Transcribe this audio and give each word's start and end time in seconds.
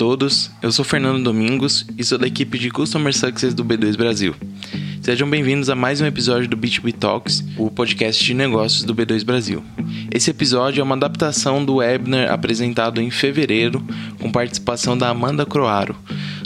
Todos, 0.00 0.50
eu 0.62 0.72
sou 0.72 0.82
Fernando 0.82 1.22
Domingos 1.22 1.84
e 1.98 2.02
sou 2.02 2.16
da 2.16 2.26
equipe 2.26 2.58
de 2.58 2.70
Customer 2.70 3.14
Success 3.14 3.52
do 3.52 3.62
B2 3.62 3.98
Brasil. 3.98 4.34
Sejam 5.02 5.28
bem-vindos 5.28 5.68
a 5.68 5.74
mais 5.74 6.00
um 6.00 6.06
episódio 6.06 6.48
do 6.48 6.56
B2B 6.56 6.94
Talks, 6.94 7.44
o 7.58 7.70
podcast 7.70 8.24
de 8.24 8.32
negócios 8.32 8.82
do 8.82 8.94
B2 8.94 9.22
Brasil. 9.26 9.62
Esse 10.10 10.30
episódio 10.30 10.80
é 10.80 10.82
uma 10.82 10.94
adaptação 10.94 11.62
do 11.62 11.74
webinar 11.76 12.32
apresentado 12.32 12.98
em 12.98 13.10
fevereiro, 13.10 13.84
com 14.18 14.32
participação 14.32 14.96
da 14.96 15.10
Amanda 15.10 15.44
Croaro, 15.44 15.94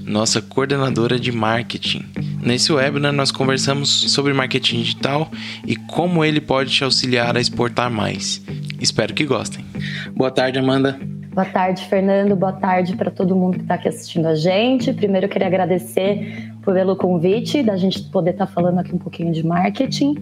nossa 0.02 0.42
coordenadora 0.42 1.16
de 1.16 1.30
marketing. 1.30 2.04
Nesse 2.42 2.72
webinar, 2.72 3.12
nós 3.12 3.30
conversamos 3.30 3.88
sobre 3.88 4.32
marketing 4.32 4.82
digital 4.82 5.30
e 5.64 5.76
como 5.76 6.24
ele 6.24 6.40
pode 6.40 6.72
te 6.72 6.82
auxiliar 6.82 7.36
a 7.36 7.40
exportar 7.40 7.88
mais. 7.88 8.42
Espero 8.80 9.14
que 9.14 9.24
gostem. 9.24 9.64
Boa 10.12 10.32
tarde, 10.32 10.58
Amanda. 10.58 11.13
Boa 11.34 11.44
tarde, 11.44 11.84
Fernando. 11.86 12.36
Boa 12.36 12.52
tarde 12.52 12.94
para 12.94 13.10
todo 13.10 13.34
mundo 13.34 13.56
que 13.56 13.64
está 13.64 13.74
aqui 13.74 13.88
assistindo 13.88 14.26
a 14.26 14.36
gente. 14.36 14.92
Primeiro, 14.92 15.26
eu 15.26 15.28
queria 15.28 15.48
agradecer 15.48 16.48
pelo 16.64 16.94
convite, 16.94 17.60
da 17.60 17.76
gente 17.76 18.04
poder 18.04 18.30
estar 18.30 18.46
tá 18.46 18.52
falando 18.52 18.78
aqui 18.78 18.94
um 18.94 18.98
pouquinho 18.98 19.32
de 19.32 19.44
marketing. 19.44 20.14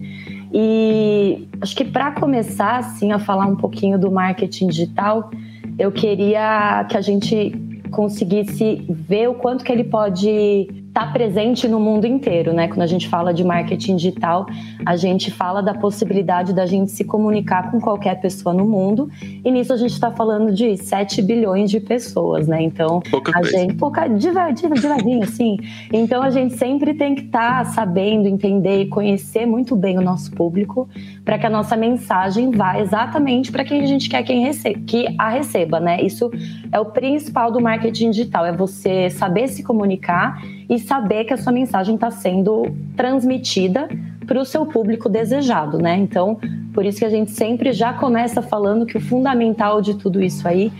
E 0.51 1.47
acho 1.61 1.75
que 1.75 1.85
para 1.85 2.13
começar 2.13 2.79
assim, 2.79 3.11
a 3.11 3.19
falar 3.19 3.45
um 3.45 3.55
pouquinho 3.55 3.99
do 3.99 4.11
marketing 4.11 4.69
digital, 4.69 5.29
eu 5.77 5.91
queria 5.91 6.83
que 6.89 6.97
a 6.97 7.01
gente 7.01 7.51
conseguisse 7.91 8.83
ver 8.89 9.29
o 9.29 9.35
quanto 9.35 9.63
que 9.63 9.71
ele 9.71 9.83
pode 9.83 10.67
está 10.93 11.07
presente 11.07 11.67
no 11.67 11.79
mundo 11.79 12.05
inteiro, 12.05 12.53
né? 12.53 12.67
Quando 12.67 12.83
a 12.83 12.87
gente 12.87 13.09
fala 13.09 13.33
de 13.33 13.43
marketing 13.43 13.95
digital, 13.95 14.45
a 14.85 14.95
gente 14.95 15.31
fala 15.31 15.59
da 15.59 15.73
possibilidade 15.73 16.53
da 16.53 16.67
gente 16.67 16.91
se 16.91 17.03
comunicar 17.03 17.71
com 17.71 17.81
qualquer 17.81 18.21
pessoa 18.21 18.53
no 18.53 18.63
mundo, 18.63 19.09
e 19.43 19.49
nisso 19.49 19.73
a 19.73 19.77
gente 19.77 19.91
está 19.91 20.11
falando 20.11 20.53
de 20.53 20.77
7 20.77 21.19
bilhões 21.23 21.71
de 21.71 21.79
pessoas, 21.79 22.47
né? 22.47 22.61
Então, 22.61 22.99
pouca 23.09 23.31
a 23.31 23.41
coisa. 23.41 23.57
gente, 23.57 23.73
pouca, 23.73 24.07
devagarinho, 24.07 25.23
assim. 25.23 25.57
Então, 25.91 26.21
a 26.21 26.29
gente 26.29 26.55
sempre 26.57 26.93
tem 26.93 27.15
que 27.15 27.23
estar 27.23 27.65
tá 27.65 27.71
sabendo, 27.71 28.27
entender 28.27 28.83
e 28.83 28.87
conhecer 28.87 29.47
muito 29.47 29.75
bem 29.75 29.97
o 29.97 30.01
nosso 30.01 30.31
público, 30.31 30.87
para 31.23 31.37
que 31.37 31.45
a 31.45 31.49
nossa 31.49 31.77
mensagem 31.77 32.51
vá 32.51 32.79
exatamente 32.79 33.51
para 33.51 33.63
quem 33.63 33.81
a 33.81 33.85
gente 33.85 34.09
quer 34.09 34.23
quem 34.23 34.43
receba, 34.43 34.79
que 34.85 35.07
a 35.17 35.29
receba, 35.29 35.79
né? 35.79 36.01
Isso 36.01 36.29
é 36.71 36.79
o 36.79 36.85
principal 36.85 37.51
do 37.51 37.61
marketing 37.61 38.11
digital, 38.11 38.45
é 38.45 38.51
você 38.51 39.09
saber 39.09 39.47
se 39.47 39.63
comunicar 39.63 40.41
e 40.69 40.77
saber 40.77 41.23
que 41.25 41.33
a 41.33 41.37
sua 41.37 41.53
mensagem 41.53 41.95
está 41.95 42.11
sendo 42.11 42.63
transmitida 42.95 43.87
para 44.25 44.39
o 44.39 44.45
seu 44.45 44.65
público 44.65 45.07
desejado, 45.07 45.77
né? 45.77 45.97
Então, 45.97 46.37
por 46.73 46.85
isso 46.85 46.99
que 46.99 47.05
a 47.05 47.09
gente 47.09 47.31
sempre 47.31 47.71
já 47.71 47.93
começa 47.93 48.41
falando 48.41 48.85
que 48.85 48.97
o 48.97 49.01
fundamental 49.01 49.81
de 49.81 49.95
tudo 49.95 50.21
isso 50.21 50.47
aí 50.47 50.71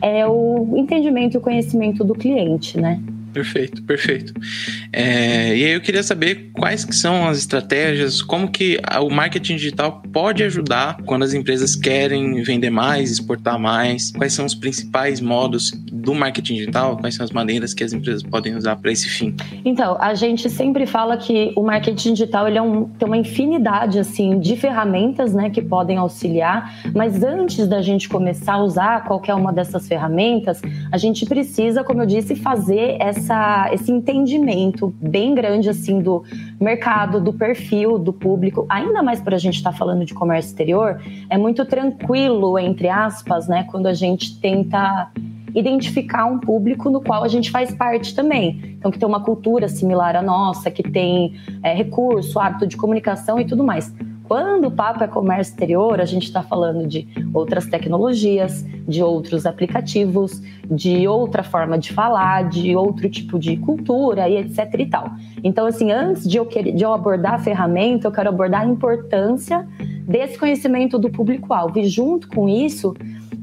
é 0.00 0.26
o 0.26 0.74
entendimento 0.76 1.34
e 1.34 1.38
o 1.38 1.40
conhecimento 1.40 2.02
do 2.02 2.14
cliente, 2.14 2.80
né? 2.80 3.00
Perfeito, 3.32 3.82
perfeito. 3.82 4.32
É, 4.92 5.56
e 5.56 5.64
aí 5.64 5.72
eu 5.72 5.80
queria 5.80 6.02
saber 6.02 6.50
quais 6.52 6.84
que 6.84 6.94
são 6.94 7.28
as 7.28 7.38
estratégias, 7.38 8.20
como 8.22 8.50
que 8.50 8.78
o 9.00 9.08
marketing 9.08 9.56
digital 9.56 10.02
pode 10.12 10.42
ajudar 10.42 10.98
quando 11.04 11.22
as 11.22 11.32
empresas 11.32 11.76
querem 11.76 12.42
vender 12.42 12.70
mais, 12.70 13.10
exportar 13.10 13.58
mais, 13.58 14.10
quais 14.10 14.32
são 14.32 14.44
os 14.44 14.54
principais 14.54 15.20
modos 15.20 15.70
do 15.92 16.14
marketing 16.14 16.54
digital, 16.54 16.96
quais 16.96 17.14
são 17.14 17.24
as 17.24 17.30
maneiras 17.30 17.72
que 17.72 17.84
as 17.84 17.92
empresas 17.92 18.22
podem 18.22 18.56
usar 18.56 18.76
para 18.76 18.90
esse 18.90 19.08
fim. 19.08 19.34
Então, 19.64 19.96
a 20.00 20.14
gente 20.14 20.50
sempre 20.50 20.86
fala 20.86 21.16
que 21.16 21.52
o 21.56 21.62
marketing 21.62 22.14
digital 22.14 22.48
ele 22.48 22.58
é 22.58 22.62
um, 22.62 22.84
tem 22.88 23.06
uma 23.06 23.16
infinidade 23.16 23.98
assim 23.98 24.40
de 24.40 24.56
ferramentas 24.56 25.32
né, 25.32 25.50
que 25.50 25.62
podem 25.62 25.96
auxiliar, 25.98 26.80
mas 26.94 27.22
antes 27.22 27.68
da 27.68 27.80
gente 27.80 28.08
começar 28.08 28.54
a 28.54 28.62
usar 28.62 29.04
qualquer 29.04 29.34
uma 29.34 29.52
dessas 29.52 29.86
ferramentas, 29.86 30.60
a 30.90 30.98
gente 30.98 31.24
precisa, 31.26 31.84
como 31.84 32.02
eu 32.02 32.06
disse, 32.06 32.34
fazer 32.34 32.96
essa 32.98 33.19
essa, 33.20 33.68
esse 33.72 33.92
entendimento 33.92 34.92
bem 35.00 35.34
grande 35.34 35.68
assim 35.68 36.00
do 36.00 36.24
mercado, 36.58 37.20
do 37.20 37.32
perfil 37.32 37.98
do 37.98 38.12
público, 38.12 38.66
ainda 38.68 39.02
mais 39.02 39.20
para 39.20 39.36
a 39.36 39.38
gente 39.38 39.56
estar 39.56 39.72
tá 39.72 39.76
falando 39.76 40.04
de 40.04 40.14
comércio 40.14 40.48
exterior, 40.48 41.00
é 41.28 41.36
muito 41.36 41.64
tranquilo, 41.64 42.58
entre 42.58 42.88
aspas, 42.88 43.46
né, 43.46 43.64
quando 43.70 43.86
a 43.86 43.94
gente 43.94 44.40
tenta 44.40 45.10
identificar 45.54 46.26
um 46.26 46.38
público 46.38 46.88
no 46.90 47.00
qual 47.00 47.24
a 47.24 47.28
gente 47.28 47.50
faz 47.50 47.74
parte 47.74 48.14
também. 48.14 48.76
Então, 48.78 48.90
que 48.90 48.98
tem 48.98 49.08
uma 49.08 49.20
cultura 49.20 49.68
similar 49.68 50.14
à 50.14 50.22
nossa, 50.22 50.70
que 50.70 50.82
tem 50.82 51.34
é, 51.62 51.74
recurso, 51.74 52.38
hábito 52.38 52.66
de 52.68 52.76
comunicação 52.76 53.40
e 53.40 53.44
tudo 53.44 53.64
mais. 53.64 53.92
Quando 54.30 54.68
o 54.68 54.70
papo 54.70 55.02
é 55.02 55.08
comércio 55.08 55.50
exterior, 55.50 56.00
a 56.00 56.04
gente 56.04 56.22
está 56.22 56.40
falando 56.40 56.86
de 56.86 57.04
outras 57.34 57.66
tecnologias, 57.66 58.64
de 58.86 59.02
outros 59.02 59.44
aplicativos, 59.44 60.40
de 60.70 61.08
outra 61.08 61.42
forma 61.42 61.76
de 61.76 61.92
falar, 61.92 62.48
de 62.48 62.76
outro 62.76 63.10
tipo 63.10 63.40
de 63.40 63.56
cultura 63.56 64.28
e 64.28 64.36
etc 64.36 64.72
e 64.78 64.86
tal. 64.86 65.10
Então, 65.42 65.66
assim, 65.66 65.90
antes 65.90 66.28
de 66.28 66.36
eu, 66.36 66.46
querer, 66.46 66.70
de 66.70 66.84
eu 66.84 66.92
abordar 66.92 67.34
a 67.34 67.38
ferramenta, 67.40 68.06
eu 68.06 68.12
quero 68.12 68.28
abordar 68.28 68.60
a 68.60 68.66
importância 68.66 69.66
desse 70.06 70.38
conhecimento 70.38 70.96
do 70.96 71.10
público-alvo. 71.10 71.80
E 71.80 71.88
junto 71.88 72.28
com 72.28 72.48
isso, 72.48 72.94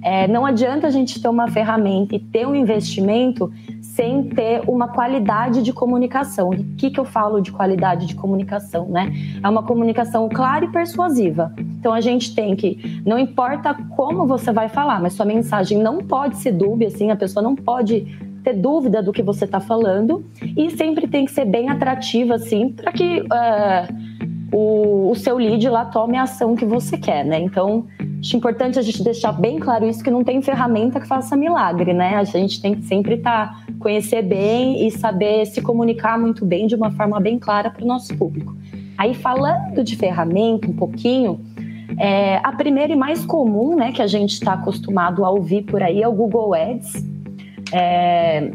é, 0.02 0.28
não 0.28 0.46
adianta 0.46 0.88
a 0.88 0.90
gente 0.90 1.22
ter 1.22 1.28
uma 1.28 1.48
ferramenta 1.50 2.16
e 2.16 2.20
ter 2.20 2.48
um 2.48 2.56
investimento 2.56 3.52
sem 3.82 4.24
ter 4.24 4.62
uma 4.68 4.88
qualidade 4.88 5.64
de 5.64 5.74
comunicação. 5.74 6.50
O 6.50 6.64
que, 6.76 6.92
que 6.92 7.00
eu 7.00 7.06
falo 7.06 7.42
de 7.42 7.52
qualidade 7.52 8.06
de 8.06 8.16
comunicação, 8.16 8.88
né? 8.88 9.12
É 9.44 9.50
uma 9.50 9.64
comunicação 9.64 10.30
clara 10.30 10.66
e 10.66 10.68
persuasiva. 10.72 11.52
Então 11.80 11.94
a 11.94 12.02
gente 12.02 12.36
tem 12.36 12.56
que, 12.56 13.02
não 13.06 13.18
importa 13.18 13.74
como 13.96 14.28
você 14.28 14.52
vai 14.52 14.70
falar, 14.70 15.02
mas 15.02 15.14
sua 15.14 15.26
mensagem 15.26 15.80
não 15.80 15.98
pode 15.98 16.38
ser 16.38 16.52
dúbia, 16.52 16.90
assim, 16.90 17.10
a 17.10 17.16
pessoa 17.16 17.42
não 17.42 17.56
pode 17.56 18.06
ter 18.44 18.54
dúvida 18.54 19.02
do 19.02 19.12
que 19.12 19.24
você 19.24 19.46
está 19.46 19.60
falando 19.60 20.24
e 20.56 20.70
sempre 20.72 21.08
tem 21.08 21.26
que 21.26 21.32
ser 21.32 21.46
bem 21.46 21.70
atrativa, 21.70 22.36
assim, 22.36 22.70
para 22.70 22.92
que 22.92 23.22
uh, 23.22 24.56
o, 24.56 25.12
o 25.12 25.16
seu 25.16 25.38
lead 25.38 25.68
lá 25.70 25.86
tome 25.86 26.18
a 26.18 26.24
ação 26.24 26.56
que 26.56 26.66
você 26.66 26.98
quer, 26.98 27.26
né? 27.26 27.40
Então 27.40 27.86
Acho 28.20 28.36
importante 28.36 28.80
a 28.80 28.82
gente 28.82 29.04
deixar 29.04 29.32
bem 29.32 29.60
claro 29.60 29.88
isso, 29.88 30.04
que 30.04 30.10
não 30.10 30.24
tem 30.24 30.42
ferramenta 30.42 31.00
que 31.00 31.08
faça 31.08 31.36
milagre, 31.36 31.94
né? 31.94 32.16
A 32.16 32.24
gente 32.24 32.62
tem 32.62 32.74
que 32.74 32.84
sempre 32.84 33.16
estar, 33.16 33.54
tá, 33.54 33.66
conhecer 33.80 34.24
bem 34.24 34.88
e 34.88 34.92
saber 34.92 35.46
se 35.46 35.62
comunicar 35.62 36.20
muito 36.20 36.46
bem 36.46 36.66
de 36.66 36.76
uma 36.76 36.92
forma 36.92 37.20
bem 37.20 37.38
clara 37.38 37.70
para 37.70 37.84
o 37.84 37.88
nosso 37.88 38.18
público. 38.18 38.56
Aí, 38.98 39.14
falando 39.14 39.84
de 39.84 39.96
ferramenta 39.96 40.68
um 40.68 40.74
pouquinho, 40.74 41.40
é, 42.00 42.38
a 42.44 42.52
primeira 42.52 42.92
e 42.92 42.96
mais 42.96 43.24
comum, 43.24 43.76
né, 43.76 43.92
que 43.92 44.02
a 44.02 44.08
gente 44.08 44.34
está 44.34 44.54
acostumado 44.54 45.24
a 45.24 45.30
ouvir 45.30 45.64
por 45.64 45.82
aí 45.84 46.02
é 46.02 46.08
o 46.08 46.12
Google 46.12 46.54
Ads. 46.56 47.06
É, 47.72 48.52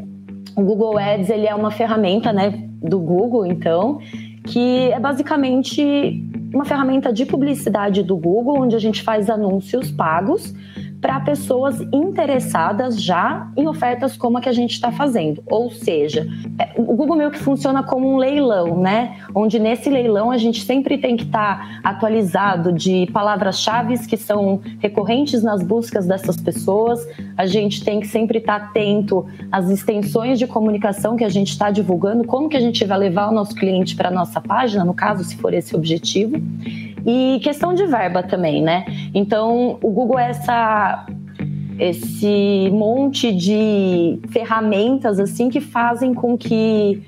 o 0.57 0.63
Google 0.63 0.99
Ads, 0.99 1.31
ele 1.31 1.47
é 1.47 1.55
uma 1.55 1.71
ferramenta, 1.71 2.33
né, 2.33 2.51
do 2.83 2.99
Google, 2.99 3.47
então, 3.47 4.01
que 4.45 4.91
é 4.91 4.99
basicamente 4.99 6.21
uma 6.53 6.65
ferramenta 6.65 7.13
de 7.13 7.25
publicidade 7.25 8.03
do 8.03 8.17
Google, 8.17 8.61
onde 8.61 8.77
a 8.77 8.79
gente 8.79 9.03
faz 9.03 9.31
anúncios 9.31 9.91
pagos 9.91 10.55
para 11.03 11.19
pessoas 11.19 11.81
interessadas 11.93 13.03
já 13.03 13.51
em 13.57 13.67
ofertas 13.67 14.17
como 14.17 14.39
a 14.39 14.41
que 14.41 14.49
a 14.49 14.53
gente 14.53 14.71
está 14.71 14.93
fazendo. 14.93 15.43
Ou 15.51 15.69
seja, 15.69 16.29
é, 16.57 16.81
o 16.81 16.95
Google 16.95 17.17
meio 17.17 17.31
que 17.33 17.41
funciona 17.41 17.83
como 17.83 18.09
um 18.09 18.17
leilão, 18.17 18.79
né? 18.79 19.17
Onde 19.35 19.59
nesse 19.59 19.91
leilão 19.91 20.31
a 20.31 20.39
gente 20.39 20.65
sempre 20.65 20.97
tem 20.97 21.17
que 21.17 21.25
estar 21.25 21.59
tá 21.59 21.81
atualizado 21.83 22.73
de 22.73 23.09
palavras-chave 23.13 23.99
que 24.07 24.17
são 24.17 24.61
recorrentes 24.79 25.43
nas 25.43 25.61
buscas 25.61 26.07
dessas 26.07 26.37
pessoas. 26.37 27.05
A 27.37 27.47
gente 27.47 27.85
tem 27.85 27.99
que 27.99 28.07
sempre 28.07 28.39
estar 28.39 28.61
tá 28.61 28.67
atento 28.67 29.27
às 29.51 29.69
extensões 29.69 30.39
de 30.39 30.47
comunicação 30.47 31.17
que 31.17 31.25
a 31.25 31.29
gente 31.29 31.49
está 31.49 31.73
divulgando, 31.73 32.25
como 32.25 32.49
que 32.49 32.57
a 32.57 32.61
gente 32.61 32.85
vai 32.85 32.99
levar 32.99 33.29
o 33.29 33.33
nosso 33.33 33.57
cliente 33.57 33.97
para 33.97 34.09
a 34.09 34.13
nossa 34.13 34.41
página, 34.41 34.85
no 34.85 34.95
caso, 34.95 35.25
se 35.25 35.37
for 35.37 35.53
esse 35.53 35.75
objetivo. 35.75 36.41
E 37.05 37.41
questão 37.43 37.75
de 37.75 37.85
verba 37.87 38.23
também, 38.23 38.63
né? 38.63 38.85
Então, 39.13 39.79
o 39.83 39.91
Google 39.91 40.19
é 40.19 40.31
essa 40.31 40.92
esse 41.79 42.71
monte 42.71 43.33
de 43.33 44.21
ferramentas 44.31 45.19
assim 45.19 45.49
que 45.49 45.61
fazem 45.61 46.15
com 46.15 46.37
que 46.37 47.03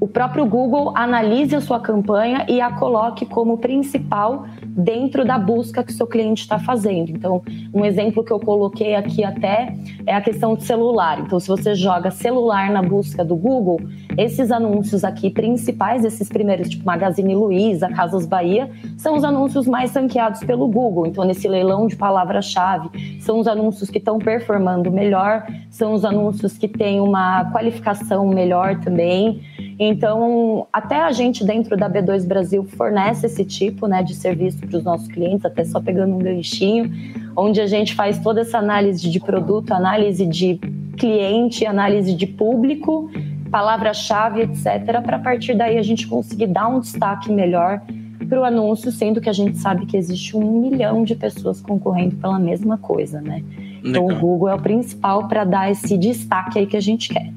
o 0.00 0.06
próprio 0.06 0.44
Google 0.44 0.92
analise 0.96 1.54
a 1.54 1.60
sua 1.60 1.80
campanha 1.80 2.44
e 2.48 2.60
a 2.60 2.70
coloque 2.70 3.24
como 3.24 3.58
principal 3.58 4.46
dentro 4.76 5.24
da 5.24 5.38
busca 5.38 5.82
que 5.82 5.90
o 5.90 5.94
seu 5.94 6.06
cliente 6.06 6.42
está 6.42 6.58
fazendo. 6.58 7.10
Então, 7.10 7.42
um 7.72 7.84
exemplo 7.84 8.22
que 8.22 8.30
eu 8.30 8.38
coloquei 8.38 8.94
aqui 8.94 9.24
até 9.24 9.74
é 10.04 10.14
a 10.14 10.20
questão 10.20 10.54
de 10.54 10.64
celular. 10.64 11.20
Então, 11.20 11.40
se 11.40 11.48
você 11.48 11.74
joga 11.74 12.10
celular 12.10 12.70
na 12.70 12.82
busca 12.82 13.24
do 13.24 13.34
Google, 13.34 13.80
esses 14.18 14.50
anúncios 14.50 15.02
aqui 15.02 15.30
principais, 15.30 16.04
esses 16.04 16.28
primeiros, 16.28 16.68
tipo 16.68 16.84
Magazine 16.84 17.34
Luiza, 17.34 17.88
Casas 17.88 18.26
Bahia, 18.26 18.70
são 18.98 19.16
os 19.16 19.24
anúncios 19.24 19.66
mais 19.66 19.94
ranqueados 19.94 20.44
pelo 20.44 20.68
Google. 20.68 21.06
Então, 21.06 21.24
nesse 21.24 21.48
leilão 21.48 21.86
de 21.86 21.96
palavra-chave, 21.96 23.18
são 23.20 23.38
os 23.38 23.48
anúncios 23.48 23.88
que 23.88 23.98
estão 23.98 24.18
performando 24.18 24.90
melhor, 24.90 25.46
são 25.70 25.94
os 25.94 26.04
anúncios 26.04 26.58
que 26.58 26.68
têm 26.68 27.00
uma 27.00 27.50
qualificação 27.50 28.28
melhor 28.28 28.78
também. 28.80 29.40
Então, 29.78 30.66
até 30.72 31.02
a 31.02 31.12
gente 31.12 31.44
dentro 31.44 31.76
da 31.76 31.88
B2 31.88 32.26
Brasil 32.26 32.64
fornece 32.64 33.26
esse 33.26 33.44
tipo 33.44 33.86
né, 33.86 34.02
de 34.02 34.14
serviço 34.14 34.58
para 34.58 34.78
os 34.78 34.84
nossos 34.84 35.06
clientes, 35.08 35.44
até 35.44 35.64
só 35.64 35.80
pegando 35.80 36.14
um 36.14 36.18
ganchinho, 36.18 36.90
onde 37.36 37.60
a 37.60 37.66
gente 37.66 37.94
faz 37.94 38.18
toda 38.18 38.40
essa 38.40 38.58
análise 38.58 39.08
de 39.10 39.20
produto, 39.20 39.72
análise 39.72 40.24
de 40.24 40.58
cliente, 40.96 41.66
análise 41.66 42.14
de 42.14 42.26
público, 42.26 43.10
palavra-chave, 43.50 44.42
etc., 44.42 45.02
para 45.04 45.16
a 45.16 45.20
partir 45.20 45.54
daí 45.54 45.76
a 45.76 45.82
gente 45.82 46.06
conseguir 46.06 46.46
dar 46.46 46.68
um 46.68 46.80
destaque 46.80 47.30
melhor 47.30 47.82
para 48.28 48.40
o 48.40 48.44
anúncio, 48.44 48.90
sendo 48.90 49.20
que 49.20 49.28
a 49.28 49.32
gente 49.32 49.58
sabe 49.58 49.84
que 49.84 49.96
existe 49.96 50.36
um 50.36 50.60
milhão 50.60 51.04
de 51.04 51.14
pessoas 51.14 51.60
concorrendo 51.60 52.16
pela 52.16 52.38
mesma 52.38 52.78
coisa, 52.78 53.20
né? 53.20 53.42
Então 53.84 54.06
o 54.06 54.18
Google 54.18 54.48
é 54.48 54.54
o 54.54 54.60
principal 54.60 55.28
para 55.28 55.44
dar 55.44 55.70
esse 55.70 55.96
destaque 55.96 56.58
aí 56.58 56.66
que 56.66 56.76
a 56.76 56.80
gente 56.80 57.08
quer. 57.08 57.32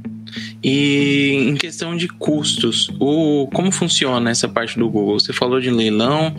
E 0.64 1.46
em 1.48 1.56
questão 1.56 1.96
de 1.96 2.08
custos, 2.08 2.90
o, 3.00 3.48
como 3.54 3.72
funciona 3.72 4.30
essa 4.30 4.48
parte 4.48 4.78
do 4.78 4.90
Google? 4.90 5.20
Você 5.20 5.34
falou 5.34 5.60
de 5.60 5.70
leilão, 5.70 6.36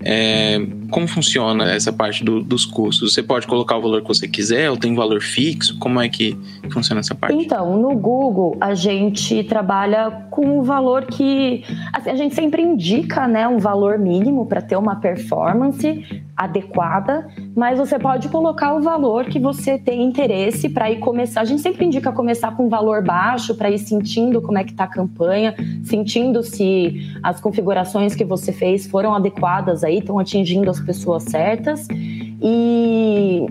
é, 0.00 0.58
como 0.90 1.06
funciona 1.06 1.72
essa 1.72 1.92
parte 1.92 2.24
do, 2.24 2.42
dos 2.42 2.66
custos? 2.66 3.14
Você 3.14 3.22
pode 3.22 3.46
colocar 3.46 3.76
o 3.76 3.82
valor 3.82 4.02
que 4.02 4.08
você 4.08 4.28
quiser 4.28 4.70
ou 4.70 4.76
tem 4.76 4.94
valor 4.94 5.22
fixo? 5.22 5.78
Como 5.78 6.00
é 6.00 6.08
que 6.08 6.36
funciona 6.70 7.00
essa 7.00 7.14
parte? 7.14 7.34
Então, 7.34 7.80
no 7.80 7.94
Google, 7.96 8.56
a 8.60 8.74
gente 8.74 9.42
trabalha 9.44 10.10
com 10.30 10.58
o 10.58 10.62
valor 10.62 11.06
que. 11.06 11.64
Assim, 11.92 12.10
a 12.10 12.16
gente 12.16 12.34
sempre 12.34 12.62
indica 12.62 13.26
né, 13.26 13.46
um 13.46 13.58
valor 13.58 13.98
mínimo 13.98 14.46
para 14.46 14.60
ter 14.60 14.76
uma 14.76 14.96
performance 14.96 16.04
adequada, 16.40 17.28
mas 17.54 17.78
você 17.78 17.98
pode 17.98 18.30
colocar 18.30 18.74
o 18.74 18.80
valor 18.80 19.26
que 19.26 19.38
você 19.38 19.78
tem 19.78 20.02
interesse 20.02 20.70
para 20.70 20.90
ir 20.90 20.98
começar. 20.98 21.42
A 21.42 21.44
gente 21.44 21.60
sempre 21.60 21.84
indica 21.84 22.10
começar 22.12 22.56
com 22.56 22.64
um 22.64 22.68
valor 22.70 23.04
baixo 23.04 23.54
para 23.54 23.70
ir 23.70 23.78
sentindo 23.78 24.40
como 24.40 24.56
é 24.56 24.64
que 24.64 24.70
está 24.70 24.84
a 24.84 24.88
campanha, 24.88 25.54
sentindo 25.84 26.42
se 26.42 27.14
as 27.22 27.42
configurações 27.42 28.14
que 28.14 28.24
você 28.24 28.52
fez 28.52 28.86
foram 28.86 29.14
adequadas 29.14 29.84
aí, 29.84 29.98
estão 29.98 30.18
atingindo 30.18 30.70
as 30.70 30.79
pessoas 30.80 31.24
certas. 31.24 31.86
E 32.42 33.46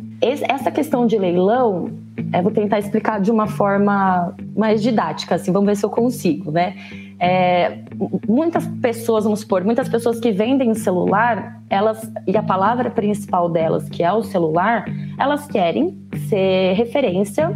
essa 0.47 0.71
questão 0.71 1.05
de 1.05 1.17
leilão, 1.17 1.91
eu 2.33 2.43
vou 2.43 2.51
tentar 2.51 2.79
explicar 2.79 3.21
de 3.21 3.31
uma 3.31 3.47
forma 3.47 4.33
mais 4.55 4.81
didática, 4.81 5.35
assim, 5.35 5.51
vamos 5.51 5.67
ver 5.67 5.75
se 5.75 5.85
eu 5.85 5.89
consigo, 5.89 6.51
né? 6.51 6.75
É, 7.19 7.79
muitas 8.27 8.65
pessoas, 8.81 9.25
vamos 9.25 9.41
supor, 9.41 9.63
muitas 9.63 9.89
pessoas 9.89 10.19
que 10.19 10.31
vendem 10.31 10.73
celular, 10.73 11.61
elas 11.69 12.09
e 12.25 12.35
a 12.37 12.41
palavra 12.41 12.89
principal 12.89 13.49
delas, 13.49 13.89
que 13.89 14.01
é 14.01 14.11
o 14.11 14.23
celular, 14.23 14.85
elas 15.17 15.45
querem 15.45 15.97
ser 16.29 16.73
referência 16.73 17.51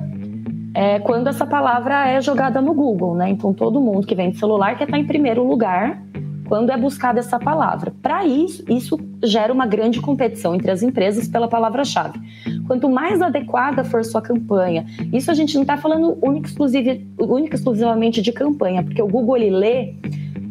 é, 0.74 1.00
quando 1.00 1.28
essa 1.28 1.46
palavra 1.46 2.10
é 2.10 2.22
jogada 2.22 2.62
no 2.62 2.74
Google, 2.74 3.16
né? 3.16 3.30
Então 3.30 3.54
todo 3.54 3.80
mundo 3.80 4.06
que 4.06 4.16
vende 4.16 4.38
celular 4.38 4.78
quer 4.78 4.86
estar 4.86 4.98
em 4.98 5.06
primeiro 5.06 5.48
lugar 5.48 6.02
quando 6.54 6.70
é 6.70 6.78
buscada 6.78 7.18
essa 7.18 7.40
palavra. 7.40 7.92
Para 8.00 8.28
isso, 8.28 8.64
isso 8.70 8.96
gera 9.24 9.52
uma 9.52 9.66
grande 9.66 10.00
competição 10.00 10.54
entre 10.54 10.70
as 10.70 10.84
empresas 10.84 11.28
pela 11.28 11.48
palavra-chave. 11.48 12.20
Quanto 12.68 12.88
mais 12.88 13.24
adequada 13.24 13.84
for 13.84 14.06
sua 14.06 14.22
campanha, 14.22 14.86
isso 15.12 15.32
a 15.32 15.34
gente 15.34 15.56
não 15.56 15.64
está 15.64 15.78
falando 15.78 16.16
única, 16.22 16.48
única 17.18 17.56
exclusivamente 17.56 18.22
de 18.22 18.32
campanha, 18.32 18.84
porque 18.84 19.02
o 19.02 19.08
Google 19.08 19.38
ele 19.38 19.50
lê, 19.50 19.96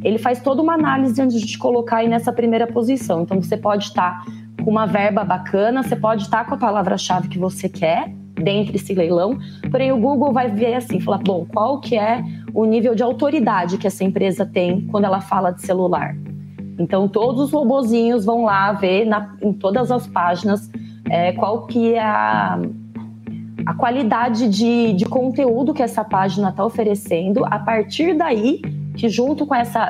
ele 0.02 0.18
faz 0.18 0.40
toda 0.40 0.60
uma 0.60 0.74
análise 0.74 1.22
antes 1.22 1.40
de 1.40 1.46
te 1.46 1.56
colocar 1.56 1.98
aí 1.98 2.08
nessa 2.08 2.32
primeira 2.32 2.66
posição. 2.66 3.22
Então 3.22 3.40
você 3.40 3.56
pode 3.56 3.84
estar 3.84 4.24
tá 4.24 4.32
com 4.64 4.72
uma 4.72 4.86
verba 4.86 5.22
bacana, 5.22 5.84
você 5.84 5.94
pode 5.94 6.24
estar 6.24 6.38
tá 6.38 6.44
com 6.46 6.54
a 6.56 6.58
palavra-chave 6.58 7.28
que 7.28 7.38
você 7.38 7.68
quer, 7.68 8.12
dentro 8.42 8.72
desse 8.72 8.94
leilão, 8.94 9.38
porém 9.70 9.92
o 9.92 9.98
Google 9.98 10.32
vai 10.32 10.50
ver 10.50 10.74
assim, 10.74 11.00
falar, 11.00 11.18
bom, 11.18 11.46
qual 11.52 11.80
que 11.80 11.96
é 11.96 12.24
o 12.52 12.64
nível 12.64 12.94
de 12.94 13.02
autoridade 13.02 13.78
que 13.78 13.86
essa 13.86 14.04
empresa 14.04 14.44
tem 14.44 14.82
quando 14.82 15.04
ela 15.04 15.20
fala 15.20 15.50
de 15.50 15.62
celular. 15.62 16.16
Então 16.78 17.08
todos 17.08 17.40
os 17.40 17.52
robozinhos 17.52 18.24
vão 18.24 18.44
lá 18.44 18.72
ver 18.72 19.04
na, 19.04 19.34
em 19.40 19.52
todas 19.52 19.90
as 19.90 20.06
páginas 20.06 20.70
é, 21.08 21.32
qual 21.32 21.66
que 21.66 21.94
é 21.94 22.00
a, 22.00 22.58
a 23.66 23.74
qualidade 23.74 24.48
de, 24.48 24.92
de 24.92 25.04
conteúdo 25.04 25.74
que 25.74 25.82
essa 25.82 26.04
página 26.04 26.48
está 26.48 26.64
oferecendo. 26.64 27.44
A 27.44 27.58
partir 27.58 28.16
daí, 28.16 28.60
que 28.96 29.08
junto 29.08 29.46
com 29.46 29.54
essa 29.54 29.88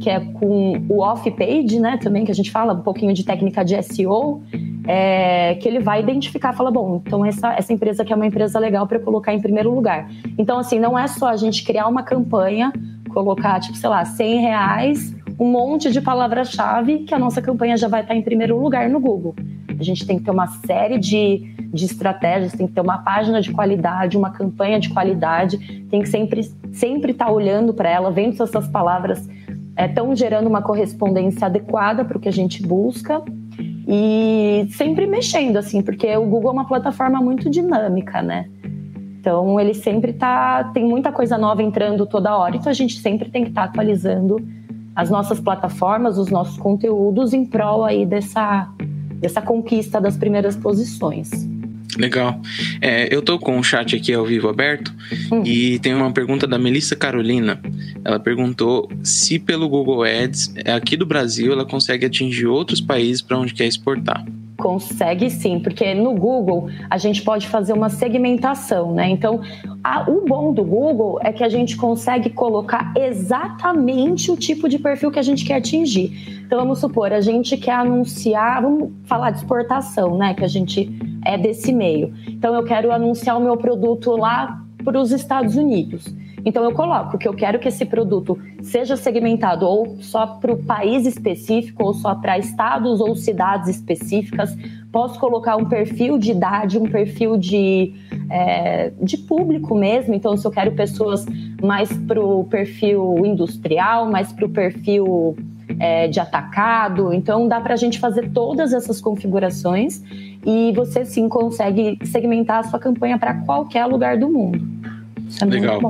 que 0.00 0.08
é 0.08 0.18
com 0.18 0.82
o 0.88 1.00
off-page, 1.00 1.78
né, 1.78 1.98
também 1.98 2.24
que 2.24 2.30
a 2.30 2.34
gente 2.34 2.50
fala 2.50 2.72
um 2.72 2.80
pouquinho 2.80 3.12
de 3.12 3.22
técnica 3.22 3.62
de 3.62 3.80
SEO, 3.82 4.42
é, 4.86 5.54
que 5.56 5.68
ele 5.68 5.80
vai 5.80 6.00
identificar, 6.00 6.52
fala, 6.52 6.70
bom, 6.70 7.02
então 7.04 7.24
essa, 7.24 7.52
essa 7.54 7.72
empresa 7.72 8.02
aqui 8.02 8.12
é 8.12 8.16
uma 8.16 8.26
empresa 8.26 8.58
legal 8.58 8.86
para 8.86 8.98
colocar 8.98 9.32
em 9.32 9.40
primeiro 9.40 9.74
lugar. 9.74 10.08
Então, 10.38 10.58
assim, 10.58 10.78
não 10.78 10.98
é 10.98 11.06
só 11.06 11.28
a 11.28 11.36
gente 11.36 11.64
criar 11.64 11.86
uma 11.86 12.02
campanha, 12.02 12.72
colocar, 13.10 13.60
tipo, 13.60 13.76
sei 13.76 13.88
lá, 13.88 14.04
100 14.04 14.40
reais, 14.40 15.14
um 15.38 15.50
monte 15.50 15.90
de 15.90 16.00
palavra-chave, 16.00 17.00
que 17.00 17.14
a 17.14 17.18
nossa 17.18 17.40
campanha 17.40 17.76
já 17.76 17.88
vai 17.88 18.02
estar 18.02 18.14
em 18.14 18.22
primeiro 18.22 18.60
lugar 18.60 18.88
no 18.88 19.00
Google. 19.00 19.34
A 19.78 19.82
gente 19.82 20.06
tem 20.06 20.18
que 20.18 20.24
ter 20.24 20.30
uma 20.30 20.46
série 20.46 20.98
de, 20.98 21.54
de 21.72 21.84
estratégias, 21.86 22.52
tem 22.52 22.66
que 22.66 22.74
ter 22.74 22.80
uma 22.80 22.98
página 22.98 23.40
de 23.40 23.50
qualidade, 23.50 24.16
uma 24.16 24.30
campanha 24.30 24.78
de 24.78 24.90
qualidade, 24.90 25.58
tem 25.90 26.02
que 26.02 26.08
sempre 26.08 26.42
sempre 26.72 27.12
estar 27.12 27.26
tá 27.26 27.32
olhando 27.32 27.74
para 27.74 27.88
ela, 27.88 28.10
vendo 28.10 28.36
se 28.36 28.42
essas 28.42 28.68
palavras 28.68 29.28
estão 29.76 30.12
é, 30.12 30.16
gerando 30.16 30.46
uma 30.46 30.62
correspondência 30.62 31.46
adequada 31.46 32.04
para 32.04 32.16
o 32.16 32.20
que 32.20 32.28
a 32.28 32.32
gente 32.32 32.62
busca 32.62 33.22
e 33.92 34.68
sempre 34.70 35.04
mexendo, 35.04 35.56
assim, 35.56 35.82
porque 35.82 36.16
o 36.16 36.24
Google 36.24 36.50
é 36.50 36.52
uma 36.52 36.64
plataforma 36.64 37.20
muito 37.20 37.50
dinâmica, 37.50 38.22
né? 38.22 38.48
Então 39.18 39.58
ele 39.58 39.74
sempre 39.74 40.12
tá. 40.12 40.70
Tem 40.72 40.84
muita 40.84 41.10
coisa 41.10 41.36
nova 41.36 41.60
entrando 41.60 42.06
toda 42.06 42.36
hora, 42.36 42.54
então 42.54 42.70
a 42.70 42.74
gente 42.74 43.00
sempre 43.00 43.28
tem 43.28 43.42
que 43.42 43.48
estar 43.48 43.62
tá 43.62 43.68
atualizando 43.68 44.36
as 44.94 45.10
nossas 45.10 45.40
plataformas, 45.40 46.18
os 46.18 46.30
nossos 46.30 46.56
conteúdos 46.56 47.34
em 47.34 47.44
prol 47.44 47.84
aí 47.84 48.06
dessa, 48.06 48.68
dessa 49.16 49.42
conquista 49.42 50.00
das 50.00 50.16
primeiras 50.16 50.54
posições. 50.56 51.28
Legal. 52.00 52.40
É, 52.80 53.14
eu 53.14 53.20
tô 53.20 53.38
com 53.38 53.58
o 53.58 53.62
chat 53.62 53.94
aqui 53.94 54.12
ao 54.14 54.24
vivo 54.24 54.48
aberto 54.48 54.90
hum. 55.30 55.42
e 55.44 55.78
tem 55.80 55.94
uma 55.94 56.10
pergunta 56.10 56.46
da 56.46 56.58
Melissa 56.58 56.96
Carolina. 56.96 57.60
Ela 58.02 58.18
perguntou 58.18 58.90
se 59.04 59.38
pelo 59.38 59.68
Google 59.68 60.02
Ads, 60.04 60.54
aqui 60.74 60.96
do 60.96 61.04
Brasil, 61.04 61.52
ela 61.52 61.66
consegue 61.66 62.06
atingir 62.06 62.46
outros 62.46 62.80
países 62.80 63.20
para 63.20 63.38
onde 63.38 63.52
quer 63.52 63.66
exportar. 63.66 64.24
Consegue 64.60 65.30
sim, 65.30 65.58
porque 65.58 65.94
no 65.94 66.14
Google 66.14 66.68
a 66.88 66.98
gente 66.98 67.22
pode 67.22 67.48
fazer 67.48 67.72
uma 67.72 67.88
segmentação, 67.88 68.92
né? 68.92 69.08
Então, 69.08 69.40
a, 69.82 70.08
o 70.08 70.26
bom 70.26 70.52
do 70.52 70.62
Google 70.62 71.18
é 71.22 71.32
que 71.32 71.42
a 71.42 71.48
gente 71.48 71.76
consegue 71.76 72.28
colocar 72.28 72.92
exatamente 72.94 74.30
o 74.30 74.36
tipo 74.36 74.68
de 74.68 74.78
perfil 74.78 75.10
que 75.10 75.18
a 75.18 75.22
gente 75.22 75.46
quer 75.46 75.56
atingir. 75.56 76.40
Então, 76.44 76.58
vamos 76.58 76.78
supor, 76.78 77.12
a 77.12 77.20
gente 77.20 77.56
quer 77.56 77.72
anunciar, 77.72 78.60
vamos 78.60 78.90
falar 79.04 79.30
de 79.30 79.38
exportação, 79.38 80.18
né? 80.18 80.34
Que 80.34 80.44
a 80.44 80.48
gente 80.48 80.90
é 81.24 81.38
desse 81.38 81.72
meio. 81.72 82.12
Então, 82.28 82.54
eu 82.54 82.62
quero 82.62 82.92
anunciar 82.92 83.38
o 83.38 83.40
meu 83.40 83.56
produto 83.56 84.10
lá 84.10 84.60
para 84.84 85.00
os 85.00 85.12
Estados 85.12 85.56
Unidos. 85.56 86.04
Então 86.44 86.64
eu 86.64 86.72
coloco 86.72 87.18
que 87.18 87.28
eu 87.28 87.34
quero 87.34 87.58
que 87.58 87.68
esse 87.68 87.84
produto 87.84 88.38
seja 88.62 88.96
segmentado 88.96 89.66
ou 89.66 89.96
só 90.00 90.26
para 90.26 90.52
o 90.52 90.62
país 90.62 91.06
específico, 91.06 91.84
ou 91.84 91.94
só 91.94 92.14
para 92.14 92.38
estados 92.38 93.00
ou 93.00 93.14
cidades 93.14 93.68
específicas. 93.68 94.56
Posso 94.90 95.18
colocar 95.18 95.56
um 95.56 95.66
perfil 95.66 96.18
de 96.18 96.32
idade, 96.32 96.78
um 96.78 96.88
perfil 96.88 97.36
de, 97.36 97.94
é, 98.28 98.90
de 99.00 99.18
público 99.18 99.74
mesmo. 99.74 100.14
Então, 100.14 100.36
se 100.36 100.46
eu 100.46 100.50
quero 100.50 100.72
pessoas 100.72 101.26
mais 101.62 101.92
para 101.92 102.20
o 102.20 102.44
perfil 102.44 103.24
industrial, 103.24 104.10
mais 104.10 104.32
para 104.32 104.46
o 104.46 104.48
perfil 104.48 105.36
é, 105.80 106.06
de 106.06 106.20
atacado. 106.20 107.12
Então, 107.12 107.48
dá 107.48 107.60
para 107.60 107.74
a 107.74 107.76
gente 107.76 107.98
fazer 107.98 108.30
todas 108.30 108.72
essas 108.72 109.00
configurações 109.00 110.02
e 110.44 110.72
você 110.72 111.04
sim 111.04 111.28
consegue 111.28 111.98
segmentar 112.04 112.58
a 112.58 112.62
sua 112.64 112.78
campanha 112.78 113.18
para 113.18 113.34
qualquer 113.34 113.86
lugar 113.86 114.18
do 114.18 114.28
mundo. 114.28 114.60
Isso 115.30 115.44
é 115.44 115.46
Legal. 115.46 115.80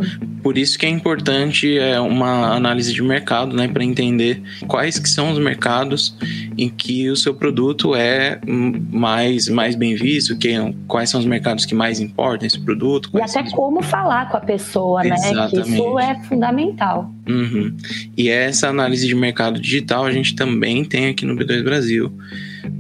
Por 0.43 0.57
isso 0.57 0.79
que 0.79 0.87
é 0.87 0.89
importante 0.89 1.79
é, 1.79 1.99
uma 1.99 2.55
análise 2.55 2.93
de 2.93 3.03
mercado, 3.03 3.57
né, 3.57 3.67
para 3.67 3.83
entender 3.83 4.43
quais 4.67 4.99
que 4.99 5.09
são 5.09 5.33
os 5.33 5.39
mercados 5.39 6.15
em 6.57 6.69
que 6.69 7.09
o 7.09 7.17
seu 7.17 7.35
produto 7.35 7.95
é 7.95 8.39
mais, 8.47 9.49
mais 9.49 9.75
bem 9.75 9.95
visto, 9.95 10.37
que, 10.37 10.55
quais 10.87 11.11
são 11.11 11.21
os 11.21 11.27
mercados 11.27 11.65
que 11.65 11.75
mais 11.75 12.01
importam 12.01 12.47
esse 12.47 12.61
produto. 12.61 13.11
E 13.15 13.21
até 13.21 13.43
como 13.51 13.83
falar 13.83 14.31
com 14.31 14.37
a 14.37 14.41
pessoa, 14.41 15.05
Exatamente. 15.05 15.57
né? 15.57 15.63
Que 15.63 15.71
isso 15.71 15.99
é 15.99 16.15
fundamental. 16.25 17.13
Uhum. 17.29 17.75
E 18.17 18.29
essa 18.29 18.69
análise 18.69 19.07
de 19.07 19.15
mercado 19.15 19.61
digital 19.61 20.05
a 20.05 20.13
gente 20.13 20.35
também 20.35 20.85
tem 20.85 21.09
aqui 21.09 21.25
no 21.25 21.35
B2 21.35 21.63
Brasil 21.63 22.13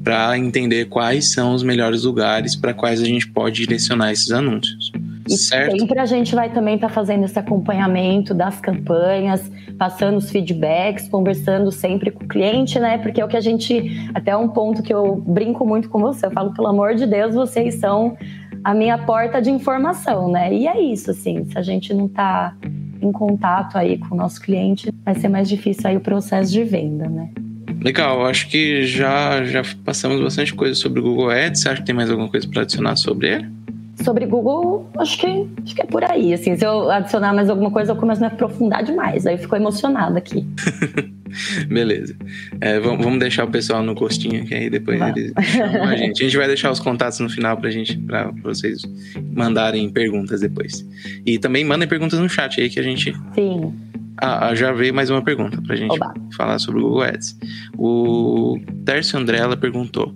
para 0.02 0.36
entender 0.36 0.86
quais 0.86 1.32
são 1.32 1.54
os 1.54 1.62
melhores 1.62 2.04
lugares 2.04 2.56
para 2.56 2.74
quais 2.74 3.00
a 3.00 3.04
gente 3.04 3.28
pode 3.28 3.60
direcionar 3.60 4.12
esses 4.12 4.30
anúncios. 4.30 4.92
E 5.30 5.38
certo. 5.38 5.78
sempre 5.78 5.98
a 5.98 6.06
gente 6.06 6.34
vai 6.34 6.50
também 6.50 6.74
estar 6.74 6.88
tá 6.88 6.92
fazendo 6.92 7.24
esse 7.24 7.38
acompanhamento 7.38 8.34
das 8.34 8.60
campanhas, 8.60 9.50
passando 9.78 10.16
os 10.16 10.30
feedbacks, 10.30 11.08
conversando 11.08 11.70
sempre 11.70 12.10
com 12.10 12.24
o 12.24 12.28
cliente, 12.28 12.78
né? 12.80 12.98
Porque 12.98 13.20
é 13.20 13.24
o 13.24 13.28
que 13.28 13.36
a 13.36 13.40
gente. 13.40 14.10
Até 14.12 14.36
um 14.36 14.48
ponto 14.48 14.82
que 14.82 14.92
eu 14.92 15.16
brinco 15.16 15.64
muito 15.64 15.88
com 15.88 16.00
você, 16.00 16.26
eu 16.26 16.30
falo, 16.32 16.52
pelo 16.52 16.66
amor 16.66 16.94
de 16.96 17.06
Deus, 17.06 17.34
vocês 17.34 17.76
são 17.76 18.16
a 18.64 18.74
minha 18.74 18.98
porta 18.98 19.40
de 19.40 19.50
informação, 19.50 20.30
né? 20.30 20.52
E 20.52 20.66
é 20.66 20.80
isso, 20.80 21.12
assim, 21.12 21.44
se 21.46 21.56
a 21.56 21.62
gente 21.62 21.94
não 21.94 22.06
está 22.06 22.54
em 23.00 23.12
contato 23.12 23.78
aí 23.78 23.96
com 23.96 24.14
o 24.14 24.18
nosso 24.18 24.40
cliente, 24.40 24.92
vai 25.04 25.14
ser 25.14 25.28
mais 25.28 25.48
difícil 25.48 25.88
aí 25.88 25.96
o 25.96 26.00
processo 26.00 26.52
de 26.52 26.64
venda, 26.64 27.08
né? 27.08 27.30
Legal, 27.82 28.26
acho 28.26 28.48
que 28.48 28.84
já, 28.84 29.42
já 29.44 29.62
passamos 29.84 30.20
bastante 30.20 30.54
coisa 30.54 30.74
sobre 30.74 31.00
o 31.00 31.02
Google 31.02 31.30
Ads. 31.30 31.62
Você 31.62 31.68
acha 31.70 31.80
que 31.80 31.86
tem 31.86 31.94
mais 31.94 32.10
alguma 32.10 32.28
coisa 32.28 32.46
para 32.46 32.62
adicionar 32.62 32.96
sobre 32.96 33.28
ele? 33.28 33.59
Sobre 34.02 34.26
Google, 34.26 34.86
acho 34.98 35.18
que, 35.18 35.48
acho 35.62 35.74
que 35.74 35.82
é 35.82 35.84
por 35.84 36.04
aí. 36.04 36.32
Assim, 36.32 36.56
se 36.56 36.64
eu 36.64 36.90
adicionar 36.90 37.34
mais 37.34 37.50
alguma 37.50 37.70
coisa, 37.70 37.92
eu 37.92 37.96
começo 37.96 38.24
a 38.24 38.28
me 38.28 38.32
aprofundar 38.32 38.82
demais. 38.82 39.26
Aí 39.26 39.36
ficou 39.36 39.58
emocionada 39.58 40.18
aqui. 40.18 40.46
Beleza. 41.68 42.16
É, 42.60 42.78
vamos 42.80 43.18
deixar 43.18 43.44
o 43.44 43.50
pessoal 43.50 43.82
no 43.82 43.94
gostinho, 43.94 44.44
que 44.44 44.54
aí 44.54 44.70
depois 44.70 45.00
eles 45.00 45.32
chamam 45.46 45.84
a 45.84 45.96
gente. 45.96 46.22
A 46.22 46.24
gente 46.24 46.36
vai 46.36 46.46
deixar 46.46 46.70
os 46.70 46.80
contatos 46.80 47.20
no 47.20 47.28
final 47.28 47.56
pra 47.56 47.70
gente, 47.70 47.96
pra 47.98 48.30
vocês 48.42 48.82
mandarem 49.34 49.88
perguntas 49.90 50.40
depois. 50.40 50.86
E 51.24 51.38
também 51.38 51.64
mandem 51.64 51.88
perguntas 51.88 52.18
no 52.18 52.28
chat 52.28 52.60
aí 52.60 52.68
que 52.68 52.80
a 52.80 52.82
gente. 52.82 53.14
Sim. 53.34 53.72
Ah, 54.22 54.54
já 54.54 54.70
veio 54.70 54.92
mais 54.92 55.08
uma 55.08 55.22
pergunta 55.22 55.62
pra 55.62 55.74
gente 55.74 55.94
Oba. 55.94 56.12
falar 56.36 56.58
sobre 56.58 56.80
o 56.80 56.82
Google 56.82 57.04
Ads. 57.04 57.38
O 57.78 58.60
Tércio 58.84 59.18
Andrella 59.18 59.56
perguntou: 59.56 60.14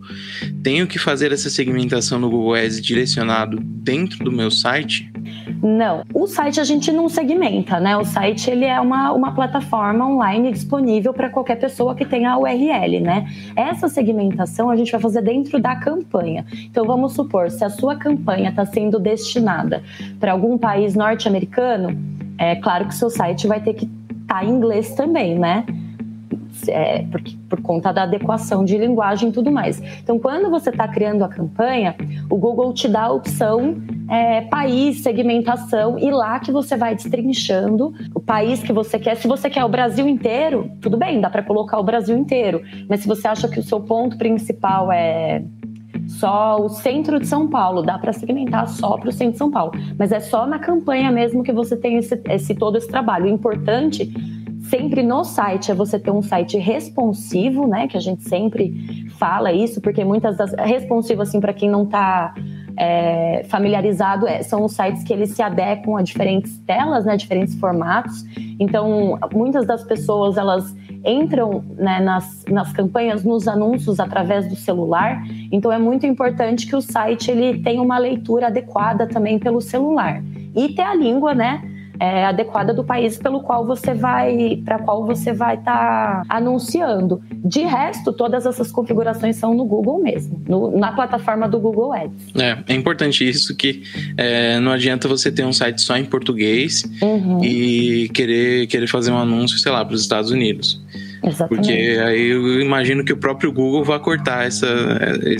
Tenho 0.62 0.86
que 0.86 0.98
fazer 0.98 1.32
essa 1.32 1.48
segmentação 1.48 2.18
no 2.18 2.28
Google 2.28 2.54
Ads 2.54 2.82
direcionado 2.82 3.58
dentro 3.60 4.22
do 4.22 4.30
meu 4.30 4.50
site? 4.50 5.10
Não, 5.62 6.02
o 6.12 6.26
site 6.26 6.60
a 6.60 6.64
gente 6.64 6.92
não 6.92 7.08
segmenta, 7.08 7.80
né? 7.80 7.96
O 7.96 8.04
site 8.04 8.50
ele 8.50 8.64
é 8.64 8.80
uma, 8.80 9.12
uma 9.12 9.34
plataforma 9.34 10.06
online 10.06 10.52
disponível 10.52 11.12
para 11.12 11.30
qualquer 11.30 11.56
pessoa 11.56 11.94
que 11.94 12.04
tenha 12.04 12.32
a 12.32 12.38
URL, 12.38 13.00
né? 13.00 13.26
Essa 13.56 13.88
segmentação 13.88 14.70
a 14.70 14.76
gente 14.76 14.92
vai 14.92 15.00
fazer 15.00 15.22
dentro 15.22 15.60
da 15.60 15.76
campanha. 15.76 16.44
Então 16.64 16.84
vamos 16.84 17.14
supor, 17.14 17.50
se 17.50 17.64
a 17.64 17.70
sua 17.70 17.96
campanha 17.96 18.50
está 18.50 18.64
sendo 18.64 18.98
destinada 18.98 19.82
para 20.20 20.32
algum 20.32 20.58
país 20.58 20.94
norte-americano, 20.94 21.96
é 22.38 22.56
claro 22.56 22.86
que 22.86 22.94
seu 22.94 23.10
site 23.10 23.46
vai 23.46 23.60
ter 23.60 23.74
que 23.74 23.84
estar 23.84 24.40
tá 24.40 24.44
em 24.44 24.50
inglês 24.50 24.94
também, 24.94 25.38
né? 25.38 25.64
É, 26.68 27.02
por, 27.02 27.22
por 27.48 27.62
conta 27.62 27.92
da 27.92 28.02
adequação 28.02 28.64
de 28.64 28.76
linguagem 28.76 29.28
e 29.28 29.32
tudo 29.32 29.50
mais. 29.50 29.80
Então, 30.02 30.18
quando 30.18 30.50
você 30.50 30.70
está 30.70 30.86
criando 30.88 31.24
a 31.24 31.28
campanha, 31.28 31.94
o 32.30 32.36
Google 32.36 32.72
te 32.72 32.88
dá 32.88 33.04
a 33.04 33.12
opção 33.12 33.76
é, 34.08 34.42
país, 34.42 35.02
segmentação, 35.02 35.98
e 35.98 36.10
lá 36.10 36.38
que 36.38 36.52
você 36.52 36.76
vai 36.76 36.94
destrinchando 36.94 37.92
o 38.14 38.20
país 38.20 38.62
que 38.62 38.72
você 38.72 38.98
quer. 38.98 39.16
Se 39.16 39.26
você 39.26 39.48
quer 39.48 39.64
o 39.64 39.68
Brasil 39.68 40.06
inteiro, 40.06 40.70
tudo 40.80 40.96
bem, 40.96 41.20
dá 41.20 41.30
para 41.30 41.42
colocar 41.42 41.78
o 41.78 41.82
Brasil 41.82 42.16
inteiro. 42.16 42.62
Mas 42.88 43.00
se 43.00 43.08
você 43.08 43.26
acha 43.26 43.48
que 43.48 43.58
o 43.58 43.62
seu 43.62 43.80
ponto 43.80 44.16
principal 44.18 44.92
é 44.92 45.42
só 46.08 46.60
o 46.60 46.68
centro 46.68 47.18
de 47.18 47.26
São 47.26 47.48
Paulo, 47.48 47.82
dá 47.82 47.98
para 47.98 48.12
segmentar 48.12 48.68
só 48.68 48.96
para 48.98 49.08
o 49.08 49.12
centro 49.12 49.32
de 49.32 49.38
São 49.38 49.50
Paulo. 49.50 49.72
Mas 49.98 50.12
é 50.12 50.20
só 50.20 50.46
na 50.46 50.58
campanha 50.58 51.10
mesmo 51.10 51.42
que 51.42 51.52
você 51.52 51.76
tem 51.76 51.96
esse, 51.96 52.20
esse 52.28 52.54
todo 52.54 52.76
esse 52.76 52.88
trabalho. 52.88 53.26
O 53.26 53.28
importante 53.28 54.12
sempre 54.70 55.02
no 55.02 55.24
site 55.24 55.70
é 55.70 55.74
você 55.74 55.98
ter 55.98 56.10
um 56.10 56.22
site 56.22 56.58
responsivo, 56.58 57.66
né? 57.66 57.86
Que 57.86 57.96
a 57.96 58.00
gente 58.00 58.22
sempre 58.28 59.08
fala 59.18 59.52
isso, 59.52 59.80
porque 59.80 60.04
muitas 60.04 60.36
das. 60.36 60.52
Responsivo, 60.54 61.22
assim, 61.22 61.40
para 61.40 61.52
quem 61.52 61.68
não 61.68 61.84
está 61.84 62.34
é, 62.76 63.44
familiarizado, 63.48 64.26
é, 64.26 64.42
são 64.42 64.64
os 64.64 64.72
sites 64.72 65.02
que 65.04 65.12
eles 65.12 65.30
se 65.30 65.42
adequam 65.42 65.98
a 65.98 66.02
diferentes 66.02 66.58
telas, 66.60 67.04
né? 67.04 67.16
Diferentes 67.16 67.54
formatos. 67.56 68.24
Então, 68.58 69.18
muitas 69.32 69.66
das 69.66 69.84
pessoas, 69.84 70.36
elas 70.36 70.74
entram 71.04 71.62
né, 71.76 72.00
nas, 72.00 72.44
nas 72.48 72.72
campanhas, 72.72 73.24
nos 73.24 73.46
anúncios 73.46 74.00
através 74.00 74.48
do 74.48 74.56
celular. 74.56 75.22
Então, 75.52 75.70
é 75.70 75.78
muito 75.78 76.06
importante 76.06 76.66
que 76.66 76.74
o 76.74 76.80
site 76.80 77.30
ele 77.30 77.62
tenha 77.62 77.82
uma 77.82 77.98
leitura 77.98 78.46
adequada 78.46 79.06
também 79.06 79.38
pelo 79.38 79.60
celular. 79.60 80.22
E 80.56 80.70
ter 80.74 80.82
a 80.82 80.94
língua, 80.94 81.34
né? 81.34 81.73
É, 81.98 82.24
adequada 82.24 82.72
do 82.72 82.84
país 82.84 83.16
pelo 83.16 83.40
qual 83.40 83.64
você 83.64 83.94
vai, 83.94 84.62
para 84.64 84.78
qual 84.78 85.04
você 85.04 85.32
vai 85.32 85.56
estar 85.56 86.22
tá 86.22 86.24
anunciando. 86.28 87.22
De 87.32 87.60
resto, 87.60 88.12
todas 88.12 88.46
essas 88.46 88.70
configurações 88.70 89.36
são 89.36 89.54
no 89.54 89.64
Google 89.64 90.02
mesmo, 90.02 90.42
no, 90.48 90.76
na 90.76 90.92
plataforma 90.92 91.48
do 91.48 91.58
Google 91.58 91.92
Ads. 91.92 92.34
É, 92.36 92.58
é 92.68 92.74
importante 92.74 93.28
isso 93.28 93.54
que 93.56 93.82
é, 94.16 94.58
não 94.60 94.72
adianta 94.72 95.08
você 95.08 95.30
ter 95.30 95.44
um 95.44 95.52
site 95.52 95.80
só 95.80 95.96
em 95.96 96.04
português 96.04 96.84
uhum. 97.02 97.42
e 97.42 98.08
querer, 98.10 98.66
querer 98.66 98.86
fazer 98.86 99.10
um 99.10 99.18
anúncio, 99.18 99.58
sei 99.58 99.72
lá, 99.72 99.84
para 99.84 99.94
os 99.94 100.00
Estados 100.00 100.30
Unidos. 100.30 100.80
Exatamente. 101.24 101.66
Porque 101.66 102.00
aí 102.00 102.28
eu 102.28 102.60
imagino 102.60 103.02
que 103.04 103.12
o 103.12 103.16
próprio 103.16 103.50
Google 103.50 103.82
vai 103.82 103.98
cortar 103.98 104.46
essa. 104.46 104.66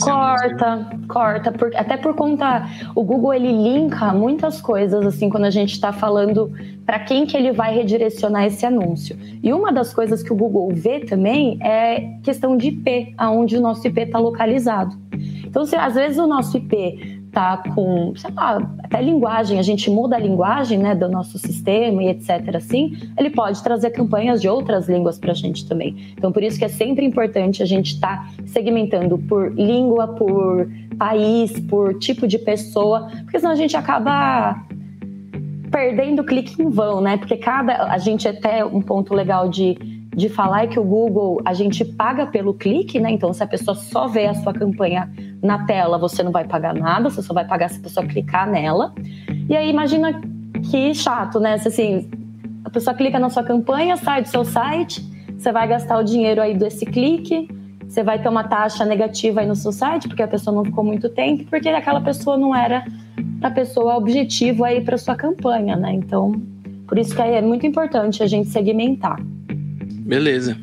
corta, 0.01 0.67
anúncio. 0.67 1.09
corta. 1.09 1.53
Por, 1.53 1.77
até 1.77 1.97
por 1.97 2.15
conta. 2.15 2.67
O 2.95 3.05
Google 3.05 3.35
ele 3.35 3.53
linka 3.53 4.13
muitas 4.13 4.61
coisas, 4.61 5.05
assim, 5.05 5.29
quando 5.29 5.45
a 5.45 5.51
gente 5.51 5.73
está 5.73 5.93
falando 5.93 6.51
para 6.87 6.99
quem 7.01 7.27
que 7.27 7.37
ele 7.37 7.53
vai 7.53 7.75
redirecionar 7.75 8.45
esse 8.45 8.65
anúncio. 8.65 9.17
E 9.43 9.53
uma 9.53 9.73
das 9.73 9.93
coisas 9.93 10.23
que 10.23 10.33
o 10.33 10.37
Google 10.37 10.71
vê 10.73 11.01
também 11.01 11.59
é 11.63 12.19
questão 12.23 12.57
de 12.57 12.69
IP, 12.69 13.15
aonde 13.19 13.57
o 13.57 13.61
nosso 13.61 13.87
IP 13.87 14.01
está 14.01 14.19
localizado. 14.19 14.97
Então, 15.45 15.65
se 15.65 15.77
às 15.77 15.95
vezes 15.95 16.19
o 16.19 16.27
nosso 16.27 16.57
IP 16.57 17.14
tá 17.35 17.59
com, 17.75 18.15
sei 18.17 18.31
lá, 18.33 18.63
até 18.83 19.03
linguagem, 19.03 19.59
a 19.59 19.63
gente 19.63 19.91
muda 19.91 20.15
a 20.15 20.19
linguagem, 20.19 20.79
né, 20.79 20.95
do 20.95 21.09
nosso 21.09 21.37
sistema 21.37 22.03
e 22.05 22.09
etc. 22.09 22.55
assim, 22.55 22.97
ele 23.19 23.29
pode 23.29 23.63
trazer 23.63 23.91
campanhas 23.91 24.41
de 24.41 24.49
outras 24.49 24.89
línguas 24.89 25.19
para 25.19 25.33
a 25.33 25.35
gente 25.35 25.69
também. 25.69 26.15
Então, 26.17 26.31
por 26.31 26.43
isso 26.43 26.59
que 26.59 26.65
é 26.65 26.69
sempre 26.69 27.05
importante 27.05 27.63
a 27.63 27.67
gente 27.67 27.95
estar 27.95 28.25
tá 28.25 28.45
segmentando 28.47 29.19
por 29.19 29.53
língua, 29.53 30.09
por 30.09 30.69
país, 30.97 31.59
por 31.61 31.99
tipo 31.99 32.27
de 32.27 32.39
pessoa, 32.39 33.09
porque 33.25 33.41
senão 33.41 33.53
a 33.53 33.57
gente 33.57 33.77
acaba 33.77 34.57
perdendo 35.73 36.23
clique 36.23 36.63
em 36.63 36.71
vão, 36.71 37.01
né? 37.01 37.17
Porque 37.17 37.37
cada 37.37 37.93
a 37.93 37.99
gente 37.99 38.29
até 38.29 38.65
um 38.65 38.81
ponto 38.81 39.13
legal 39.13 39.49
de 39.49 39.77
de 40.17 40.29
falar 40.29 40.65
é 40.65 40.67
que 40.67 40.79
o 40.79 40.85
Google 40.85 41.41
a 41.45 41.53
gente 41.53 41.85
paga 41.85 42.27
pelo 42.27 42.55
clique, 42.55 43.01
né? 43.01 43.11
Então, 43.11 43.33
se 43.33 43.43
a 43.43 43.47
pessoa 43.47 43.75
só 43.75 44.07
vê 44.07 44.27
a 44.27 44.35
sua 44.35 44.53
campanha 44.53 45.11
na 45.45 45.67
tela, 45.67 45.99
você 45.99 46.23
não 46.23 46.33
vai 46.33 46.45
pagar 46.47 46.75
nada, 46.75 47.11
você 47.11 47.21
só 47.23 47.35
vai 47.35 47.45
pagar 47.45 47.69
se 47.69 47.79
a 47.79 47.83
pessoa 47.83 48.07
clicar 48.07 48.51
nela. 48.51 48.95
E 49.47 49.55
aí, 49.55 49.69
imagina 49.69 50.19
que 50.71 50.95
chato, 50.95 51.39
né? 51.39 51.59
Se, 51.59 51.69
assim, 51.69 52.11
a 52.65 52.71
pessoa 52.71 52.97
clica 52.97 53.19
na 53.19 53.29
sua 53.29 53.45
campanha, 53.45 53.95
sai 53.99 54.23
do 54.23 54.29
seu 54.29 54.43
site, 54.43 55.05
você 55.37 55.53
vai 55.53 55.69
gastar 55.69 55.99
o 55.99 56.03
dinheiro 56.03 56.41
aí 56.41 56.57
desse 56.57 56.87
clique, 56.87 57.47
você 57.87 58.03
vai 58.03 58.21
ter 58.21 58.29
uma 58.31 58.45
taxa 58.45 58.87
negativa 58.87 59.43
aí 59.43 59.47
no 59.47 59.55
seu 59.55 59.71
site, 59.71 60.09
porque 60.09 60.23
a 60.23 60.29
pessoa 60.29 60.57
não 60.57 60.65
ficou 60.65 60.83
muito 60.83 61.11
tempo, 61.11 61.45
porque 61.51 61.69
aquela 61.69 62.01
pessoa 62.01 62.39
não 62.39 62.57
era 62.57 62.83
a 63.43 63.51
pessoa 63.51 63.97
objetivo 63.97 64.65
aí 64.65 64.81
para 64.81 64.97
sua 64.97 65.15
campanha, 65.15 65.77
né? 65.77 65.93
Então, 65.93 66.41
por 66.89 66.99
isso 66.99 67.15
que 67.15 67.21
é 67.21 67.43
muito 67.43 67.67
importante 67.67 68.23
a 68.23 68.27
gente 68.27 68.49
segmentar. 68.49 69.21
Beleza. 70.07 70.57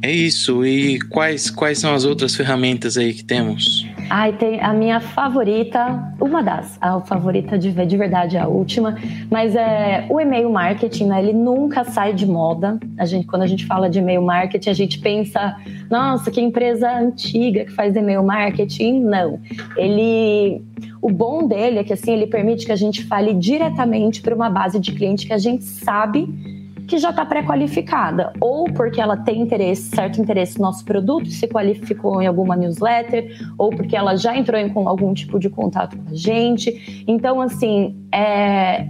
É 0.00 0.10
isso. 0.10 0.64
E 0.64 0.98
quais, 1.10 1.50
quais 1.50 1.78
são 1.78 1.94
as 1.94 2.04
outras 2.06 2.34
ferramentas 2.34 2.96
aí 2.96 3.12
que 3.12 3.22
temos? 3.22 3.86
Ai, 4.10 4.32
tem 4.32 4.60
a 4.60 4.72
minha 4.72 5.00
favorita, 5.00 6.14
uma 6.20 6.42
das, 6.42 6.78
a 6.80 7.00
favorita 7.00 7.58
de, 7.58 7.72
de 7.72 7.96
verdade, 7.96 8.36
a 8.36 8.46
última, 8.46 8.96
mas 9.30 9.56
é 9.56 10.06
o 10.10 10.20
e-mail 10.20 10.50
marketing, 10.50 11.06
né? 11.06 11.22
Ele 11.22 11.32
nunca 11.32 11.84
sai 11.84 12.12
de 12.12 12.26
moda. 12.26 12.78
A 12.98 13.06
gente, 13.06 13.26
quando 13.26 13.42
a 13.42 13.46
gente 13.46 13.66
fala 13.66 13.88
de 13.88 13.98
e-mail 13.98 14.22
marketing, 14.22 14.70
a 14.70 14.74
gente 14.74 14.98
pensa, 14.98 15.56
nossa, 15.90 16.30
que 16.30 16.40
empresa 16.40 16.90
antiga 16.90 17.64
que 17.64 17.72
faz 17.72 17.96
e-mail 17.96 18.22
marketing. 18.22 19.00
Não. 19.00 19.40
Ele. 19.76 20.62
O 21.00 21.10
bom 21.10 21.46
dele 21.46 21.78
é 21.78 21.84
que 21.84 21.92
assim, 21.92 22.12
ele 22.12 22.26
permite 22.26 22.64
que 22.64 22.72
a 22.72 22.76
gente 22.76 23.04
fale 23.04 23.34
diretamente 23.34 24.22
para 24.22 24.34
uma 24.34 24.48
base 24.48 24.80
de 24.80 24.92
cliente 24.92 25.26
que 25.26 25.34
a 25.34 25.38
gente 25.38 25.62
sabe 25.62 26.53
que 26.86 26.98
já 26.98 27.10
está 27.10 27.24
pré-qualificada, 27.24 28.32
ou 28.40 28.64
porque 28.64 29.00
ela 29.00 29.16
tem 29.16 29.40
interesse, 29.40 29.94
certo 29.94 30.20
interesse 30.20 30.58
no 30.58 30.64
nosso 30.64 30.84
produto, 30.84 31.28
se 31.30 31.46
qualificou 31.46 32.20
em 32.20 32.26
alguma 32.26 32.56
newsletter, 32.56 33.36
ou 33.56 33.70
porque 33.70 33.96
ela 33.96 34.16
já 34.16 34.36
entrou 34.36 34.60
em 34.60 34.72
algum 34.74 35.12
tipo 35.14 35.38
de 35.38 35.48
contato 35.48 35.96
com 35.96 36.10
a 36.10 36.14
gente. 36.14 37.04
Então, 37.06 37.40
assim, 37.40 37.96
é, 38.12 38.86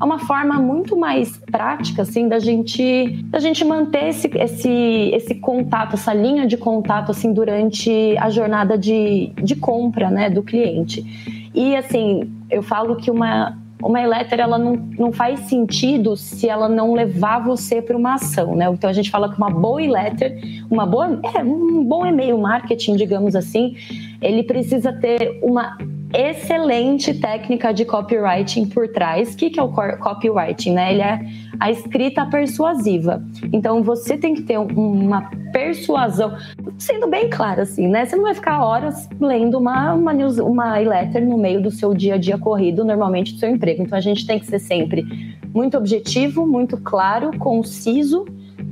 é 0.00 0.04
uma 0.04 0.18
forma 0.18 0.54
muito 0.60 0.96
mais 0.96 1.36
prática 1.50 2.02
assim 2.02 2.28
da 2.28 2.38
gente 2.38 3.22
da 3.24 3.38
gente 3.38 3.64
manter 3.64 4.08
esse, 4.08 4.28
esse, 4.34 5.10
esse 5.12 5.34
contato, 5.36 5.94
essa 5.94 6.12
linha 6.12 6.46
de 6.46 6.56
contato 6.56 7.10
assim 7.10 7.32
durante 7.32 8.16
a 8.18 8.28
jornada 8.30 8.76
de, 8.76 9.32
de 9.42 9.56
compra 9.56 10.10
né, 10.10 10.28
do 10.30 10.42
cliente. 10.42 11.50
E 11.54 11.76
assim, 11.76 12.32
eu 12.50 12.62
falo 12.62 12.96
que 12.96 13.10
uma 13.10 13.56
uma 13.82 14.00
e-letter 14.00 14.40
ela 14.40 14.58
não, 14.58 14.76
não 14.98 15.12
faz 15.12 15.40
sentido 15.40 16.16
se 16.16 16.48
ela 16.48 16.68
não 16.68 16.94
levar 16.94 17.40
você 17.40 17.82
para 17.82 17.96
uma 17.96 18.14
ação, 18.14 18.54
né? 18.54 18.66
Então 18.72 18.88
a 18.88 18.92
gente 18.92 19.10
fala 19.10 19.30
que 19.30 19.36
uma 19.36 19.50
boa 19.50 19.82
e-letter, 19.82 20.38
uma 20.70 20.86
boa, 20.86 21.20
é, 21.34 21.42
um 21.42 21.84
bom 21.84 22.06
e-mail 22.06 22.38
marketing, 22.38 22.96
digamos 22.96 23.34
assim, 23.36 23.76
ele 24.22 24.42
precisa 24.42 24.92
ter 24.92 25.38
uma 25.42 25.76
excelente 26.14 27.12
técnica 27.14 27.72
de 27.72 27.84
copywriting 27.84 28.66
por 28.66 28.88
trás. 28.88 29.34
O 29.34 29.36
que, 29.36 29.58
é 29.58 29.62
o 29.62 29.68
copywriting? 29.68 30.72
Né? 30.72 30.92
Ele 30.92 31.02
é 31.02 31.20
a 31.58 31.70
escrita 31.70 32.24
persuasiva. 32.26 33.22
Então 33.52 33.82
você 33.82 34.16
tem 34.16 34.34
que 34.34 34.42
ter 34.42 34.58
uma 34.58 35.30
persuasão, 35.52 36.36
sendo 36.78 37.08
bem 37.08 37.28
claro 37.28 37.62
assim, 37.62 37.88
né? 37.88 38.04
Você 38.04 38.16
não 38.16 38.24
vai 38.24 38.34
ficar 38.34 38.64
horas 38.64 39.08
lendo 39.20 39.58
uma, 39.58 39.94
uma, 39.94 40.12
news, 40.12 40.38
uma 40.38 40.80
e-letter 40.80 41.26
no 41.26 41.38
meio 41.38 41.62
do 41.62 41.70
seu 41.70 41.94
dia 41.94 42.14
a 42.14 42.18
dia 42.18 42.38
corrido, 42.38 42.84
normalmente 42.84 43.34
do 43.34 43.38
seu 43.38 43.48
emprego. 43.48 43.82
Então 43.82 43.96
a 43.96 44.00
gente 44.00 44.26
tem 44.26 44.38
que 44.38 44.46
ser 44.46 44.58
sempre 44.58 45.04
muito 45.52 45.76
objetivo, 45.76 46.46
muito 46.46 46.76
claro, 46.78 47.36
conciso 47.38 48.24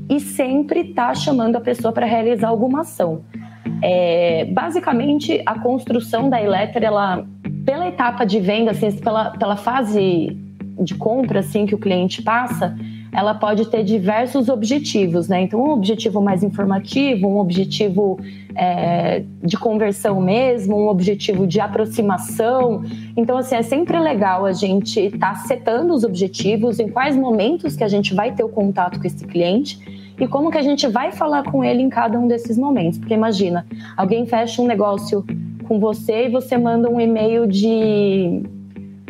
e 0.09 0.19
sempre 0.19 0.81
estar 0.81 1.09
tá 1.09 1.15
chamando 1.15 1.57
a 1.57 1.61
pessoa 1.61 1.93
para 1.93 2.07
realizar 2.07 2.49
alguma 2.49 2.81
ação. 2.81 3.23
É, 3.83 4.45
basicamente, 4.45 5.43
a 5.45 5.59
construção 5.59 6.31
da 6.31 6.41
e-letter, 6.41 6.85
ela 6.85 7.27
pela 7.65 7.89
etapa 7.89 8.25
de 8.25 8.41
venda, 8.41 8.71
assim, 8.71 8.91
pela, 8.93 9.31
pela 9.31 9.57
fase 9.57 10.37
de 10.79 10.95
compra 10.95 11.41
assim 11.41 11.67
que 11.67 11.75
o 11.75 11.79
cliente 11.79 12.23
passa, 12.23 12.77
ela 13.13 13.35
pode 13.35 13.69
ter 13.69 13.85
diversos 13.85 14.49
objetivos, 14.49 15.29
né? 15.29 15.43
Então, 15.43 15.61
um 15.63 15.71
objetivo 15.71 16.21
mais 16.23 16.43
informativo, 16.43 17.29
um 17.29 17.37
objetivo 17.39 18.19
é, 18.55 19.23
de 19.43 19.57
conversão 19.59 20.19
mesmo, 20.21 20.77
um 20.77 20.89
objetivo 20.89 21.47
de 21.47 21.61
aproximação. 21.61 22.83
Então, 23.15 23.37
assim, 23.37 23.55
é 23.55 23.63
sempre 23.63 23.99
legal 23.99 24.47
a 24.47 24.53
gente 24.53 24.99
estar 24.99 25.35
tá 25.35 25.35
setando 25.35 25.93
os 25.93 26.05
objetivos, 26.05 26.81
em 26.81 26.89
quais 26.89 27.15
momentos 27.15 27.77
que 27.77 27.85
a 27.85 27.89
gente 27.89 28.15
vai 28.15 28.33
ter 28.33 28.45
o 28.45 28.49
contato 28.49 28.99
com 28.99 29.07
esse 29.07 29.27
cliente 29.27 29.79
e 30.23 30.29
como 30.29 30.53
que 30.53 30.59
a 30.59 30.63
gente 30.63 30.87
vai 30.87 31.11
falar 31.11 31.43
com 31.43 31.65
ele 31.65 31.83
em 31.83 31.89
cada 31.89 32.17
um 32.17 32.29
desses 32.29 32.57
momentos. 32.57 32.97
Porque 32.97 33.13
imagina, 33.13 33.67
alguém 33.97 34.25
fecha 34.25 34.63
um 34.63 34.67
negócio 34.69 35.27
com 35.67 35.81
você 35.81 36.27
e 36.27 36.29
você 36.29 36.57
manda 36.57 36.89
um 36.89 37.01
e-mail 37.01 37.45
de 37.45 38.41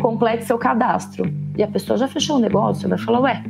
complete 0.01 0.47
seu 0.47 0.57
cadastro. 0.57 1.31
E 1.55 1.63
a 1.63 1.69
pessoa 1.69 1.99
já 1.99 2.09
fechou 2.09 2.37
o 2.37 2.41
negócio, 2.41 2.89
vai 2.89 2.97
falar, 2.97 3.21
ué, 3.21 3.45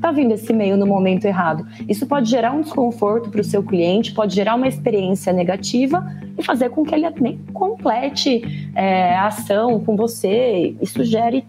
tá 0.00 0.12
vindo 0.12 0.34
esse 0.34 0.52
e-mail 0.52 0.76
no 0.76 0.86
momento 0.86 1.24
errado. 1.24 1.66
Isso 1.88 2.06
pode 2.06 2.30
gerar 2.30 2.52
um 2.52 2.60
desconforto 2.60 3.28
para 3.28 3.40
o 3.40 3.44
seu 3.44 3.64
cliente, 3.64 4.14
pode 4.14 4.32
gerar 4.32 4.54
uma 4.54 4.68
experiência 4.68 5.32
negativa 5.32 6.06
e 6.38 6.44
fazer 6.44 6.70
com 6.70 6.84
que 6.84 6.94
ele 6.94 7.10
nem 7.20 7.38
complete 7.52 8.70
é, 8.72 9.16
a 9.16 9.26
ação 9.26 9.80
com 9.80 9.96
você. 9.96 10.76
Isso 10.80 11.02
gere 11.02 11.44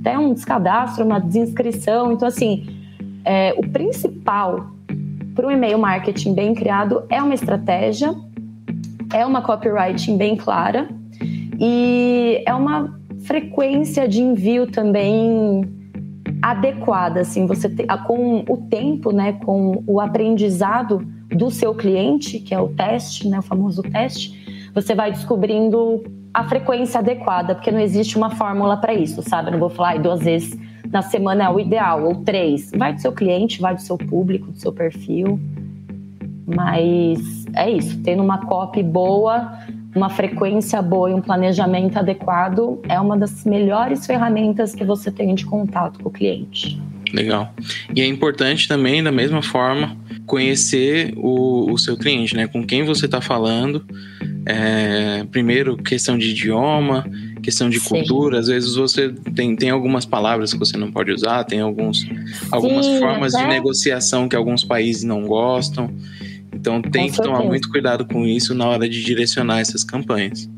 até 0.00 0.18
um 0.18 0.32
descadastro, 0.32 1.04
uma 1.04 1.18
desinscrição. 1.18 2.10
Então, 2.10 2.26
assim, 2.26 2.75
é, 3.26 3.52
o 3.58 3.68
principal 3.68 4.70
para 5.34 5.46
um 5.46 5.50
e-mail 5.50 5.78
marketing 5.78 6.32
bem 6.32 6.54
criado 6.54 7.02
é 7.10 7.20
uma 7.20 7.34
estratégia, 7.34 8.14
é 9.12 9.26
uma 9.26 9.42
copywriting 9.42 10.16
bem 10.16 10.36
clara 10.36 10.88
e 11.58 12.42
é 12.46 12.54
uma 12.54 12.98
frequência 13.24 14.08
de 14.08 14.22
envio 14.22 14.66
também 14.68 15.68
adequada, 16.40 17.20
assim, 17.20 17.46
você 17.46 17.68
te, 17.68 17.84
com 18.06 18.44
o 18.48 18.56
tempo, 18.70 19.10
né, 19.10 19.32
com 19.32 19.82
o 19.86 20.00
aprendizado 20.00 20.98
do 21.28 21.50
seu 21.50 21.74
cliente, 21.74 22.38
que 22.38 22.54
é 22.54 22.60
o 22.60 22.68
teste, 22.68 23.28
né, 23.28 23.40
o 23.40 23.42
famoso 23.42 23.82
teste, 23.82 24.70
você 24.72 24.94
vai 24.94 25.10
descobrindo 25.10 26.04
a 26.32 26.44
frequência 26.44 27.00
adequada, 27.00 27.54
porque 27.54 27.72
não 27.72 27.80
existe 27.80 28.16
uma 28.16 28.30
fórmula 28.30 28.76
para 28.76 28.94
isso, 28.94 29.22
sabe? 29.22 29.48
Eu 29.48 29.52
não 29.52 29.58
vou 29.58 29.70
falar 29.70 29.98
duas 29.98 30.20
vezes 30.20 30.56
na 30.90 31.02
semana 31.02 31.44
é 31.44 31.48
o 31.48 31.58
ideal, 31.60 32.04
ou 32.04 32.16
três. 32.16 32.70
Vai 32.76 32.94
do 32.94 33.00
seu 33.00 33.12
cliente, 33.12 33.60
vai 33.60 33.74
do 33.74 33.80
seu 33.80 33.96
público, 33.96 34.50
do 34.50 34.58
seu 34.58 34.72
perfil. 34.72 35.38
Mas 36.46 37.44
é 37.54 37.70
isso, 37.70 38.00
tendo 38.02 38.22
uma 38.22 38.46
copy 38.46 38.82
boa, 38.82 39.58
uma 39.94 40.10
frequência 40.10 40.80
boa 40.82 41.10
e 41.10 41.14
um 41.14 41.20
planejamento 41.20 41.98
adequado 41.98 42.80
é 42.88 43.00
uma 43.00 43.16
das 43.16 43.44
melhores 43.44 44.06
ferramentas 44.06 44.74
que 44.74 44.84
você 44.84 45.10
tem 45.10 45.34
de 45.34 45.44
contato 45.44 45.98
com 46.00 46.08
o 46.08 46.12
cliente. 46.12 46.80
Legal. 47.12 47.54
E 47.94 48.00
é 48.00 48.06
importante 48.06 48.66
também, 48.66 49.02
da 49.02 49.12
mesma 49.12 49.42
forma, 49.42 49.96
conhecer 50.26 51.12
o, 51.16 51.70
o 51.72 51.78
seu 51.78 51.96
cliente, 51.96 52.34
né? 52.34 52.46
Com 52.46 52.66
quem 52.66 52.84
você 52.84 53.06
está 53.06 53.20
falando. 53.20 53.84
É, 54.44 55.24
primeiro, 55.30 55.76
questão 55.76 56.16
de 56.16 56.30
idioma, 56.30 57.04
questão 57.42 57.68
de 57.68 57.80
Sim. 57.80 57.88
cultura. 57.88 58.38
Às 58.38 58.48
vezes 58.48 58.74
você 58.74 59.12
tem, 59.34 59.56
tem 59.56 59.70
algumas 59.70 60.04
palavras 60.04 60.52
que 60.52 60.58
você 60.58 60.76
não 60.76 60.90
pode 60.90 61.10
usar, 61.12 61.44
tem 61.44 61.60
alguns, 61.60 62.06
algumas 62.50 62.86
formas 62.98 63.32
de 63.32 63.46
negociação 63.46 64.28
que 64.28 64.36
alguns 64.36 64.64
países 64.64 65.04
não 65.04 65.26
gostam. 65.26 65.90
Então 66.52 66.80
tem 66.80 67.10
que 67.10 67.16
tomar 67.16 67.42
muito 67.44 67.68
cuidado 67.68 68.04
com 68.04 68.24
isso 68.26 68.54
na 68.54 68.66
hora 68.66 68.88
de 68.88 69.04
direcionar 69.04 69.60
essas 69.60 69.84
campanhas. 69.84 70.48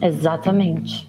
Exatamente. 0.00 1.06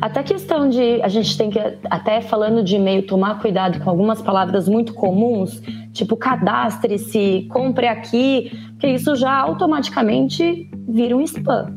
Até 0.00 0.22
questão 0.22 0.68
de 0.68 1.00
a 1.02 1.08
gente 1.08 1.36
tem 1.36 1.50
que 1.50 1.58
até 1.90 2.20
falando 2.20 2.62
de 2.62 2.76
e-mail 2.76 3.06
tomar 3.06 3.40
cuidado 3.40 3.80
com 3.80 3.90
algumas 3.90 4.20
palavras 4.20 4.68
muito 4.68 4.92
comuns, 4.94 5.62
tipo 5.92 6.16
cadastre-se, 6.16 7.46
compre 7.50 7.86
aqui, 7.86 8.50
que 8.78 8.88
isso 8.88 9.14
já 9.16 9.36
automaticamente 9.36 10.68
vira 10.88 11.16
um 11.16 11.20
spam. 11.20 11.72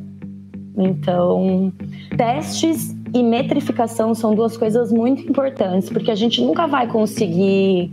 Então, 0.78 1.72
testes 2.16 2.96
e 3.14 3.24
metrificação 3.24 4.14
são 4.14 4.36
duas 4.36 4.56
coisas 4.56 4.92
muito 4.92 5.24
importantes, 5.24 5.90
porque 5.90 6.12
a 6.12 6.16
gente 6.16 6.42
nunca 6.42 6.68
vai 6.68 6.88
conseguir 6.88 7.92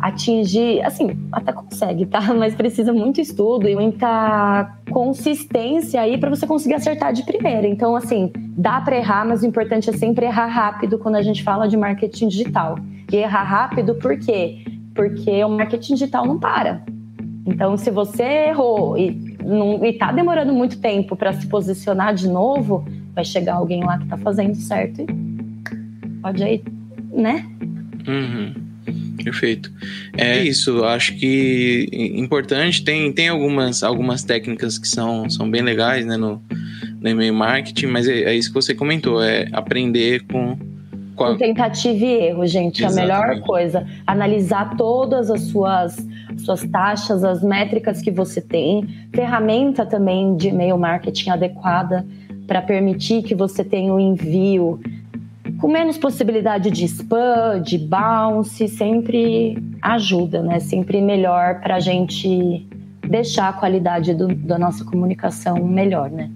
atingir, 0.00 0.82
assim, 0.82 1.18
até 1.32 1.52
consegue, 1.52 2.06
tá? 2.06 2.20
Mas 2.34 2.54
precisa 2.54 2.92
muito 2.92 3.20
estudo 3.20 3.68
e 3.68 3.74
muita 3.74 4.76
consistência 4.90 6.00
aí 6.00 6.18
para 6.18 6.30
você 6.30 6.46
conseguir 6.46 6.74
acertar 6.74 7.12
de 7.12 7.22
primeira. 7.22 7.66
Então, 7.66 7.96
assim, 7.96 8.32
dá 8.56 8.80
para 8.80 8.96
errar, 8.96 9.26
mas 9.26 9.42
o 9.42 9.46
importante 9.46 9.90
é 9.90 9.92
sempre 9.92 10.26
errar 10.26 10.46
rápido 10.46 10.98
quando 10.98 11.16
a 11.16 11.22
gente 11.22 11.42
fala 11.42 11.66
de 11.66 11.76
marketing 11.76 12.28
digital. 12.28 12.78
E 13.12 13.16
errar 13.16 13.44
rápido 13.44 13.94
por 13.96 14.18
quê? 14.18 14.64
Porque 14.94 15.44
o 15.44 15.48
marketing 15.48 15.94
digital 15.94 16.26
não 16.26 16.38
para. 16.38 16.82
Então, 17.46 17.76
se 17.76 17.90
você 17.90 18.48
errou 18.48 18.98
e, 18.98 19.36
não, 19.44 19.84
e 19.84 19.92
tá 19.92 20.10
demorando 20.10 20.52
muito 20.52 20.80
tempo 20.80 21.14
para 21.14 21.32
se 21.32 21.46
posicionar 21.46 22.14
de 22.14 22.28
novo, 22.28 22.84
vai 23.14 23.24
chegar 23.24 23.54
alguém 23.54 23.84
lá 23.84 23.98
que 23.98 24.06
tá 24.06 24.16
fazendo 24.16 24.56
certo 24.56 25.02
e 25.02 25.06
pode 26.20 26.42
aí, 26.42 26.62
né? 27.12 27.46
Uhum. 28.06 28.65
Perfeito. 29.22 29.70
É 30.16 30.42
isso, 30.42 30.84
acho 30.84 31.14
que 31.16 31.88
importante, 32.14 32.84
tem, 32.84 33.12
tem 33.12 33.28
algumas, 33.28 33.82
algumas 33.82 34.22
técnicas 34.22 34.78
que 34.78 34.88
são, 34.88 35.28
são 35.28 35.50
bem 35.50 35.62
legais 35.62 36.04
né, 36.04 36.16
no, 36.16 36.42
no 37.00 37.08
e-mail 37.08 37.34
marketing, 37.34 37.86
mas 37.86 38.08
é, 38.08 38.22
é 38.22 38.34
isso 38.34 38.48
que 38.48 38.54
você 38.54 38.74
comentou, 38.74 39.22
é 39.22 39.48
aprender 39.52 40.24
com, 40.30 40.58
com, 41.14 41.36
tentativa 41.36 42.04
e 42.04 42.26
erro, 42.26 42.46
gente. 42.46 42.84
Exatamente. 42.84 43.12
A 43.12 43.18
melhor 43.26 43.40
coisa, 43.42 43.86
analisar 44.06 44.76
todas 44.76 45.30
as 45.30 45.42
suas, 45.42 45.96
suas 46.38 46.62
taxas, 46.64 47.24
as 47.24 47.42
métricas 47.42 48.02
que 48.02 48.10
você 48.10 48.40
tem, 48.40 48.86
ferramenta 49.12 49.86
também 49.86 50.36
de 50.36 50.48
e-mail 50.48 50.78
marketing 50.78 51.30
adequada 51.30 52.06
para 52.46 52.62
permitir 52.62 53.22
que 53.22 53.34
você 53.34 53.64
tenha 53.64 53.92
o 53.92 53.98
envio 53.98 54.80
com 55.58 55.68
menos 55.68 55.96
possibilidade 55.96 56.70
de 56.70 56.84
spam, 56.84 57.60
de 57.62 57.78
bounce, 57.78 58.68
sempre 58.68 59.56
ajuda, 59.82 60.42
né? 60.42 60.60
Sempre 60.60 61.00
melhor 61.00 61.60
para 61.60 61.76
a 61.76 61.80
gente 61.80 62.66
deixar 63.08 63.48
a 63.48 63.52
qualidade 63.52 64.14
do, 64.14 64.28
da 64.28 64.58
nossa 64.58 64.84
comunicação 64.84 65.64
melhor, 65.66 66.10
né? 66.10 66.30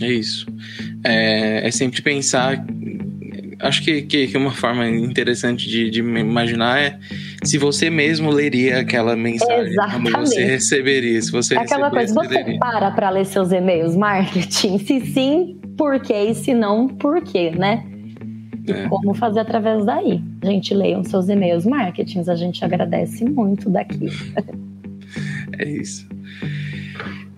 É 0.00 0.10
isso. 0.10 0.46
É, 1.04 1.66
é 1.66 1.70
sempre 1.70 2.02
pensar. 2.02 2.64
Acho 3.60 3.82
que, 3.82 4.02
que, 4.02 4.28
que, 4.28 4.36
uma 4.36 4.52
forma 4.52 4.88
interessante 4.88 5.68
de, 5.68 5.90
de 5.90 5.98
imaginar 5.98 6.80
é 6.80 6.98
se 7.42 7.58
você 7.58 7.90
mesmo 7.90 8.30
leria 8.30 8.78
aquela 8.78 9.16
mensagem, 9.16 9.72
Exatamente. 9.72 10.12
como 10.12 10.26
você 10.26 10.44
receberia, 10.44 11.20
se 11.20 11.32
você 11.32 11.56
Aquela 11.56 11.90
coisa, 11.90 12.14
você 12.14 12.28
leria. 12.28 12.58
para 12.60 12.90
para 12.92 13.10
ler 13.10 13.26
seus 13.26 13.50
e-mails 13.50 13.96
marketing? 13.96 14.78
Se 14.78 15.00
sim, 15.00 15.60
por 15.76 15.98
quê? 15.98 16.28
E 16.30 16.34
se 16.34 16.54
não, 16.54 16.86
por 16.86 17.20
quê, 17.20 17.50
né? 17.50 17.84
E 18.68 18.72
é. 18.72 18.88
como 18.88 19.14
fazer 19.14 19.40
através 19.40 19.84
daí. 19.84 20.22
Gente, 20.42 20.74
leiam 20.74 21.02
seus 21.04 21.28
e-mails 21.28 21.64
marketings, 21.64 22.28
a 22.28 22.34
gente 22.34 22.64
agradece 22.64 23.24
muito 23.24 23.68
daqui. 23.70 24.08
É 25.58 25.68
isso. 25.68 26.06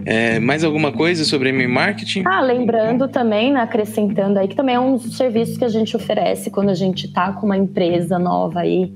É, 0.04 0.38
mais 0.40 0.64
alguma 0.64 0.92
coisa 0.92 1.24
sobre 1.24 1.50
e-mail 1.50 1.70
marketing? 1.70 2.22
Ah, 2.26 2.40
lembrando 2.40 3.08
também, 3.08 3.52
né, 3.52 3.60
acrescentando 3.60 4.38
aí, 4.38 4.48
que 4.48 4.56
também 4.56 4.74
é 4.74 4.80
um 4.80 4.96
dos 4.96 5.16
serviços 5.16 5.58
que 5.58 5.64
a 5.64 5.68
gente 5.68 5.94
oferece 5.96 6.50
quando 6.50 6.70
a 6.70 6.74
gente 6.74 7.06
está 7.06 7.32
com 7.32 7.46
uma 7.46 7.56
empresa 7.56 8.18
nova 8.18 8.60
aí 8.60 8.92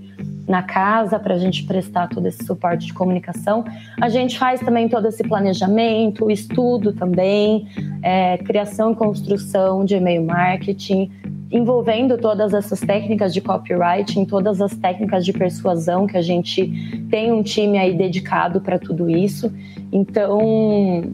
na 0.48 0.62
casa 0.62 1.18
para 1.18 1.34
a 1.34 1.38
gente 1.38 1.64
prestar 1.64 2.08
todo 2.08 2.26
esse 2.26 2.44
suporte 2.44 2.86
de 2.86 2.92
comunicação. 2.92 3.64
A 4.00 4.08
gente 4.08 4.38
faz 4.38 4.60
também 4.60 4.88
todo 4.88 5.08
esse 5.08 5.22
planejamento, 5.22 6.30
estudo 6.30 6.92
também, 6.92 7.66
é, 8.02 8.38
criação 8.38 8.92
e 8.92 8.94
construção 8.94 9.84
de 9.84 9.94
e-mail 9.96 10.24
marketing, 10.24 11.10
envolvendo 11.50 12.18
todas 12.18 12.52
essas 12.52 12.80
técnicas 12.80 13.32
de 13.32 13.40
copywriting, 13.40 14.24
todas 14.24 14.60
as 14.60 14.76
técnicas 14.76 15.24
de 15.24 15.32
persuasão, 15.32 16.06
que 16.06 16.16
a 16.16 16.22
gente 16.22 16.66
tem 17.10 17.32
um 17.32 17.42
time 17.42 17.78
aí 17.78 17.94
dedicado 17.94 18.60
para 18.60 18.78
tudo 18.78 19.08
isso. 19.08 19.52
Então, 19.92 21.04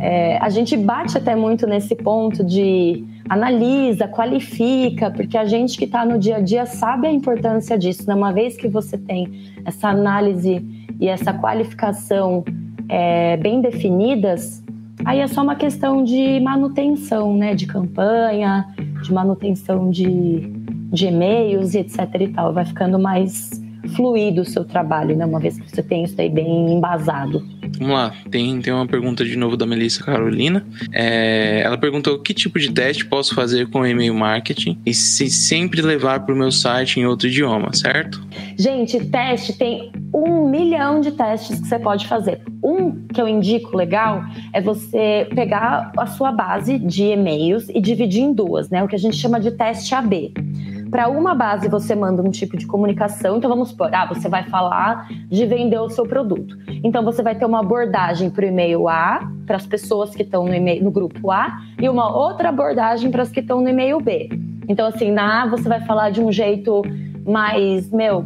é, 0.00 0.38
a 0.38 0.48
gente 0.48 0.76
bate 0.76 1.16
até 1.16 1.34
muito 1.34 1.66
nesse 1.66 1.94
ponto 1.94 2.44
de 2.44 3.04
analisa, 3.28 4.06
qualifica, 4.06 5.10
porque 5.10 5.36
a 5.36 5.44
gente 5.44 5.76
que 5.76 5.84
está 5.84 6.04
no 6.04 6.18
dia 6.18 6.36
a 6.36 6.40
dia 6.40 6.64
sabe 6.66 7.08
a 7.08 7.12
importância 7.12 7.76
disso. 7.76 8.06
Né? 8.06 8.14
Uma 8.14 8.32
vez 8.32 8.56
que 8.56 8.68
você 8.68 8.96
tem 8.96 9.52
essa 9.64 9.88
análise 9.88 10.64
e 11.00 11.08
essa 11.08 11.32
qualificação 11.32 12.44
é, 12.88 13.36
bem 13.36 13.60
definidas, 13.60 14.62
aí 15.06 15.20
é 15.20 15.28
só 15.28 15.42
uma 15.42 15.54
questão 15.54 16.02
de 16.02 16.40
manutenção, 16.40 17.34
né? 17.34 17.54
De 17.54 17.66
campanha, 17.66 18.66
de 19.02 19.12
manutenção 19.12 19.88
de, 19.88 20.50
de 20.92 21.06
e-mails 21.06 21.74
e 21.74 21.78
etc 21.78 21.98
e 22.20 22.28
tal. 22.28 22.52
Vai 22.52 22.66
ficando 22.66 22.98
mais 22.98 23.50
fluido 23.94 24.42
o 24.42 24.44
seu 24.44 24.64
trabalho, 24.64 25.16
né? 25.16 25.24
Uma 25.24 25.38
vez 25.38 25.58
que 25.58 25.70
você 25.70 25.82
tem 25.82 26.04
isso 26.04 26.20
aí 26.20 26.28
bem 26.28 26.72
embasado. 26.72 27.40
Vamos 27.78 27.94
lá, 27.94 28.14
tem, 28.30 28.60
tem 28.60 28.72
uma 28.72 28.86
pergunta 28.86 29.24
de 29.24 29.36
novo 29.36 29.56
da 29.56 29.66
Melissa 29.66 30.02
Carolina. 30.02 30.66
É, 30.92 31.60
ela 31.62 31.78
perguntou 31.78 32.18
que 32.20 32.32
tipo 32.32 32.58
de 32.58 32.72
teste 32.72 33.04
posso 33.04 33.34
fazer 33.34 33.68
com 33.68 33.86
e-mail 33.86 34.14
marketing 34.14 34.80
e 34.84 34.94
se 34.94 35.28
sempre 35.30 35.82
levar 35.82 36.20
para 36.20 36.34
o 36.34 36.38
meu 36.38 36.50
site 36.50 37.00
em 37.00 37.06
outro 37.06 37.28
idioma, 37.28 37.72
certo? 37.74 38.24
Gente, 38.58 39.04
teste 39.06 39.52
tem 39.52 39.92
um 40.14 40.48
milhão 40.48 41.00
de 41.00 41.12
testes 41.12 41.60
que 41.60 41.66
você 41.66 41.78
pode 41.78 42.06
fazer. 42.06 42.40
Um 42.62 43.06
que 43.08 43.20
eu 43.20 43.28
indico 43.28 43.76
legal 43.76 44.24
é 44.52 44.60
você 44.60 45.28
pegar 45.34 45.92
a 45.96 46.06
sua 46.06 46.32
base 46.32 46.78
de 46.78 47.04
e-mails 47.04 47.68
e 47.68 47.80
dividir 47.80 48.22
em 48.22 48.32
duas, 48.32 48.70
né? 48.70 48.82
O 48.82 48.88
que 48.88 48.96
a 48.96 48.98
gente 48.98 49.16
chama 49.16 49.38
de 49.38 49.50
teste 49.50 49.94
AB. 49.94 50.32
Para 50.90 51.08
uma 51.08 51.34
base 51.34 51.68
você 51.68 51.94
manda 51.94 52.22
um 52.22 52.30
tipo 52.30 52.56
de 52.56 52.66
comunicação, 52.66 53.36
então 53.36 53.50
vamos 53.50 53.70
supor, 53.70 53.92
ah, 53.92 54.06
você 54.06 54.28
vai 54.28 54.44
falar 54.44 55.08
de 55.28 55.44
vender 55.44 55.78
o 55.78 55.88
seu 55.90 56.04
produto. 56.04 56.56
Então 56.84 57.04
você 57.04 57.22
vai 57.22 57.34
ter 57.34 57.44
uma 57.44 57.60
abordagem 57.60 58.30
para 58.30 58.44
o 58.44 58.48
e-mail 58.48 58.88
A, 58.88 59.28
para 59.46 59.56
as 59.56 59.66
pessoas 59.66 60.14
que 60.14 60.22
estão 60.22 60.44
no, 60.46 60.82
no 60.82 60.90
grupo 60.90 61.30
A, 61.30 61.60
e 61.80 61.88
uma 61.88 62.14
outra 62.16 62.50
abordagem 62.50 63.10
para 63.10 63.22
as 63.22 63.30
que 63.30 63.40
estão 63.40 63.60
no 63.60 63.68
e-mail 63.68 64.00
B. 64.00 64.28
Então, 64.68 64.86
assim, 64.86 65.10
na 65.10 65.42
A 65.42 65.46
você 65.46 65.68
vai 65.68 65.80
falar 65.80 66.10
de 66.10 66.20
um 66.20 66.30
jeito 66.32 66.82
mais, 67.26 67.90
meu, 67.90 68.24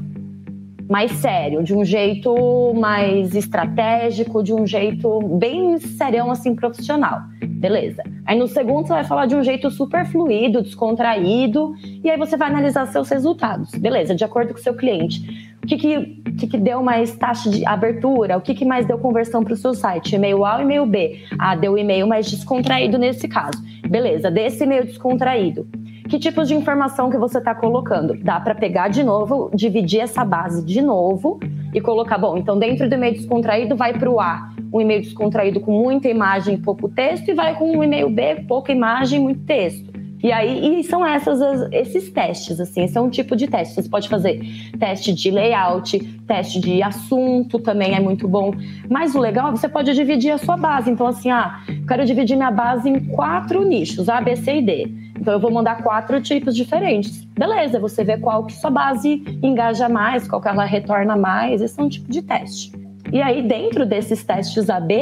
mais 0.91 1.13
sério, 1.13 1.63
de 1.63 1.73
um 1.73 1.85
jeito 1.85 2.75
mais 2.75 3.37
estratégico, 3.37 4.43
de 4.43 4.53
um 4.53 4.67
jeito 4.67 5.21
bem 5.39 5.79
serião, 5.79 6.33
assim, 6.33 6.53
profissional. 6.53 7.21
Beleza. 7.47 8.03
Aí 8.27 8.37
no 8.37 8.49
segundo 8.49 8.89
você 8.89 8.95
vai 8.95 9.05
falar 9.05 9.27
de 9.27 9.37
um 9.37 9.43
jeito 9.45 9.71
super 9.71 10.05
fluido, 10.05 10.61
descontraído, 10.61 11.75
e 12.03 12.11
aí 12.11 12.19
você 12.19 12.37
vai 12.37 12.49
analisar 12.49 12.87
seus 12.87 13.09
resultados. 13.09 13.71
Beleza, 13.71 14.17
de 14.17 14.25
acordo 14.25 14.53
com 14.53 14.59
o 14.59 14.63
seu 14.63 14.75
cliente. 14.75 15.49
O 15.63 15.67
que, 15.69 15.77
que, 15.77 16.07
que, 16.39 16.47
que 16.49 16.59
deu 16.59 16.83
mais 16.83 17.15
taxa 17.15 17.49
de 17.49 17.65
abertura? 17.65 18.37
O 18.37 18.41
que, 18.41 18.53
que 18.53 18.65
mais 18.65 18.85
deu 18.85 18.99
conversão 18.99 19.45
para 19.45 19.53
o 19.53 19.57
seu 19.57 19.75
site? 19.75 20.17
E-mail 20.17 20.45
A 20.45 20.57
ou 20.57 20.63
e-mail 20.63 20.87
B? 20.87 21.21
Ah, 21.39 21.55
deu 21.55 21.79
e-mail 21.79 22.09
mais 22.09 22.29
descontraído 22.29 22.99
nesse 22.99 23.29
caso. 23.29 23.63
Beleza, 23.89 24.29
desse 24.29 24.65
e-mail 24.65 24.85
descontraído 24.85 25.69
que 26.11 26.19
tipos 26.19 26.49
de 26.49 26.55
informação 26.55 27.09
que 27.09 27.17
você 27.17 27.39
está 27.39 27.55
colocando. 27.55 28.19
Dá 28.21 28.41
para 28.41 28.53
pegar 28.53 28.89
de 28.89 29.05
novo, 29.05 29.49
dividir 29.55 30.01
essa 30.01 30.25
base 30.25 30.65
de 30.65 30.83
novo 30.83 31.39
e 31.73 31.81
colocar, 31.81 32.19
bom, 32.19 32.37
então 32.37 32.59
dentro 32.59 32.89
do 32.89 32.95
e-mail 32.97 33.15
descontraído 33.15 33.77
vai 33.77 33.97
para 33.97 34.11
o 34.11 34.21
A, 34.21 34.51
um 34.73 34.81
e-mail 34.81 35.03
descontraído 35.03 35.61
com 35.61 35.71
muita 35.71 36.09
imagem 36.09 36.57
e 36.57 36.59
pouco 36.59 36.89
texto, 36.89 37.29
e 37.29 37.35
vai 37.35 37.57
com 37.57 37.71
um 37.77 37.85
e-mail 37.85 38.11
B, 38.11 38.45
pouca 38.49 38.73
imagem 38.73 39.21
muito 39.21 39.45
texto. 39.45 39.89
E 40.23 40.33
aí, 40.33 40.81
e 40.81 40.85
são 40.85 41.07
essas, 41.07 41.41
esses 41.73 42.11
testes, 42.11 42.61
assim, 42.61 42.83
esse 42.83 42.99
é 42.99 43.01
um 43.01 43.09
tipo 43.09 43.35
de 43.35 43.47
teste. 43.47 43.75
Você 43.75 43.89
pode 43.89 44.07
fazer 44.07 44.39
teste 44.79 45.15
de 45.15 45.31
layout, 45.31 45.99
teste 46.27 46.61
de 46.61 46.83
assunto 46.83 47.59
também 47.59 47.95
é 47.95 48.01
muito 48.01 48.29
bom. 48.29 48.53
Mas 48.91 49.15
o 49.15 49.19
legal, 49.19 49.51
você 49.51 49.67
pode 49.67 49.95
dividir 49.95 50.31
a 50.33 50.37
sua 50.37 50.59
base. 50.59 50.91
Então, 50.91 51.07
assim, 51.07 51.31
ah, 51.31 51.63
quero 51.89 52.05
dividir 52.05 52.37
minha 52.37 52.51
base 52.51 52.91
em 52.91 53.01
quatro 53.07 53.65
nichos, 53.65 54.11
A, 54.11 54.21
B, 54.21 54.37
C 54.37 54.57
e 54.57 54.63
D. 54.63 55.10
Então 55.21 55.35
eu 55.35 55.41
vou 55.41 55.51
mandar 55.51 55.83
quatro 55.83 56.21
tipos 56.21 56.57
diferentes. 56.57 57.25
Beleza, 57.39 57.79
você 57.79 58.03
vê 58.03 58.17
qual 58.17 58.47
que 58.47 58.55
sua 58.55 58.71
base 58.71 59.23
engaja 59.43 59.89
mais, 59.89 60.27
qual 60.27 60.41
que 60.41 60.49
ela 60.49 60.65
retorna 60.65 61.15
mais. 61.15 61.61
Esse 61.61 61.79
é 61.79 61.83
um 61.83 61.89
tipo 61.89 62.11
de 62.11 62.23
teste. 62.23 62.73
E 63.13 63.21
aí, 63.21 63.43
dentro 63.43 63.85
desses 63.85 64.23
testes 64.23 64.71
AB, 64.71 64.95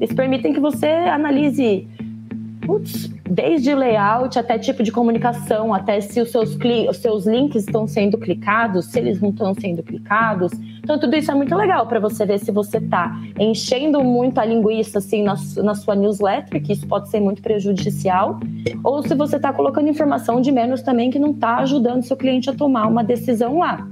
eles 0.00 0.12
permitem 0.12 0.52
que 0.52 0.60
você 0.60 0.86
analise 0.86 1.86
putz, 2.64 3.08
desde 3.28 3.74
layout 3.74 4.38
até 4.38 4.58
tipo 4.58 4.82
de 4.82 4.92
comunicação, 4.92 5.74
até 5.74 6.00
se 6.00 6.20
os 6.20 6.30
seus, 6.30 6.56
os 6.88 6.96
seus 6.96 7.26
links 7.26 7.64
estão 7.64 7.86
sendo 7.86 8.16
clicados, 8.16 8.86
se 8.86 8.98
eles 8.98 9.20
não 9.20 9.30
estão 9.30 9.54
sendo 9.54 9.82
clicados. 9.82 10.52
Então, 10.82 10.98
tudo 10.98 11.14
isso 11.16 11.30
é 11.30 11.34
muito 11.34 11.54
legal 11.54 11.86
para 11.86 12.00
você 12.00 12.24
ver 12.24 12.38
se 12.38 12.50
você 12.50 12.78
está 12.78 13.16
enchendo 13.38 14.02
muito 14.02 14.38
a 14.38 14.44
linguiça 14.44 14.98
assim, 14.98 15.22
na, 15.22 15.34
na 15.62 15.74
sua 15.74 15.94
newsletter, 15.94 16.62
que 16.62 16.72
isso 16.72 16.86
pode 16.86 17.08
ser 17.08 17.20
muito 17.20 17.42
prejudicial, 17.42 18.40
ou 18.82 19.02
se 19.02 19.14
você 19.14 19.36
está 19.36 19.52
colocando 19.52 19.88
informação 19.88 20.40
de 20.40 20.50
menos 20.50 20.82
também 20.82 21.10
que 21.10 21.18
não 21.18 21.32
está 21.32 21.58
ajudando 21.58 22.02
seu 22.02 22.16
cliente 22.16 22.48
a 22.48 22.54
tomar 22.54 22.86
uma 22.86 23.04
decisão 23.04 23.58
lá. 23.58 23.86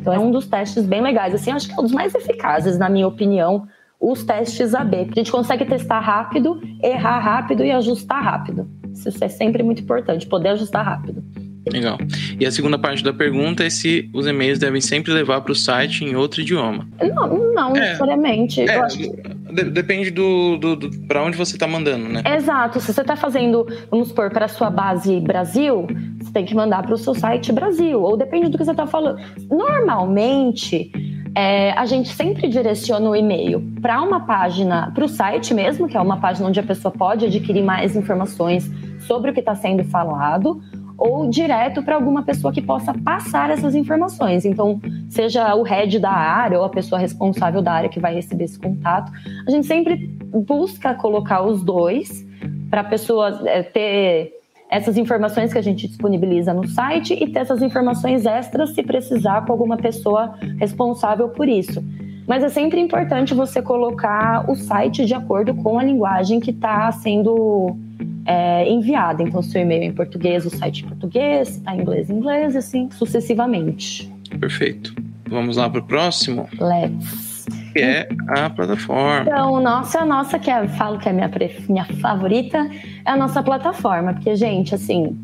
Então, 0.00 0.12
é 0.12 0.18
um 0.18 0.30
dos 0.30 0.46
testes 0.46 0.86
bem 0.86 1.02
legais. 1.02 1.34
Assim, 1.34 1.50
acho 1.50 1.68
que 1.68 1.74
é 1.74 1.78
um 1.78 1.82
dos 1.82 1.92
mais 1.92 2.14
eficazes, 2.14 2.78
na 2.78 2.88
minha 2.88 3.06
opinião, 3.06 3.66
os 4.00 4.24
testes 4.24 4.74
AB, 4.74 5.04
porque 5.04 5.20
a 5.20 5.22
gente 5.22 5.32
consegue 5.32 5.64
testar 5.66 6.00
rápido, 6.00 6.60
errar 6.82 7.18
rápido 7.18 7.62
e 7.62 7.70
ajustar 7.70 8.22
rápido. 8.22 8.66
Isso 8.92 9.22
é 9.22 9.28
sempre 9.28 9.62
muito 9.62 9.82
importante, 9.82 10.26
poder 10.26 10.50
ajustar 10.50 10.84
rápido. 10.84 11.22
Legal. 11.70 11.98
E 12.38 12.46
a 12.46 12.50
segunda 12.50 12.78
parte 12.78 13.04
da 13.04 13.12
pergunta 13.12 13.62
é 13.62 13.70
se 13.70 14.10
os 14.14 14.26
e-mails 14.26 14.58
devem 14.58 14.80
sempre 14.80 15.12
levar 15.12 15.42
para 15.42 15.52
o 15.52 15.54
site 15.54 16.04
em 16.04 16.16
outro 16.16 16.40
idioma. 16.40 16.88
Não, 17.14 17.52
não 17.52 17.76
é, 17.76 17.80
necessariamente. 17.80 18.62
É, 18.62 18.86
de, 18.86 19.64
depende 19.70 20.10
do, 20.10 20.56
do, 20.56 20.76
do 20.76 21.06
para 21.06 21.22
onde 21.22 21.36
você 21.36 21.56
está 21.56 21.66
mandando, 21.66 22.08
né? 22.08 22.22
Exato. 22.36 22.80
Se 22.80 22.92
você 22.92 23.02
está 23.02 23.14
fazendo, 23.14 23.66
vamos 23.90 24.08
supor, 24.08 24.30
para 24.30 24.46
a 24.46 24.48
sua 24.48 24.70
base 24.70 25.20
Brasil, 25.20 25.86
você 26.18 26.32
tem 26.32 26.46
que 26.46 26.54
mandar 26.54 26.82
para 26.82 26.94
o 26.94 26.98
seu 26.98 27.14
site 27.14 27.52
Brasil. 27.52 28.00
Ou 28.00 28.16
depende 28.16 28.48
do 28.48 28.56
que 28.56 28.64
você 28.64 28.70
está 28.70 28.86
falando. 28.86 29.20
Normalmente, 29.50 30.90
é, 31.34 31.72
a 31.72 31.86
gente 31.86 32.08
sempre 32.08 32.48
direciona 32.48 33.08
o 33.08 33.14
e-mail 33.14 33.60
para 33.80 34.02
uma 34.02 34.20
página, 34.20 34.90
para 34.94 35.04
o 35.04 35.08
site 35.08 35.54
mesmo, 35.54 35.88
que 35.88 35.96
é 35.96 36.00
uma 36.00 36.18
página 36.18 36.48
onde 36.48 36.58
a 36.58 36.62
pessoa 36.62 36.92
pode 36.92 37.26
adquirir 37.26 37.62
mais 37.62 37.94
informações 37.94 38.70
sobre 39.00 39.30
o 39.30 39.34
que 39.34 39.40
está 39.40 39.54
sendo 39.54 39.84
falado, 39.84 40.60
ou 40.98 41.28
direto 41.30 41.82
para 41.82 41.94
alguma 41.94 42.22
pessoa 42.22 42.52
que 42.52 42.60
possa 42.60 42.92
passar 42.92 43.50
essas 43.50 43.74
informações. 43.74 44.44
Então, 44.44 44.80
seja 45.08 45.54
o 45.54 45.62
head 45.62 45.98
da 45.98 46.10
área 46.10 46.58
ou 46.58 46.64
a 46.64 46.68
pessoa 46.68 47.00
responsável 47.00 47.62
da 47.62 47.72
área 47.72 47.88
que 47.88 47.98
vai 47.98 48.14
receber 48.14 48.44
esse 48.44 48.58
contato. 48.58 49.10
A 49.46 49.50
gente 49.50 49.66
sempre 49.66 49.96
busca 50.30 50.94
colocar 50.94 51.42
os 51.42 51.62
dois 51.62 52.26
para 52.68 52.82
a 52.82 52.84
pessoa 52.84 53.40
é, 53.46 53.62
ter 53.62 54.39
essas 54.70 54.96
informações 54.96 55.52
que 55.52 55.58
a 55.58 55.62
gente 55.62 55.88
disponibiliza 55.88 56.54
no 56.54 56.66
site 56.68 57.12
e 57.12 57.28
ter 57.28 57.40
essas 57.40 57.60
informações 57.60 58.24
extras 58.24 58.70
se 58.70 58.82
precisar 58.82 59.44
com 59.44 59.52
alguma 59.52 59.76
pessoa 59.76 60.34
responsável 60.58 61.28
por 61.28 61.48
isso. 61.48 61.84
Mas 62.26 62.44
é 62.44 62.48
sempre 62.48 62.80
importante 62.80 63.34
você 63.34 63.60
colocar 63.60 64.48
o 64.48 64.54
site 64.54 65.04
de 65.04 65.14
acordo 65.14 65.52
com 65.52 65.80
a 65.80 65.82
linguagem 65.82 66.38
que 66.38 66.52
está 66.52 66.92
sendo 66.92 67.76
é, 68.24 68.70
enviada. 68.70 69.24
Então, 69.24 69.42
se 69.42 69.58
o 69.58 69.60
e-mail 69.60 69.82
é 69.82 69.86
em 69.86 69.92
português, 69.92 70.46
o 70.46 70.50
site 70.50 70.84
em 70.84 70.88
português, 70.88 71.48
se 71.48 71.58
está 71.58 71.74
em 71.74 71.80
inglês, 71.80 72.08
em 72.08 72.14
inglês, 72.14 72.54
assim 72.54 72.88
sucessivamente. 72.92 74.08
Perfeito. 74.38 74.94
Vamos 75.28 75.56
lá 75.56 75.68
para 75.68 75.80
o 75.80 75.82
próximo? 75.82 76.48
Let's 76.60 77.29
que 77.72 77.78
é 77.80 78.08
a 78.28 78.50
plataforma. 78.50 79.22
Então, 79.22 79.60
nossa, 79.60 80.04
nossa, 80.04 80.38
que 80.38 80.50
é, 80.50 80.66
falo 80.68 80.98
que 80.98 81.08
é 81.08 81.12
a 81.12 81.14
minha, 81.14 81.30
minha 81.68 81.84
favorita, 81.84 82.68
é 83.04 83.10
a 83.10 83.16
nossa 83.16 83.42
plataforma, 83.42 84.14
porque, 84.14 84.34
gente, 84.36 84.74
assim, 84.74 85.16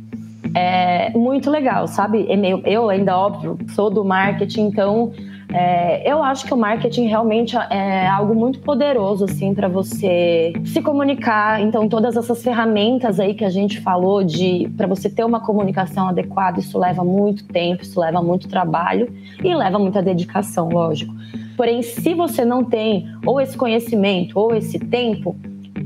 é 0.54 1.10
muito 1.10 1.50
legal, 1.50 1.86
sabe? 1.86 2.26
Eu, 2.28 2.62
eu 2.64 2.90
ainda, 2.90 3.16
óbvio, 3.16 3.58
sou 3.68 3.90
do 3.90 4.04
marketing, 4.04 4.68
então 4.68 5.12
é, 5.52 6.10
eu 6.10 6.22
acho 6.22 6.44
que 6.44 6.52
o 6.52 6.56
marketing 6.56 7.06
realmente 7.06 7.56
é 7.56 8.06
algo 8.06 8.34
muito 8.34 8.58
poderoso, 8.60 9.24
assim, 9.24 9.54
para 9.54 9.68
você 9.68 10.52
se 10.64 10.82
comunicar. 10.82 11.60
Então, 11.60 11.88
todas 11.88 12.16
essas 12.16 12.42
ferramentas 12.42 13.20
aí 13.20 13.34
que 13.34 13.44
a 13.44 13.50
gente 13.50 13.80
falou 13.80 14.24
de 14.24 14.70
para 14.76 14.86
você 14.86 15.08
ter 15.08 15.24
uma 15.24 15.40
comunicação 15.40 16.08
adequada, 16.08 16.58
isso 16.58 16.78
leva 16.78 17.04
muito 17.04 17.44
tempo, 17.46 17.82
isso 17.82 18.00
leva 18.00 18.22
muito 18.22 18.48
trabalho 18.48 19.12
e 19.42 19.54
leva 19.54 19.78
muita 19.78 20.02
dedicação, 20.02 20.68
lógico. 20.68 21.14
Porém, 21.56 21.82
se 21.82 22.14
você 22.14 22.44
não 22.44 22.62
tem 22.62 23.06
ou 23.24 23.40
esse 23.40 23.56
conhecimento 23.56 24.38
ou 24.38 24.54
esse 24.54 24.78
tempo, 24.78 25.36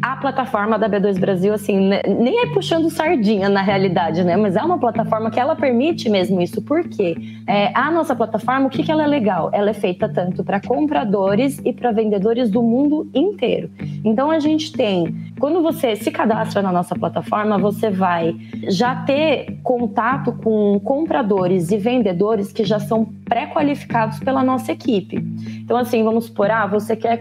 a 0.03 0.17
plataforma 0.17 0.79
da 0.79 0.89
B2 0.89 1.19
Brasil, 1.19 1.53
assim, 1.53 1.77
nem 1.79 2.43
é 2.43 2.47
puxando 2.47 2.91
sardinha 2.91 3.49
na 3.49 3.63
realidade, 3.63 4.23
né? 4.25 4.37
Mas 4.37 4.57
é 4.57 4.63
uma 4.63 4.79
plataforma 4.79 5.31
que 5.31 5.41
ela 5.41 5.57
permite 5.57 6.09
mesmo 6.09 6.41
isso. 6.41 6.63
Por 6.63 6.89
quê? 6.89 7.17
É, 7.47 7.71
a 7.75 7.91
nossa 7.91 8.15
plataforma, 8.15 8.67
o 8.67 8.71
que, 8.71 8.83
que 8.83 8.91
ela 8.91 9.03
é 9.03 9.07
legal? 9.07 9.51
Ela 9.53 9.71
é 9.71 9.75
feita 9.75 10.09
tanto 10.09 10.45
para 10.45 10.61
compradores 10.61 11.61
e 11.65 11.73
para 11.73 11.93
vendedores 11.93 12.51
do 12.51 12.63
mundo 12.63 13.09
inteiro. 13.15 13.71
Então 14.05 14.31
a 14.31 14.39
gente 14.39 14.73
tem, 14.73 15.15
quando 15.39 15.63
você 15.63 15.97
se 15.97 16.11
cadastra 16.11 16.63
na 16.63 16.73
nossa 16.73 16.95
plataforma, 16.95 17.59
você 17.59 17.91
vai 17.91 18.37
já 18.69 18.95
ter 18.95 19.59
contato 19.63 20.33
com 20.33 20.81
compradores 20.81 21.71
e 21.71 21.77
vendedores 21.77 22.53
que 22.53 22.65
já 22.65 22.79
são 22.79 23.05
pré-qualificados 23.31 24.19
pela 24.19 24.43
nossa 24.43 24.73
equipe. 24.73 25.17
Então, 25.63 25.77
assim, 25.77 26.03
vamos 26.03 26.25
supor, 26.25 26.51
ah, 26.51 26.67
você 26.67 26.97
quer 26.97 27.21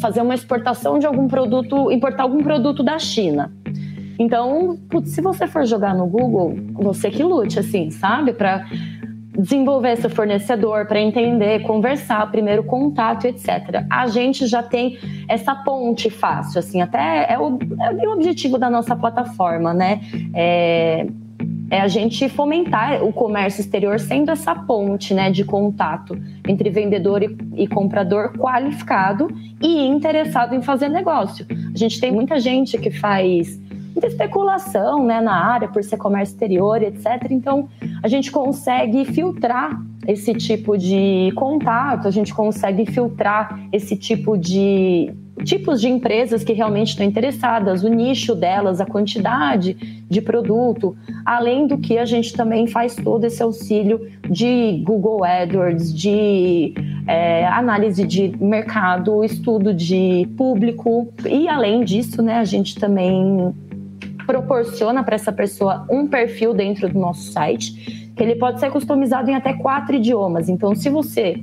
fazer 0.00 0.20
uma 0.20 0.34
exportação 0.34 0.98
de 0.98 1.06
algum 1.06 1.26
produto, 1.26 1.90
importar 1.98 2.22
algum 2.22 2.42
produto 2.42 2.82
da 2.82 2.98
China. 2.98 3.52
Então, 4.18 4.76
putz, 4.90 5.10
se 5.10 5.20
você 5.20 5.46
for 5.46 5.64
jogar 5.64 5.94
no 5.94 6.06
Google, 6.06 6.56
você 6.72 7.10
que 7.10 7.22
lute, 7.22 7.58
assim, 7.58 7.90
sabe? 7.90 8.32
Para 8.32 8.66
desenvolver 9.38 9.96
seu 9.96 10.10
fornecedor, 10.10 10.86
para 10.86 11.00
entender, 11.00 11.62
conversar, 11.62 12.28
primeiro 12.30 12.64
contato, 12.64 13.26
etc. 13.26 13.84
A 13.88 14.08
gente 14.08 14.46
já 14.48 14.62
tem 14.62 14.98
essa 15.28 15.54
ponte 15.54 16.10
fácil, 16.10 16.58
assim, 16.58 16.80
até 16.80 17.32
é 17.32 17.38
o, 17.38 17.56
é 17.78 18.08
o 18.08 18.12
objetivo 18.12 18.58
da 18.58 18.68
nossa 18.68 18.96
plataforma, 18.96 19.72
né? 19.72 20.00
É 20.34 21.06
é 21.70 21.80
a 21.80 21.88
gente 21.88 22.28
fomentar 22.28 23.04
o 23.04 23.12
comércio 23.12 23.60
exterior 23.60 24.00
sendo 24.00 24.30
essa 24.30 24.54
ponte 24.54 25.12
né, 25.12 25.30
de 25.30 25.44
contato 25.44 26.18
entre 26.46 26.70
vendedor 26.70 27.22
e, 27.22 27.36
e, 27.56 27.66
comprador 27.66 28.32
qualificado 28.38 29.28
e 29.60 29.86
interessado 29.86 30.54
em 30.54 30.62
fazer 30.62 30.88
negócio. 30.88 31.46
A 31.74 31.76
gente 31.76 32.00
tem 32.00 32.10
muita 32.10 32.40
gente 32.40 32.78
que 32.78 32.90
faz 32.90 33.60
muita 33.92 34.06
especulação 34.06 35.04
né, 35.04 35.20
na 35.20 35.44
área 35.44 35.68
por 35.68 35.82
ser 35.82 35.96
comércio 35.96 36.34
exterior, 36.34 36.80
etc. 36.82 37.06
Então, 37.30 37.68
a 38.02 38.06
gente 38.06 38.30
consegue 38.30 39.04
filtrar 39.04 39.82
esse 40.06 40.32
tipo 40.34 40.78
de 40.78 41.32
contato, 41.34 42.06
a 42.06 42.10
gente 42.10 42.32
consegue 42.32 42.86
filtrar 42.86 43.60
esse 43.72 43.96
tipo 43.96 44.38
de 44.38 45.12
tipos 45.44 45.80
de 45.80 45.88
empresas 45.88 46.44
que 46.44 46.52
realmente 46.52 46.88
estão 46.88 47.04
interessadas, 47.04 47.82
o 47.82 47.88
nicho 47.88 48.34
delas, 48.34 48.80
a 48.80 48.86
quantidade 48.86 49.74
de 50.08 50.20
produto, 50.20 50.96
além 51.24 51.66
do 51.66 51.78
que 51.78 51.98
a 51.98 52.04
gente 52.04 52.32
também 52.32 52.66
faz 52.66 52.96
todo 52.96 53.24
esse 53.24 53.42
auxílio 53.42 54.08
de 54.28 54.82
Google 54.84 55.24
AdWords, 55.24 55.94
de 55.94 56.74
é, 57.06 57.46
análise 57.46 58.06
de 58.06 58.36
mercado, 58.38 59.24
estudo 59.24 59.72
de 59.72 60.28
público 60.36 61.08
e 61.28 61.48
além 61.48 61.84
disso, 61.84 62.22
né, 62.22 62.38
a 62.38 62.44
gente 62.44 62.74
também 62.78 63.54
proporciona 64.26 65.02
para 65.02 65.14
essa 65.14 65.32
pessoa 65.32 65.86
um 65.90 66.06
perfil 66.06 66.52
dentro 66.52 66.88
do 66.88 66.98
nosso 66.98 67.32
site, 67.32 68.12
que 68.14 68.22
ele 68.22 68.34
pode 68.34 68.60
ser 68.60 68.70
customizado 68.70 69.30
em 69.30 69.34
até 69.34 69.54
quatro 69.54 69.96
idiomas. 69.96 70.48
Então, 70.50 70.74
se 70.74 70.90
você 70.90 71.42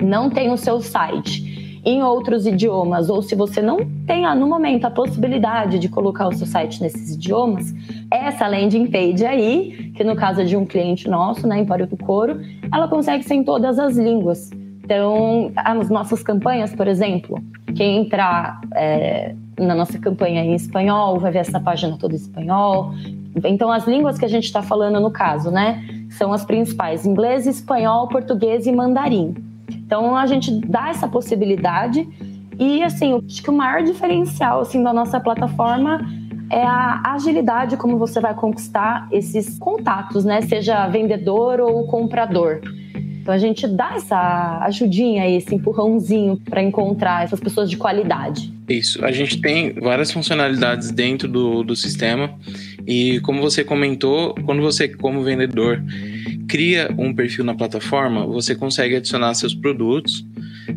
não 0.00 0.30
tem 0.30 0.52
o 0.52 0.56
seu 0.56 0.80
site 0.80 1.49
em 1.84 2.02
outros 2.02 2.46
idiomas, 2.46 3.08
ou 3.08 3.22
se 3.22 3.34
você 3.34 3.62
não 3.62 3.78
tem 4.06 4.22
no 4.36 4.46
momento 4.46 4.84
a 4.84 4.90
possibilidade 4.90 5.78
de 5.78 5.88
colocar 5.88 6.28
o 6.28 6.34
seu 6.34 6.46
site 6.46 6.82
nesses 6.82 7.14
idiomas, 7.14 7.74
essa 8.10 8.46
landing 8.46 8.86
page 8.86 9.24
aí, 9.24 9.92
que 9.94 10.04
no 10.04 10.14
caso 10.14 10.42
é 10.42 10.44
de 10.44 10.56
um 10.56 10.66
cliente 10.66 11.08
nosso, 11.08 11.46
né, 11.46 11.58
Empório 11.58 11.86
do 11.86 11.96
Couro, 11.96 12.40
ela 12.72 12.88
consegue 12.88 13.24
ser 13.24 13.34
em 13.34 13.44
todas 13.44 13.78
as 13.78 13.96
línguas. 13.96 14.50
Então, 14.84 15.52
as 15.56 15.88
nossas 15.88 16.22
campanhas, 16.22 16.74
por 16.74 16.88
exemplo, 16.88 17.40
quem 17.76 17.98
entrar 17.98 18.60
é, 18.74 19.34
na 19.58 19.74
nossa 19.74 19.98
campanha 19.98 20.42
em 20.42 20.54
espanhol 20.54 21.18
vai 21.18 21.30
ver 21.30 21.38
essa 21.38 21.60
página 21.60 21.96
toda 21.96 22.14
em 22.14 22.16
espanhol. 22.16 22.92
Então, 23.44 23.70
as 23.70 23.86
línguas 23.86 24.18
que 24.18 24.24
a 24.24 24.28
gente 24.28 24.44
está 24.44 24.62
falando 24.62 24.98
no 24.98 25.10
caso, 25.10 25.50
né, 25.50 25.84
são 26.10 26.32
as 26.32 26.44
principais: 26.44 27.06
inglês, 27.06 27.46
espanhol, 27.46 28.08
português 28.08 28.66
e 28.66 28.72
mandarim. 28.72 29.49
Então 29.90 30.16
a 30.16 30.24
gente 30.24 30.52
dá 30.52 30.90
essa 30.90 31.08
possibilidade 31.08 32.08
e 32.56 32.80
assim, 32.80 33.20
acho 33.26 33.42
que 33.42 33.50
o 33.50 33.52
maior 33.52 33.82
diferencial 33.82 34.60
assim 34.60 34.80
da 34.80 34.92
nossa 34.92 35.18
plataforma 35.18 36.00
é 36.48 36.62
a 36.62 37.02
agilidade 37.06 37.76
como 37.76 37.98
você 37.98 38.20
vai 38.20 38.32
conquistar 38.32 39.08
esses 39.10 39.58
contatos, 39.58 40.24
né? 40.24 40.42
Seja 40.42 40.86
vendedor 40.86 41.58
ou 41.58 41.88
comprador. 41.88 42.60
Então 43.20 43.34
a 43.34 43.38
gente 43.38 43.66
dá 43.66 43.94
essa 43.96 44.60
ajudinha, 44.62 45.28
esse 45.28 45.56
empurrãozinho 45.56 46.40
para 46.48 46.62
encontrar 46.62 47.24
essas 47.24 47.40
pessoas 47.40 47.68
de 47.68 47.76
qualidade. 47.76 48.54
Isso, 48.68 49.04
a 49.04 49.10
gente 49.10 49.40
tem 49.40 49.72
várias 49.72 50.12
funcionalidades 50.12 50.92
dentro 50.92 51.26
do, 51.26 51.64
do 51.64 51.74
sistema 51.74 52.30
e 52.86 53.18
como 53.20 53.42
você 53.42 53.64
comentou, 53.64 54.36
quando 54.46 54.62
você 54.62 54.86
como 54.86 55.24
vendedor 55.24 55.82
cria 56.50 56.92
um 56.98 57.14
perfil 57.14 57.44
na 57.44 57.54
plataforma, 57.54 58.26
você 58.26 58.56
consegue 58.56 58.96
adicionar 58.96 59.32
seus 59.34 59.54
produtos. 59.54 60.26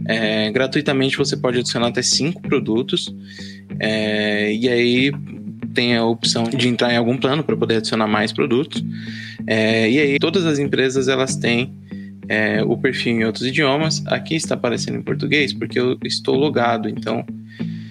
É, 0.06 0.52
gratuitamente 0.52 1.18
você 1.18 1.36
pode 1.36 1.58
adicionar 1.58 1.88
até 1.88 2.04
cinco 2.04 2.40
produtos. 2.44 3.14
É, 3.80 4.54
e 4.54 4.70
aí 4.70 5.12
tem 5.74 5.96
a 5.96 6.06
opção 6.06 6.44
de 6.44 6.68
entrar 6.68 6.94
em 6.94 6.98
algum 6.98 7.18
plano 7.18 7.44
para 7.44 7.58
poder 7.58 7.78
adicionar 7.78 8.08
mais 8.08 8.32
produtos. 8.32 8.86
É, 9.48 9.90
e 9.90 9.98
aí 9.98 10.20
todas 10.20 10.46
as 10.46 10.60
empresas 10.60 11.08
elas 11.08 11.36
têm 11.36 11.74
é, 12.30 12.62
o 12.64 12.78
perfil 12.78 13.14
em 13.14 13.24
outros 13.24 13.48
idiomas. 13.48 14.04
Aqui 14.06 14.36
está 14.36 14.54
aparecendo 14.54 15.00
em 15.00 15.02
português 15.02 15.54
porque 15.54 15.80
eu 15.80 15.98
estou 16.06 16.36
logado, 16.36 16.88
então 16.88 17.26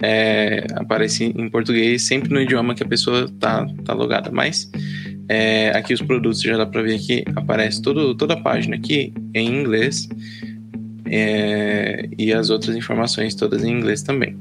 é, 0.01 0.65
aparece 0.77 1.25
em 1.25 1.49
português 1.49 2.03
sempre 2.03 2.33
no 2.33 2.41
idioma 2.41 2.77
que 2.77 2.85
a 2.85 2.87
pessoa 2.87 3.25
está 3.25 3.67
tá 3.85 3.93
logada. 3.93 4.31
Mas 4.31 4.71
é, 5.29 5.71
aqui 5.71 5.95
os 5.95 6.03
produtos 6.03 6.43
já 6.43 6.57
dá 6.57 6.67
para 6.67 6.83
ver 6.83 6.99
que 6.99 7.25
aparece 7.37 7.81
todo, 7.81 8.15
toda 8.15 8.35
a 8.35 8.41
página 8.41 8.77
aqui 8.77 9.13
em 9.35 9.49
inglês 9.49 10.09
é, 11.07 12.09
e 12.19 12.33
as 12.33 12.51
outras 12.51 12.77
informações 12.77 13.35
todas 13.35 13.65
em 13.65 13.71
inglês 13.71 14.03
também, 14.03 14.37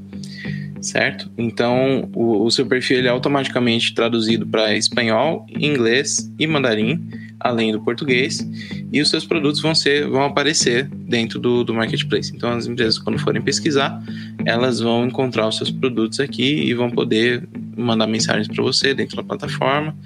certo? 0.80 1.30
Então 1.36 2.08
o, 2.14 2.44
o 2.44 2.50
seu 2.50 2.66
perfil 2.66 2.98
ele 2.98 3.08
é 3.08 3.10
automaticamente 3.10 3.94
traduzido 3.94 4.46
para 4.46 4.74
espanhol, 4.76 5.46
inglês 5.50 6.30
e 6.38 6.46
mandarim, 6.46 7.08
além 7.38 7.72
do 7.72 7.80
português, 7.80 8.46
e 8.92 9.00
os 9.00 9.10
seus 9.10 9.24
produtos 9.24 9.60
vão 9.60 9.74
ser 9.74 10.08
vão 10.08 10.24
aparecer 10.24 10.88
dentro 10.88 11.38
do, 11.38 11.64
do 11.64 11.74
marketplace. 11.74 12.32
Então 12.34 12.52
as 12.52 12.66
empresas 12.66 12.98
quando 12.98 13.18
forem 13.18 13.42
pesquisar, 13.42 14.02
elas 14.44 14.80
vão 14.80 15.06
encontrar 15.06 15.48
os 15.48 15.56
seus 15.56 15.70
produtos 15.70 16.20
aqui 16.20 16.64
e 16.64 16.74
vão 16.74 16.90
poder 16.90 17.46
mandar 17.76 18.06
mensagens 18.06 18.48
para 18.48 18.62
você 18.62 18.94
dentro 18.94 19.16
da 19.16 19.22
plataforma 19.22 19.96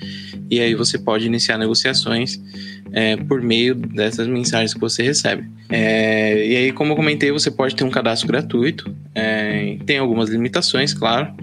e 0.51 0.61
aí 0.61 0.75
você 0.75 0.99
pode 0.99 1.27
iniciar 1.27 1.59
negociações 1.59 2.41
é, 2.93 3.17
por 3.17 3.41
meio 3.43 3.75
dessas 3.75 4.27
mensagens 4.27 4.73
que 4.73 4.81
você 4.81 5.03
recebe. 5.03 5.49
É, 5.69 6.47
e 6.47 6.57
aí, 6.57 6.73
como 6.73 6.93
eu 6.93 6.97
comentei, 6.97 7.33
você 7.33 7.51
pode 7.51 7.75
ter 7.75 7.85
um 7.85 7.91
cadastro 7.91 8.29
gratuito, 8.29 8.95
é, 9.15 9.77
tem 9.85 9.99
algumas 9.99 10.31
limitações, 10.31 10.95
claro, 10.95 11.35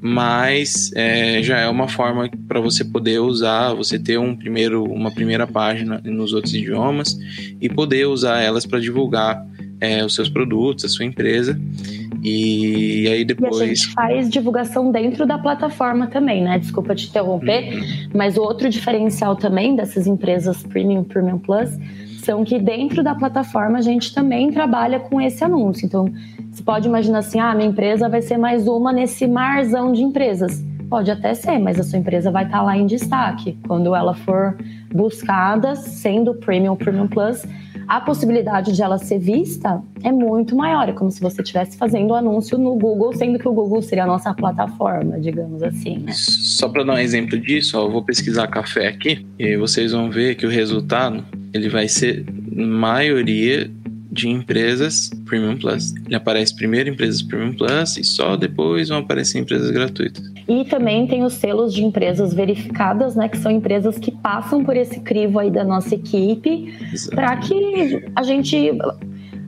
mas 0.00 0.92
é, 0.94 1.42
já 1.42 1.58
é 1.58 1.68
uma 1.68 1.88
forma 1.88 2.30
para 2.48 2.60
você 2.60 2.84
poder 2.84 3.18
usar, 3.18 3.74
você 3.74 3.98
ter 3.98 4.18
um 4.18 4.34
primeiro, 4.34 4.84
uma 4.84 5.10
primeira 5.10 5.46
página 5.46 6.00
nos 6.04 6.32
outros 6.32 6.54
idiomas 6.54 7.18
e 7.60 7.68
poder 7.68 8.06
usar 8.06 8.40
elas 8.40 8.64
para 8.64 8.78
divulgar 8.78 9.44
é, 9.80 10.04
os 10.04 10.14
seus 10.14 10.28
produtos, 10.28 10.84
a 10.84 10.88
sua 10.88 11.04
empresa. 11.04 11.60
E 12.28 13.06
aí 13.06 13.24
depois. 13.24 13.60
E 13.60 13.62
a 13.62 13.66
gente 13.68 13.92
faz 13.92 14.28
divulgação 14.28 14.90
dentro 14.90 15.24
da 15.24 15.38
plataforma 15.38 16.08
também, 16.08 16.42
né? 16.42 16.58
Desculpa 16.58 16.92
te 16.92 17.06
interromper, 17.06 17.72
uhum. 17.72 18.08
mas 18.12 18.36
o 18.36 18.42
outro 18.42 18.68
diferencial 18.68 19.36
também 19.36 19.76
dessas 19.76 20.08
empresas 20.08 20.60
Premium, 20.64 21.04
Premium 21.04 21.38
Plus, 21.38 21.70
são 22.24 22.44
que 22.44 22.58
dentro 22.58 23.04
da 23.04 23.14
plataforma 23.14 23.78
a 23.78 23.80
gente 23.80 24.12
também 24.12 24.50
trabalha 24.50 24.98
com 24.98 25.20
esse 25.20 25.44
anúncio. 25.44 25.86
Então, 25.86 26.12
você 26.50 26.64
pode 26.64 26.88
imaginar 26.88 27.18
assim: 27.18 27.38
ah, 27.38 27.54
minha 27.54 27.68
empresa 27.68 28.08
vai 28.08 28.20
ser 28.20 28.38
mais 28.38 28.66
uma 28.66 28.92
nesse 28.92 29.28
marzão 29.28 29.92
de 29.92 30.02
empresas. 30.02 30.64
Pode 30.90 31.12
até 31.12 31.32
ser, 31.32 31.60
mas 31.60 31.78
a 31.78 31.84
sua 31.84 32.00
empresa 32.00 32.32
vai 32.32 32.44
estar 32.44 32.60
lá 32.62 32.76
em 32.76 32.86
destaque. 32.86 33.56
Quando 33.68 33.94
ela 33.94 34.14
for 34.14 34.56
buscada, 34.92 35.76
sendo 35.76 36.34
Premium, 36.34 36.74
Premium 36.74 37.06
Plus, 37.06 37.44
a 37.88 38.00
possibilidade 38.00 38.72
de 38.72 38.82
ela 38.82 38.98
ser 38.98 39.18
vista 39.18 39.82
é 40.02 40.10
muito 40.10 40.56
maior. 40.56 40.88
É 40.88 40.92
como 40.92 41.10
se 41.10 41.20
você 41.20 41.42
estivesse 41.42 41.76
fazendo 41.76 42.12
um 42.12 42.14
anúncio 42.14 42.58
no 42.58 42.74
Google, 42.74 43.12
sendo 43.12 43.38
que 43.38 43.48
o 43.48 43.52
Google 43.52 43.82
seria 43.82 44.04
a 44.04 44.06
nossa 44.06 44.34
plataforma, 44.34 45.18
digamos 45.20 45.62
assim. 45.62 45.98
Né? 45.98 46.12
Só 46.12 46.68
para 46.68 46.84
dar 46.84 46.94
um 46.94 46.98
exemplo 46.98 47.38
disso, 47.38 47.78
ó, 47.78 47.84
eu 47.84 47.90
vou 47.90 48.02
pesquisar 48.02 48.46
café 48.48 48.88
aqui 48.88 49.26
e 49.38 49.56
vocês 49.56 49.92
vão 49.92 50.10
ver 50.10 50.34
que 50.34 50.46
o 50.46 50.50
resultado 50.50 51.24
ele 51.52 51.68
vai 51.68 51.88
ser 51.88 52.24
maioria 52.54 53.70
de 54.16 54.28
empresas 54.28 55.10
Premium 55.26 55.56
Plus. 55.56 55.94
Ele 56.06 56.14
aparece 56.14 56.56
primeiro 56.56 56.88
empresas 56.88 57.22
Premium 57.22 57.52
Plus 57.52 57.96
e 57.96 58.02
só 58.02 58.34
depois 58.34 58.88
vão 58.88 58.98
aparecer 58.98 59.38
empresas 59.38 59.70
gratuitas. 59.70 60.24
E 60.48 60.64
também 60.64 61.06
tem 61.06 61.22
os 61.22 61.34
selos 61.34 61.74
de 61.74 61.84
empresas 61.84 62.32
verificadas, 62.32 63.14
né, 63.14 63.28
que 63.28 63.36
são 63.36 63.50
empresas 63.50 63.98
que 63.98 64.10
passam 64.10 64.64
por 64.64 64.76
esse 64.76 65.00
crivo 65.00 65.38
aí 65.38 65.50
da 65.50 65.62
nossa 65.62 65.94
equipe, 65.94 66.74
para 67.10 67.36
que 67.36 68.02
a 68.14 68.22
gente 68.22 68.72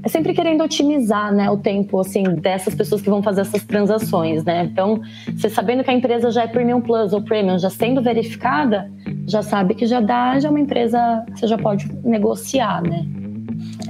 é 0.03 0.09
sempre 0.09 0.33
querendo 0.33 0.63
otimizar, 0.63 1.33
né, 1.33 1.51
o 1.51 1.57
tempo 1.57 1.99
assim 1.99 2.23
dessas 2.23 2.75
pessoas 2.75 3.01
que 3.01 3.11
vão 3.11 3.23
fazer 3.23 3.41
essas 3.41 3.65
transações, 3.65 4.45
né? 4.45 4.65
Então, 4.65 5.01
você 5.37 5.49
sabendo 5.49 5.83
que 5.83 5.91
a 5.91 5.95
empresa 5.95 6.31
já 6.31 6.43
é 6.43 6.47
Premium 6.47 6.81
Plus 6.81 7.13
ou 7.13 7.23
Premium, 7.23 7.59
já 7.59 7.71
sendo 7.71 8.03
verificada, 8.03 8.91
já 9.27 9.43
sabe 9.43 9.75
que 9.75 9.87
já 9.87 10.01
dá, 10.01 10.39
já 10.39 10.49
é 10.49 10.51
uma 10.51 10.61
empresa, 10.61 11.25
você 11.35 11.47
já 11.47 11.59
pode 11.59 11.91
negociar, 12.05 12.83
né? 12.83 13.07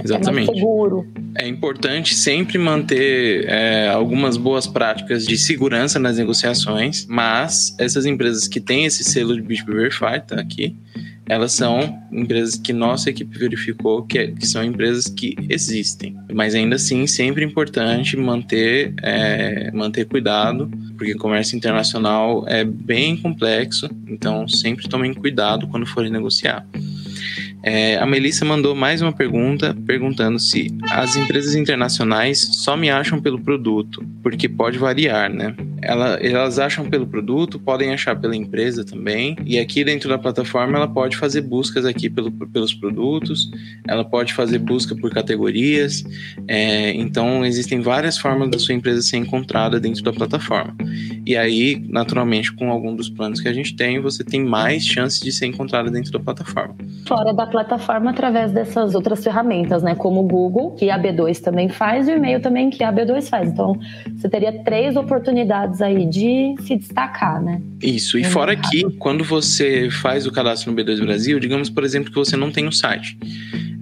Exatamente. 0.04 0.50
É 0.50 0.54
seguro. 0.54 1.06
É 1.36 1.46
importante 1.46 2.14
sempre 2.14 2.58
manter 2.58 3.44
é, 3.48 3.88
algumas 3.88 4.36
boas 4.36 4.66
práticas 4.66 5.26
de 5.26 5.36
segurança 5.36 5.98
nas 5.98 6.18
negociações, 6.18 7.06
mas 7.08 7.74
essas 7.78 8.06
empresas 8.06 8.48
que 8.48 8.60
têm 8.60 8.84
esse 8.84 9.04
selo 9.04 9.34
de 9.34 9.42
B2B 9.42 9.66
Verified, 9.66 10.26
tá 10.26 10.40
aqui, 10.40 10.74
elas 11.28 11.52
são 11.52 12.00
empresas 12.10 12.56
que 12.56 12.72
nossa 12.72 13.10
equipe 13.10 13.38
verificou 13.38 14.02
que, 14.02 14.18
é, 14.18 14.26
que 14.28 14.46
são 14.46 14.64
empresas 14.64 15.06
que 15.06 15.36
existem. 15.48 16.16
Mas 16.32 16.54
ainda 16.54 16.76
assim, 16.76 17.06
sempre 17.06 17.44
é 17.44 17.46
importante 17.46 18.16
manter, 18.16 18.94
é, 19.02 19.70
manter 19.72 20.06
cuidado, 20.06 20.70
porque 20.96 21.14
comércio 21.14 21.54
internacional 21.54 22.44
é 22.48 22.64
bem 22.64 23.16
complexo, 23.16 23.88
então 24.08 24.48
sempre 24.48 24.88
tomem 24.88 25.12
cuidado 25.12 25.68
quando 25.68 25.86
forem 25.86 26.10
negociar. 26.10 26.66
É, 27.62 27.96
a 27.96 28.06
Melissa 28.06 28.44
mandou 28.44 28.74
mais 28.74 29.02
uma 29.02 29.12
pergunta 29.12 29.76
perguntando 29.86 30.38
se 30.38 30.68
as 30.90 31.16
empresas 31.16 31.54
internacionais 31.54 32.38
só 32.38 32.76
me 32.76 32.88
acham 32.88 33.20
pelo 33.20 33.40
produto, 33.40 34.04
porque 34.22 34.48
pode 34.48 34.78
variar, 34.78 35.32
né? 35.32 35.54
Ela, 35.82 36.14
elas 36.14 36.58
acham 36.58 36.88
pelo 36.88 37.06
produto, 37.06 37.58
podem 37.58 37.92
achar 37.92 38.16
pela 38.16 38.36
empresa 38.36 38.84
também. 38.84 39.36
E 39.44 39.58
aqui 39.58 39.84
dentro 39.84 40.08
da 40.08 40.18
plataforma 40.18 40.76
ela 40.76 40.88
pode 40.88 41.16
fazer 41.16 41.40
buscas 41.40 41.84
aqui 41.84 42.08
pelo, 42.08 42.30
pelos 42.30 42.74
produtos, 42.74 43.50
ela 43.86 44.04
pode 44.04 44.34
fazer 44.34 44.58
busca 44.58 44.94
por 44.94 45.10
categorias. 45.10 46.04
É, 46.46 46.92
então 46.92 47.44
existem 47.44 47.80
várias 47.80 48.18
formas 48.18 48.50
da 48.50 48.58
sua 48.58 48.74
empresa 48.74 49.02
ser 49.02 49.16
encontrada 49.16 49.80
dentro 49.80 50.02
da 50.02 50.12
plataforma. 50.12 50.76
E 51.26 51.36
aí, 51.36 51.84
naturalmente, 51.88 52.52
com 52.52 52.70
algum 52.70 52.94
dos 52.94 53.10
planos 53.10 53.40
que 53.40 53.48
a 53.48 53.52
gente 53.52 53.76
tem, 53.76 54.00
você 54.00 54.24
tem 54.24 54.42
mais 54.42 54.86
chances 54.86 55.20
de 55.20 55.30
ser 55.30 55.46
encontrada 55.46 55.90
dentro 55.90 56.12
da 56.12 56.18
plataforma. 56.18 56.74
Fora 57.06 57.32
da 57.32 57.46
plataforma 57.48 58.10
através 58.10 58.52
dessas 58.52 58.94
outras 58.94 59.22
ferramentas, 59.24 59.82
né? 59.82 59.94
Como 59.94 60.20
o 60.20 60.22
Google, 60.22 60.72
que 60.72 60.90
a 60.90 60.98
B2 60.98 61.40
também 61.40 61.68
faz, 61.68 62.06
e 62.08 62.12
o 62.12 62.16
e-mail 62.16 62.40
também, 62.40 62.70
que 62.70 62.84
a 62.84 62.92
B2 62.92 63.28
faz. 63.28 63.50
Então, 63.50 63.78
você 64.16 64.28
teria 64.28 64.52
três 64.62 64.96
oportunidades 64.96 65.82
aí 65.82 66.06
de 66.06 66.54
se 66.60 66.76
destacar, 66.76 67.42
né? 67.42 67.60
Isso, 67.82 68.18
e 68.18 68.24
fora 68.24 68.54
que 68.54 68.84
quando 68.98 69.24
você 69.24 69.90
faz 69.90 70.26
o 70.26 70.32
cadastro 70.32 70.70
no 70.70 70.76
B2 70.76 71.00
Brasil, 71.00 71.40
digamos, 71.40 71.70
por 71.70 71.84
exemplo, 71.84 72.10
que 72.10 72.16
você 72.16 72.36
não 72.36 72.50
tem 72.50 72.66
um 72.66 72.72
site. 72.72 73.18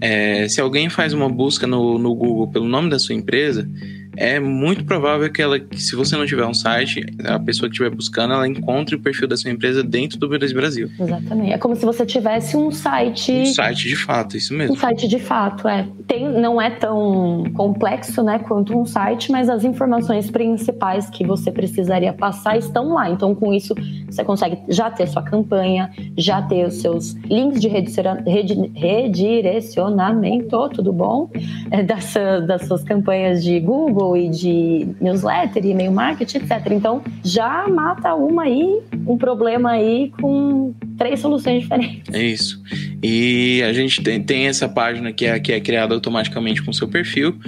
É, 0.01 0.47
se 0.49 0.61
alguém 0.61 0.89
faz 0.89 1.13
uma 1.13 1.29
busca 1.29 1.67
no, 1.67 1.99
no 1.99 2.15
Google 2.15 2.49
pelo 2.49 2.67
nome 2.67 2.91
da 2.91 2.99
sua 2.99 3.15
empresa, 3.15 3.69
é 4.17 4.41
muito 4.41 4.85
provável 4.85 5.31
que 5.31 5.43
ela, 5.43 5.59
que 5.59 5.81
se 5.81 5.95
você 5.95 6.17
não 6.17 6.27
tiver 6.27 6.47
um 6.47 6.55
site, 6.55 7.05
a 7.25 7.39
pessoa 7.39 7.69
que 7.69 7.75
estiver 7.75 7.95
buscando, 7.95 8.35
ela 8.35 8.49
encontre 8.49 8.97
o 8.97 9.01
perfil 9.01 9.29
da 9.29 9.37
sua 9.37 9.51
empresa 9.51 9.83
dentro 9.83 10.19
do 10.19 10.29
B2 10.29 10.55
Brasil. 10.55 10.91
Exatamente. 10.99 11.53
É 11.53 11.59
como 11.59 11.77
se 11.77 11.85
você 11.85 12.07
tivesse 12.07 12.57
um 12.57 12.71
site. 12.71 13.33
Um 13.33 13.47
site 13.47 13.89
de 13.89 13.97
fato, 13.97 14.37
isso 14.37 14.55
mesmo. 14.55 14.75
Um 14.75 14.79
site 14.79 15.07
de 15.07 15.19
fato, 15.19 15.69
é. 15.69 15.87
Tem, 16.07 16.29
não 16.29 16.61
é 16.61 16.71
tão 16.71 17.45
complexo, 17.55 18.23
né, 18.23 18.39
quanto 18.39 18.79
um 18.79 18.87
site, 18.87 19.31
mas 19.31 19.49
as 19.49 19.65
informações 19.65 20.31
principais 20.31 21.11
que 21.11 21.25
você 21.25 21.51
precisaria 21.51 22.13
passar 22.13 22.57
estão 22.57 22.95
lá. 22.95 23.11
Então, 23.11 23.35
com 23.35 23.53
isso, 23.53 23.75
você 24.09 24.23
consegue 24.25 24.59
já 24.69 24.89
ter 24.91 25.09
sua 25.09 25.23
campanha, 25.23 25.91
já 26.17 26.41
ter 26.43 26.67
os 26.67 26.81
seus 26.81 27.15
links 27.29 27.61
de 27.61 27.69
redirecionamento, 27.69 30.69
tudo 30.71 30.93
bom? 30.93 31.29
É, 31.71 31.83
das, 31.83 32.15
das 32.47 32.67
suas 32.67 32.83
campanhas 32.83 33.45
de 33.45 33.61
Google 33.61 34.06
e 34.15 34.29
de 34.29 34.89
newsletter 35.01 35.65
e 35.65 35.71
e-mail 35.71 35.91
marketing, 35.91 36.37
etc. 36.37 36.71
Então, 36.71 37.03
já 37.25 37.67
mata 37.67 38.15
uma 38.15 38.43
aí, 38.43 38.81
um 39.07 39.17
problema 39.17 39.71
aí 39.71 40.13
com 40.21 40.75
três 40.99 41.21
soluções 41.21 41.63
diferentes. 41.63 42.13
É 42.13 42.23
isso. 42.23 42.63
E 43.03 43.63
a 43.63 43.73
gente 43.73 44.03
tem, 44.03 44.23
tem 44.23 44.47
essa 44.47 44.69
página 44.69 45.13
que 45.13 45.25
é, 45.25 45.39
que 45.39 45.53
é 45.53 45.61
criada 45.61 45.95
automaticamente 45.95 46.63
com 46.63 46.71
o 46.71 46.75
seu 46.75 46.89
perfil. 46.89 47.39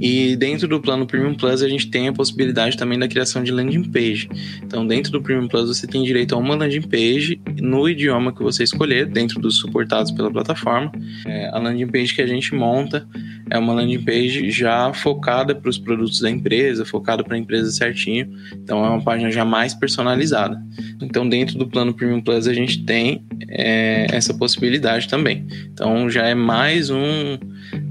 E 0.00 0.36
dentro 0.36 0.68
do 0.68 0.80
plano 0.80 1.06
Premium 1.06 1.34
Plus, 1.34 1.62
a 1.62 1.68
gente 1.68 1.90
tem 1.90 2.08
a 2.08 2.12
possibilidade 2.12 2.76
também 2.76 2.98
da 2.98 3.08
criação 3.08 3.42
de 3.42 3.50
landing 3.50 3.84
page. 3.84 4.28
Então, 4.62 4.86
dentro 4.86 5.10
do 5.12 5.22
Premium 5.22 5.48
Plus, 5.48 5.68
você 5.68 5.86
tem 5.86 6.02
direito 6.04 6.34
a 6.34 6.38
uma 6.38 6.54
landing 6.54 6.82
page 6.82 7.40
no 7.60 7.88
idioma 7.88 8.32
que 8.32 8.42
você 8.42 8.62
escolher, 8.62 9.06
dentro 9.06 9.40
dos 9.40 9.58
suportados 9.58 10.12
pela 10.12 10.30
plataforma. 10.30 10.92
É, 11.26 11.48
a 11.48 11.58
landing 11.58 11.88
page 11.88 12.14
que 12.14 12.22
a 12.22 12.26
gente 12.26 12.54
monta 12.54 13.06
é 13.50 13.58
uma 13.58 13.72
landing 13.72 14.02
page 14.04 14.50
já 14.50 14.92
focada 14.92 15.54
para 15.54 15.68
os 15.68 15.78
produtos 15.78 16.07
da 16.20 16.30
empresa, 16.30 16.84
focada 16.84 17.22
para 17.22 17.34
a 17.34 17.38
empresa 17.38 17.70
certinho. 17.70 18.28
Então 18.52 18.84
é 18.84 18.88
uma 18.88 19.02
página 19.02 19.30
já 19.30 19.44
mais 19.44 19.74
personalizada. 19.74 20.60
Então 21.00 21.28
dentro 21.28 21.58
do 21.58 21.66
plano 21.66 21.94
Premium 21.94 22.20
Plus 22.20 22.46
a 22.46 22.54
gente 22.54 22.84
tem 22.84 23.24
é, 23.48 24.06
essa 24.10 24.34
possibilidade 24.34 25.08
também. 25.08 25.46
Então 25.72 26.08
já 26.10 26.26
é 26.26 26.34
mais 26.34 26.90
um. 26.90 27.38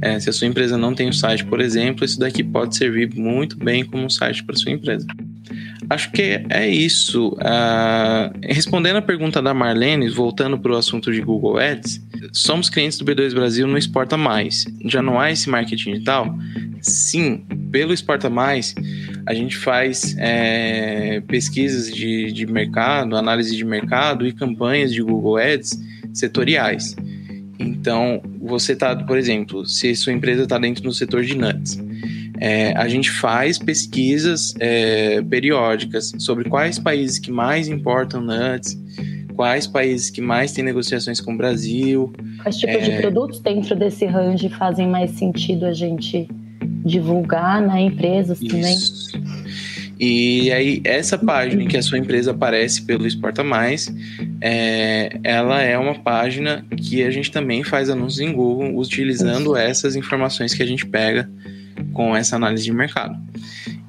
É, 0.01 0.19
se 0.19 0.29
a 0.29 0.33
sua 0.33 0.47
empresa 0.47 0.77
não 0.77 0.93
tem 0.93 1.09
um 1.09 1.13
site, 1.13 1.45
por 1.45 1.59
exemplo, 1.59 2.05
isso 2.05 2.19
daqui 2.19 2.43
pode 2.43 2.75
servir 2.75 3.13
muito 3.15 3.57
bem 3.57 3.85
como 3.85 4.03
um 4.03 4.09
site 4.09 4.43
para 4.43 4.55
sua 4.55 4.71
empresa. 4.71 5.05
Acho 5.89 6.11
que 6.11 6.41
é 6.49 6.67
isso. 6.67 7.29
Uh, 7.29 8.37
respondendo 8.43 8.97
a 8.97 9.01
pergunta 9.01 9.41
da 9.41 9.53
Marlene, 9.53 10.09
voltando 10.09 10.59
para 10.59 10.73
o 10.73 10.75
assunto 10.75 11.11
de 11.11 11.21
Google 11.21 11.57
Ads, 11.57 12.01
somos 12.33 12.69
clientes 12.69 12.97
do 12.97 13.05
B2 13.05 13.33
Brasil 13.33 13.65
no 13.67 13.77
Exporta 13.77 14.17
Mais. 14.17 14.65
Já 14.85 15.01
não 15.01 15.19
há 15.19 15.31
esse 15.31 15.49
marketing 15.49 15.93
digital? 15.93 16.37
Sim, 16.81 17.45
pelo 17.71 17.93
Exporta 17.93 18.29
Mais, 18.29 18.75
a 19.25 19.33
gente 19.33 19.55
faz 19.55 20.15
é, 20.19 21.21
pesquisas 21.21 21.93
de, 21.93 22.31
de 22.33 22.45
mercado, 22.45 23.15
análise 23.15 23.55
de 23.55 23.63
mercado 23.63 24.27
e 24.27 24.33
campanhas 24.33 24.91
de 24.91 25.01
Google 25.01 25.37
Ads 25.37 25.79
setoriais. 26.13 26.95
Então, 27.59 28.21
você 28.39 28.73
está, 28.73 28.95
por 28.95 29.17
exemplo, 29.17 29.65
se 29.65 29.95
sua 29.95 30.13
empresa 30.13 30.43
está 30.43 30.57
dentro 30.57 30.83
do 30.83 30.93
setor 30.93 31.23
de 31.23 31.35
nuts, 31.35 31.79
é, 32.39 32.73
a 32.77 32.87
gente 32.87 33.09
faz 33.09 33.57
pesquisas 33.57 34.53
é, 34.59 35.21
periódicas 35.23 36.13
sobre 36.19 36.47
quais 36.49 36.77
países 36.77 37.17
que 37.17 37.31
mais 37.31 37.67
importam 37.67 38.21
nuts, 38.21 38.77
quais 39.35 39.67
países 39.67 40.09
que 40.09 40.21
mais 40.21 40.51
têm 40.51 40.63
negociações 40.63 41.19
com 41.19 41.33
o 41.33 41.37
Brasil. 41.37 42.11
Quais 42.41 42.57
tipos 42.57 42.75
é... 42.75 42.89
de 42.89 43.01
produtos 43.01 43.39
dentro 43.39 43.75
desse 43.75 44.05
range 44.05 44.49
fazem 44.49 44.87
mais 44.87 45.11
sentido 45.11 45.65
a 45.65 45.73
gente 45.73 46.27
divulgar 46.83 47.61
na 47.61 47.75
né, 47.75 47.81
empresas 47.81 48.39
também? 48.39 48.77
E 49.99 50.51
aí, 50.51 50.81
essa 50.83 51.17
página 51.17 51.63
em 51.63 51.67
que 51.67 51.77
a 51.77 51.81
sua 51.81 51.97
empresa 51.97 52.31
aparece 52.31 52.83
pelo 52.83 53.07
Exporta 53.07 53.43
Mais, 53.43 53.93
é, 54.39 55.17
ela 55.23 55.61
é 55.61 55.77
uma 55.77 55.95
página 55.95 56.63
que 56.75 57.03
a 57.03 57.09
gente 57.09 57.31
também 57.31 57.63
faz 57.63 57.89
anúncios 57.89 58.19
em 58.19 58.31
Google 58.31 58.77
utilizando 58.77 59.55
essas 59.55 59.95
informações 59.95 60.53
que 60.53 60.61
a 60.61 60.65
gente 60.65 60.85
pega 60.85 61.29
com 61.93 62.15
essa 62.15 62.35
análise 62.35 62.63
de 62.63 62.71
mercado. 62.71 63.17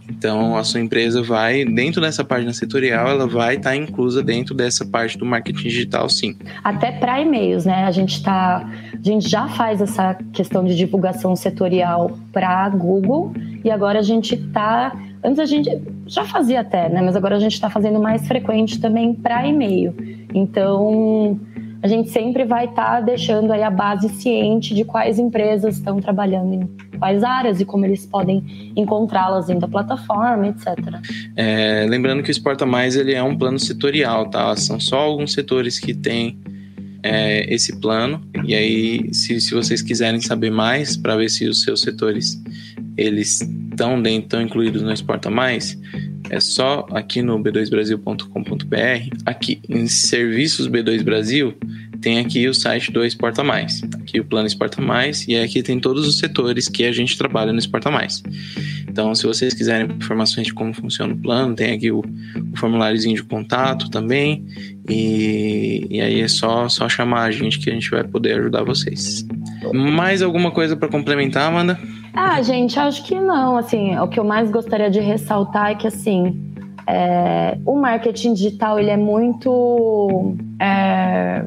Então, 0.09 0.57
a 0.57 0.65
sua 0.65 0.81
empresa 0.81 1.23
vai, 1.23 1.65
dentro 1.65 2.01
dessa 2.01 2.25
página 2.25 2.53
setorial, 2.53 3.09
ela 3.09 3.27
vai 3.27 3.57
estar 3.57 3.71
tá 3.71 3.77
inclusa 3.77 4.23
dentro 4.23 4.55
dessa 4.55 4.85
parte 4.85 5.19
do 5.19 5.27
marketing 5.27 5.63
digital, 5.63 6.09
sim. 6.09 6.35
Até 6.65 6.91
para 6.91 7.21
e-mails, 7.21 7.67
né? 7.67 7.85
A 7.85 7.91
gente 7.91 8.23
tá, 8.23 8.69
a 8.95 9.03
gente 9.03 9.29
já 9.29 9.47
faz 9.49 9.81
essa 9.81 10.15
questão 10.33 10.65
de 10.65 10.75
divulgação 10.75 11.37
setorial 11.37 12.19
para 12.33 12.69
Google 12.71 13.33
e 13.63 13.71
agora 13.71 13.99
a 13.99 14.03
gente 14.03 14.35
está 14.35 14.93
Antes 15.23 15.41
a 15.41 15.47
gente 15.47 15.69
já 16.09 16.25
fazia 16.25 16.61
até, 16.61 16.89
né? 16.89 17.03
Mas 17.03 17.15
agora 17.15 17.37
a 17.37 17.39
gente 17.39 17.53
está 17.53 17.71
fazendo 17.71 18.01
mais 18.01 18.27
frequente 18.27 18.81
também 18.81 19.15
para 19.15 19.47
e-mail. 19.47 19.95
Então, 20.35 21.39
a 21.83 21.87
gente 21.87 22.09
sempre 22.11 22.45
vai 22.45 22.65
estar 22.65 22.97
tá 22.97 23.01
deixando 23.01 23.53
aí 23.53 23.63
a 23.63 23.71
base 23.71 24.09
ciente 24.09 24.75
de 24.75 24.85
quais 24.85 25.19
empresas 25.19 25.77
estão 25.77 26.01
trabalhando 26.01 26.55
em 26.55 26.99
quais 26.99 27.23
áreas 27.23 27.61
e 27.61 27.65
como 27.65 27.85
eles 27.85 28.05
podem 28.05 28.73
encontrá-las 28.75 29.47
dentro 29.47 29.63
da 29.63 29.69
plataforma, 29.69 30.49
etc. 30.49 30.67
É, 31.37 31.87
lembrando 31.89 32.23
que 32.23 32.31
o 32.31 32.33
Exporta 32.33 32.67
Mais 32.67 32.97
ele 32.97 33.15
é 33.15 33.23
um 33.23 33.37
plano 33.37 33.59
setorial, 33.59 34.29
tá? 34.29 34.57
São 34.57 34.81
só 34.81 34.99
alguns 34.99 35.33
setores 35.33 35.79
que 35.79 35.95
têm 35.95 36.39
é, 37.03 37.53
esse 37.55 37.79
plano 37.81 38.21
e 38.45 38.55
aí 38.55 39.15
se, 39.15 39.41
se 39.41 39.55
vocês 39.55 39.81
quiserem 39.81 40.21
saber 40.21 40.51
mais 40.51 40.97
para 40.97 41.15
ver 41.17 41.29
se 41.29 41.49
os 41.49 41.63
seus 41.63 41.81
setores 41.81 42.43
eles 42.99 43.41
estão 43.41 44.03
dentro, 44.03 44.25
estão 44.25 44.43
incluídos 44.43 44.83
no 44.83 44.93
Exporta 44.93 45.31
Mais, 45.31 45.79
é 46.31 46.41
só 46.41 46.87
aqui 46.91 47.23
no 47.23 47.39
b2brasil.com.br, 47.39 49.17
aqui 49.25 49.61
em 49.69 49.87
Serviços 49.87 50.69
B2 50.69 51.03
Brasil, 51.03 51.55
tem 52.01 52.19
aqui 52.19 52.47
o 52.47 52.55
site 52.55 52.93
do 52.93 53.05
Exporta 53.05 53.43
Mais. 53.43 53.83
Aqui 54.01 54.21
o 54.21 54.25
plano 54.25 54.47
Exporta 54.47 54.81
Mais 54.81 55.27
e 55.27 55.37
aqui 55.37 55.63
tem 55.63 55.81
todos 55.81 56.07
os 56.07 56.19
setores 56.19 56.69
que 56.69 56.85
a 56.85 56.93
gente 56.93 57.17
trabalha 57.17 57.53
no 57.53 57.59
Exporta 57.59 57.91
Mais. 57.91 58.23
Então, 58.89 59.15
se 59.15 59.27
vocês 59.27 59.55
quiserem 59.55 59.91
informações 59.97 60.47
de 60.47 60.55
como 60.55 60.75
funciona 60.75 61.15
o 61.15 61.17
plano, 61.17 61.55
tem 61.55 61.73
aqui 61.73 61.91
o, 61.91 62.01
o 62.01 62.57
formuláriozinho 62.57 63.17
de 63.17 63.23
contato 63.23 63.91
também. 63.91 64.45
E, 64.89 65.87
e 65.91 66.01
aí 66.01 66.21
é 66.21 66.29
só, 66.29 66.69
só 66.69 66.89
chamar 66.89 67.25
a 67.25 67.31
gente 67.31 67.59
que 67.59 67.71
a 67.71 67.73
gente 67.73 67.91
vai 67.91 68.05
poder 68.05 68.39
ajudar 68.39 68.65
vocês. 68.65 69.27
Mais 69.75 70.23
alguma 70.23 70.51
coisa 70.51 70.77
para 70.77 70.89
complementar, 70.89 71.49
Amanda? 71.49 71.79
Ah, 72.21 72.43
gente, 72.43 72.77
acho 72.81 73.05
que 73.05 73.15
não. 73.15 73.57
Assim, 73.57 73.97
o 73.97 74.09
que 74.09 74.19
eu 74.19 74.25
mais 74.25 74.51
gostaria 74.51 74.91
de 74.91 74.99
ressaltar 74.99 75.71
é 75.71 75.75
que 75.77 75.87
assim, 75.87 76.53
é, 76.85 77.57
o 77.65 77.77
marketing 77.77 78.35
digital 78.35 78.77
ele 78.77 78.91
é 78.91 78.97
muito 78.97 80.35
é, 80.61 81.45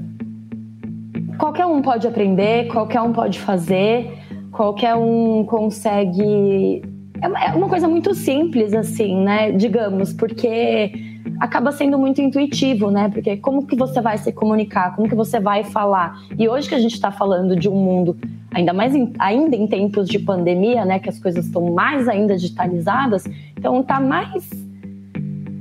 qualquer 1.38 1.66
um 1.66 1.82
pode 1.82 2.08
aprender, 2.08 2.70
qualquer 2.70 3.02
um 3.02 3.12
pode 3.12 3.38
fazer, 3.38 4.18
qualquer 4.50 4.96
um 4.96 5.44
consegue. 5.44 6.82
É, 7.22 7.50
é 7.50 7.52
uma 7.54 7.68
coisa 7.68 7.90
muito 7.90 8.16
simples, 8.16 8.74
assim, 8.74 9.18
né? 9.26 9.52
Digamos, 9.52 10.14
porque 10.14 11.11
acaba 11.40 11.72
sendo 11.72 11.98
muito 11.98 12.22
intuitivo, 12.22 12.92
né? 12.92 13.10
Porque 13.10 13.38
como 13.38 13.66
que 13.66 13.76
você 13.76 14.02
vai 14.02 14.18
se 14.18 14.32
comunicar, 14.32 14.96
como 14.96 15.08
que 15.08 15.16
você 15.16 15.40
vai 15.40 15.64
falar? 15.64 16.20
E 16.38 16.48
hoje 16.48 16.70
que 16.70 16.76
a 16.76 16.80
gente 16.80 16.94
está 16.94 17.12
falando 17.12 17.56
de 17.56 17.70
um 17.70 17.76
mundo 17.76 18.18
ainda 18.54 18.74
mais 18.74 18.94
em, 18.94 19.14
ainda 19.18 19.56
em 19.56 19.66
tempos 19.68 20.08
de 20.08 20.20
pandemia, 20.20 20.86
né? 20.86 21.00
Que 21.00 21.10
as 21.10 21.20
coisas 21.20 21.46
estão 21.46 21.72
mais 21.72 22.08
ainda 22.08 22.36
digitalizadas, 22.36 23.26
então 23.58 23.82
tá 23.82 24.00
mais 24.00 24.50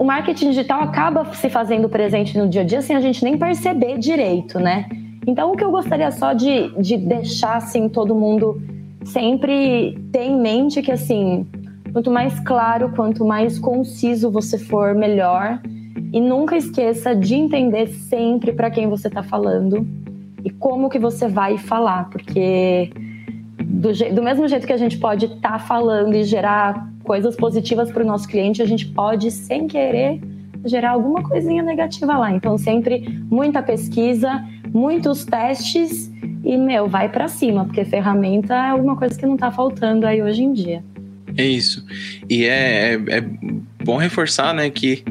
o 0.00 0.04
marketing 0.04 0.48
digital 0.48 0.80
acaba 0.80 1.26
se 1.34 1.50
fazendo 1.50 1.86
presente 1.86 2.38
no 2.38 2.48
dia 2.48 2.62
a 2.62 2.64
dia 2.64 2.80
sem 2.80 2.96
a 2.96 3.02
gente 3.02 3.22
nem 3.22 3.36
perceber 3.36 3.98
direito, 3.98 4.58
né? 4.58 4.86
Então, 5.26 5.52
o 5.52 5.56
que 5.56 5.62
eu 5.62 5.70
gostaria 5.70 6.10
só 6.10 6.32
de, 6.32 6.70
de 6.80 6.96
deixar, 6.96 7.56
assim, 7.56 7.86
todo 7.86 8.14
mundo 8.14 8.62
sempre 9.04 9.98
ter 10.10 10.22
em 10.22 10.40
mente 10.40 10.80
que, 10.80 10.90
assim, 10.90 11.46
quanto 11.92 12.10
mais 12.10 12.38
claro, 12.40 12.90
quanto 12.90 13.24
mais 13.24 13.58
conciso 13.58 14.30
você 14.30 14.58
for, 14.58 14.94
melhor. 14.94 15.60
E 16.12 16.20
nunca 16.20 16.56
esqueça 16.56 17.14
de 17.14 17.34
entender 17.34 17.86
sempre 17.88 18.52
para 18.52 18.70
quem 18.70 18.88
você 18.88 19.08
está 19.08 19.22
falando 19.22 19.86
e 20.44 20.50
como 20.50 20.88
que 20.88 20.98
você 20.98 21.28
vai 21.28 21.58
falar, 21.58 22.08
porque 22.10 22.90
do, 23.64 23.92
do 24.14 24.22
mesmo 24.22 24.48
jeito 24.48 24.66
que 24.66 24.72
a 24.72 24.76
gente 24.76 24.98
pode 24.98 25.26
estar 25.26 25.52
tá 25.52 25.58
falando 25.58 26.14
e 26.14 26.24
gerar 26.24 26.88
coisas 27.04 27.36
positivas 27.36 27.90
para 27.90 28.02
o 28.02 28.06
nosso 28.06 28.28
cliente, 28.28 28.62
a 28.62 28.66
gente 28.66 28.86
pode, 28.86 29.30
sem 29.30 29.66
querer, 29.66 30.20
gerar 30.64 30.90
alguma 30.90 31.22
coisinha 31.22 31.62
negativa 31.62 32.16
lá. 32.16 32.32
Então, 32.32 32.58
sempre 32.58 33.22
muita 33.30 33.62
pesquisa, 33.62 34.44
muitos 34.72 35.24
testes 35.24 36.10
e, 36.44 36.56
meu, 36.56 36.88
vai 36.88 37.08
para 37.08 37.28
cima, 37.28 37.64
porque 37.64 37.84
ferramenta 37.84 38.54
é 38.54 38.70
alguma 38.70 38.96
coisa 38.96 39.18
que 39.18 39.26
não 39.26 39.34
está 39.34 39.50
faltando 39.50 40.06
aí 40.06 40.22
hoje 40.22 40.42
em 40.42 40.52
dia. 40.52 40.82
É 41.36 41.44
isso. 41.44 41.84
E 42.28 42.44
é, 42.44 42.94
é, 42.94 43.18
é 43.18 43.24
bom 43.82 43.96
reforçar 43.96 44.54
né, 44.54 44.68
que 44.70 45.02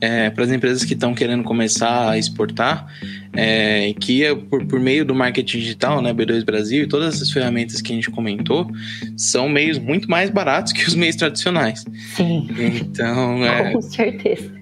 é, 0.00 0.30
para 0.30 0.44
as 0.44 0.50
empresas 0.50 0.84
que 0.84 0.94
estão 0.94 1.14
querendo 1.14 1.42
começar 1.42 2.10
a 2.10 2.18
exportar, 2.18 2.86
é, 3.32 3.94
que 4.00 4.24
é 4.24 4.34
por, 4.34 4.64
por, 4.66 4.80
meio 4.80 5.04
do 5.04 5.14
marketing 5.14 5.58
digital, 5.58 6.02
né, 6.02 6.12
B2 6.12 6.44
Brasil 6.44 6.84
e 6.84 6.86
todas 6.86 7.14
essas 7.14 7.30
ferramentas 7.30 7.80
que 7.80 7.92
a 7.92 7.94
gente 7.94 8.10
comentou, 8.10 8.70
são 9.16 9.48
meios 9.48 9.78
muito 9.78 10.10
mais 10.10 10.30
baratos 10.30 10.72
que 10.72 10.86
os 10.86 10.94
meios 10.94 11.16
tradicionais. 11.16 11.84
Sim. 12.14 12.48
Então, 12.58 13.44
é, 13.44 13.70
com 13.72 13.82
certeza. 13.82 14.58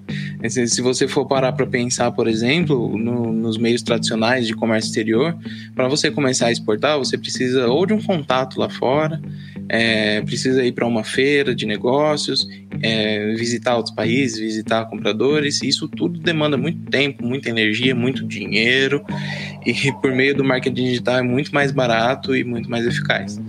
Se 0.49 0.83
você 0.83 1.09
for 1.09 1.27
parar 1.27 1.53
para 1.53 1.67
pensar, 1.67 2.11
por 2.13 2.29
exemplo, 2.29 2.97
no, 2.97 3.33
nos 3.33 3.57
meios 3.57 3.83
tradicionais 3.83 4.47
de 4.47 4.55
comércio 4.55 4.89
exterior, 4.89 5.37
para 5.75 5.89
você 5.89 6.11
começar 6.11 6.47
a 6.49 6.53
exportar, 6.53 6.99
você 6.99 7.17
precisa 7.17 7.67
ou 7.69 7.87
de 7.87 7.95
um 7.95 8.03
contato 8.03 8.59
lá 8.59 8.69
fora, 8.69 9.21
é, 9.69 10.21
precisa 10.23 10.65
ir 10.65 10.73
para 10.73 10.87
uma 10.87 11.03
feira 11.03 11.55
de 11.55 11.67
negócios, 11.67 12.47
é, 12.83 13.35
visitar 13.35 13.77
outros 13.77 13.95
países, 13.95 14.39
visitar 14.39 14.85
compradores. 14.87 15.63
Isso 15.63 15.89
tudo 15.89 16.21
demanda 16.21 16.57
muito 16.57 16.91
tempo, 16.91 17.25
muita 17.25 17.49
energia, 17.49 17.95
muito 17.95 18.25
dinheiro. 18.25 19.05
E 19.65 19.91
por 20.01 20.13
meio 20.13 20.37
do 20.37 20.45
marketing 20.45 20.85
digital 20.85 21.19
é 21.19 21.23
muito 21.23 21.53
mais 21.53 21.73
barato 21.73 22.37
e 22.37 22.45
muito 22.45 22.71
mais 22.71 22.87
eficaz. 22.87 23.41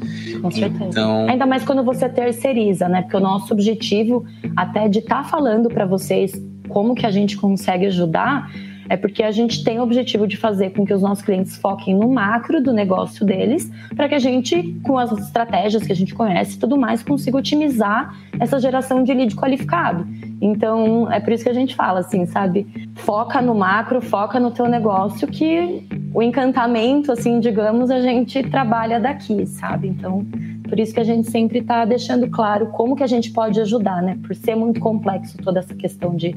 Com 0.41 0.49
certeza. 0.49 0.85
Então... 0.85 1.27
Ainda 1.29 1.45
mais 1.45 1.63
quando 1.63 1.83
você 1.83 2.09
terceiriza, 2.09 2.89
né? 2.89 3.03
Porque 3.03 3.17
o 3.17 3.19
nosso 3.19 3.53
objetivo, 3.53 4.25
até 4.55 4.87
de 4.87 4.99
estar 4.99 5.23
tá 5.23 5.29
falando 5.29 5.69
para 5.69 5.85
vocês 5.85 6.33
como 6.67 6.95
que 6.95 7.05
a 7.05 7.11
gente 7.11 7.37
consegue 7.37 7.85
ajudar, 7.85 8.51
é 8.89 8.95
porque 8.95 9.21
a 9.21 9.31
gente 9.31 9.63
tem 9.63 9.79
o 9.79 9.83
objetivo 9.83 10.27
de 10.27 10.37
fazer 10.37 10.71
com 10.71 10.85
que 10.85 10.93
os 10.93 11.01
nossos 11.01 11.23
clientes 11.23 11.57
foquem 11.57 11.93
no 11.93 12.09
macro 12.09 12.61
do 12.61 12.71
negócio 12.71 13.25
deles, 13.25 13.71
para 13.95 14.07
que 14.07 14.15
a 14.15 14.19
gente, 14.19 14.63
com 14.83 14.97
as 14.97 15.11
estratégias 15.11 15.83
que 15.83 15.91
a 15.91 15.95
gente 15.95 16.13
conhece 16.13 16.55
e 16.55 16.59
tudo 16.59 16.77
mais, 16.77 17.03
consiga 17.03 17.37
otimizar 17.37 18.15
essa 18.39 18.59
geração 18.59 19.03
de 19.03 19.13
lead 19.13 19.35
qualificado. 19.35 20.07
Então, 20.39 21.11
é 21.11 21.19
por 21.19 21.33
isso 21.33 21.43
que 21.43 21.49
a 21.49 21.53
gente 21.53 21.75
fala 21.75 21.99
assim, 21.99 22.25
sabe? 22.25 22.67
Foca 22.95 23.41
no 23.41 23.53
macro, 23.53 24.01
foca 24.01 24.39
no 24.39 24.51
teu 24.51 24.67
negócio, 24.67 25.27
que 25.27 25.83
o 26.13 26.21
encantamento, 26.21 27.11
assim, 27.11 27.39
digamos, 27.39 27.91
a 27.91 28.01
gente 28.01 28.41
trabalha 28.43 28.99
daqui, 28.99 29.45
sabe? 29.45 29.87
Então, 29.87 30.25
por 30.67 30.79
isso 30.79 30.93
que 30.93 30.99
a 30.99 31.03
gente 31.03 31.29
sempre 31.29 31.59
está 31.59 31.85
deixando 31.85 32.27
claro 32.29 32.67
como 32.67 32.95
que 32.95 33.03
a 33.03 33.07
gente 33.07 33.31
pode 33.31 33.59
ajudar, 33.59 34.01
né? 34.01 34.17
Por 34.21 34.35
ser 34.35 34.55
muito 34.55 34.79
complexo 34.79 35.37
toda 35.37 35.59
essa 35.59 35.73
questão 35.73 36.15
de 36.15 36.35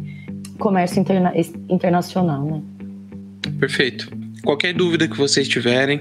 comércio 0.58 1.00
interna 1.00 1.32
internacional, 1.68 2.44
né? 2.44 2.62
Perfeito. 3.58 4.10
Qualquer 4.42 4.72
dúvida 4.72 5.06
que 5.06 5.16
vocês 5.16 5.46
tiverem, 5.46 6.00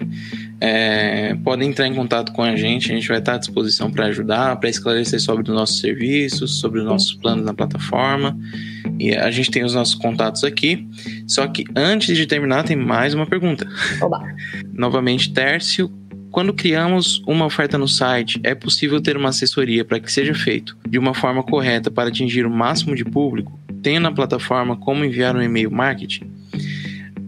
é, 0.61 1.36
podem 1.43 1.69
entrar 1.69 1.88
em 1.88 1.93
contato 1.93 2.32
com 2.32 2.41
a 2.41 2.55
gente. 2.55 2.91
A 2.91 2.95
gente 2.95 3.07
vai 3.07 3.19
estar 3.19 3.36
à 3.36 3.38
disposição 3.38 3.91
para 3.91 4.05
ajudar, 4.05 4.55
para 4.57 4.69
esclarecer 4.69 5.19
sobre 5.19 5.49
os 5.49 5.55
nossos 5.55 5.80
serviços, 5.80 6.59
sobre 6.59 6.80
os 6.80 6.86
nossos 6.86 7.13
planos 7.13 7.45
na 7.45 7.53
plataforma. 7.53 8.38
E 8.97 9.15
a 9.15 9.30
gente 9.32 9.51
tem 9.51 9.63
os 9.63 9.73
nossos 9.73 9.95
contatos 9.95 10.43
aqui. 10.43 10.88
Só 11.27 11.47
que 11.47 11.65
antes 11.75 12.15
de 12.15 12.25
terminar, 12.25 12.63
tem 12.63 12.77
mais 12.77 13.13
uma 13.13 13.25
pergunta. 13.25 13.67
Oba. 14.01 14.21
Novamente, 14.73 15.34
Tércio, 15.34 15.91
quando 16.32 16.53
criamos 16.53 17.21
uma 17.27 17.45
oferta 17.45 17.77
no 17.77 17.88
site, 17.88 18.39
é 18.43 18.53
possível 18.53 19.01
ter 19.01 19.17
uma 19.17 19.30
assessoria 19.30 19.84
para 19.84 19.99
que 19.99 20.11
seja 20.11 20.34
feito 20.34 20.77
de 20.88 20.99
uma 20.99 21.13
forma 21.13 21.43
correta 21.43 21.89
para 21.89 22.09
atingir 22.09 22.45
o 22.45 22.49
máximo 22.49 22.95
de 22.95 23.03
público? 23.03 23.59
Tem 23.82 23.99
na 23.99 24.11
plataforma 24.11 24.75
como 24.75 25.03
enviar 25.03 25.36
um 25.36 25.41
e-mail 25.41 25.71
marketing? 25.71 26.32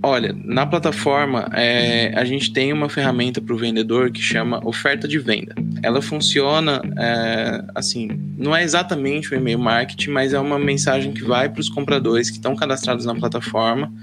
Olha, 0.04 0.36
na 0.44 0.66
plataforma 0.66 1.48
é, 1.54 2.12
a 2.16 2.26
gente 2.26 2.52
tem 2.52 2.74
uma 2.74 2.90
ferramenta 2.90 3.40
para 3.40 3.54
o 3.54 3.58
vendedor 3.58 4.12
que 4.12 4.20
chama 4.20 4.60
oferta 4.68 5.08
de 5.08 5.20
venda. 5.20 5.54
Ela 5.84 6.02
funciona 6.02 6.82
é, 6.98 7.64
assim, 7.76 8.10
não 8.36 8.56
é 8.56 8.64
exatamente 8.64 9.32
o 9.32 9.38
e-mail 9.38 9.60
marketing, 9.60 10.10
mas 10.10 10.34
é 10.34 10.40
uma 10.40 10.58
mensagem 10.58 11.12
que 11.12 11.24
vai 11.24 11.50
para 11.50 11.62
os 11.62 11.70
compradores 11.70 12.32
que 12.32 12.38
estão 12.38 12.56
cadastrados 12.56 13.06
na 13.06 13.14
plataforma 13.14 13.94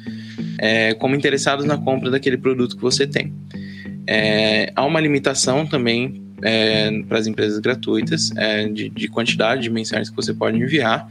é, 0.59 0.95
como 0.95 1.17
interessados 1.17 1.65
na 1.65 1.77
compra 1.77 2.11
daquele 2.11 2.37
produto 2.37 2.77
que 2.77 2.83
você 2.83 3.07
tem. 3.07 3.33
É, 4.11 4.73
há 4.75 4.87
uma 4.87 4.99
limitação 5.01 5.67
também 5.67 6.27
é, 6.43 7.03
para 7.03 7.19
as 7.19 7.27
empresas 7.27 7.59
gratuitas 7.59 8.31
é, 8.37 8.67
de, 8.67 8.89
de, 8.89 9.07
quantidade 9.09 9.61
de 9.63 9.69
mensagens 9.69 10.09
que 10.09 10.17
você 10.17 10.33
pode 10.33 10.57
enviar. 10.57 11.07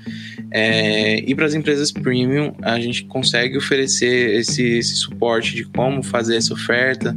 É, 0.50 1.20
e 1.20 1.36
para 1.36 1.45
as 1.45 1.54
empresas 1.54 1.91
premium, 1.91 2.56
a 2.64 2.80
gente 2.80 3.04
consegue 3.06 3.56
oferecer 3.56 4.39
esse, 4.39 4.64
esse 4.64 4.95
suporte 4.95 5.54
de 5.54 5.66
como 5.66 6.02
fazer 6.02 6.38
essa 6.38 6.54
oferta 6.56 7.16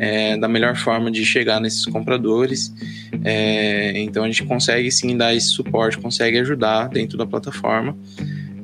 é, 0.00 0.36
da 0.36 0.48
melhor 0.48 0.74
forma 0.76 1.12
de 1.12 1.24
chegar 1.24 1.60
nesses 1.60 1.86
compradores. 1.86 2.74
É, 3.22 4.00
então 4.00 4.24
a 4.24 4.26
gente 4.26 4.42
consegue 4.42 4.90
sim 4.90 5.16
dar 5.16 5.32
esse 5.32 5.48
suporte, 5.48 5.96
consegue 5.96 6.38
ajudar 6.38 6.88
dentro 6.88 7.16
da 7.16 7.24
plataforma. 7.24 7.96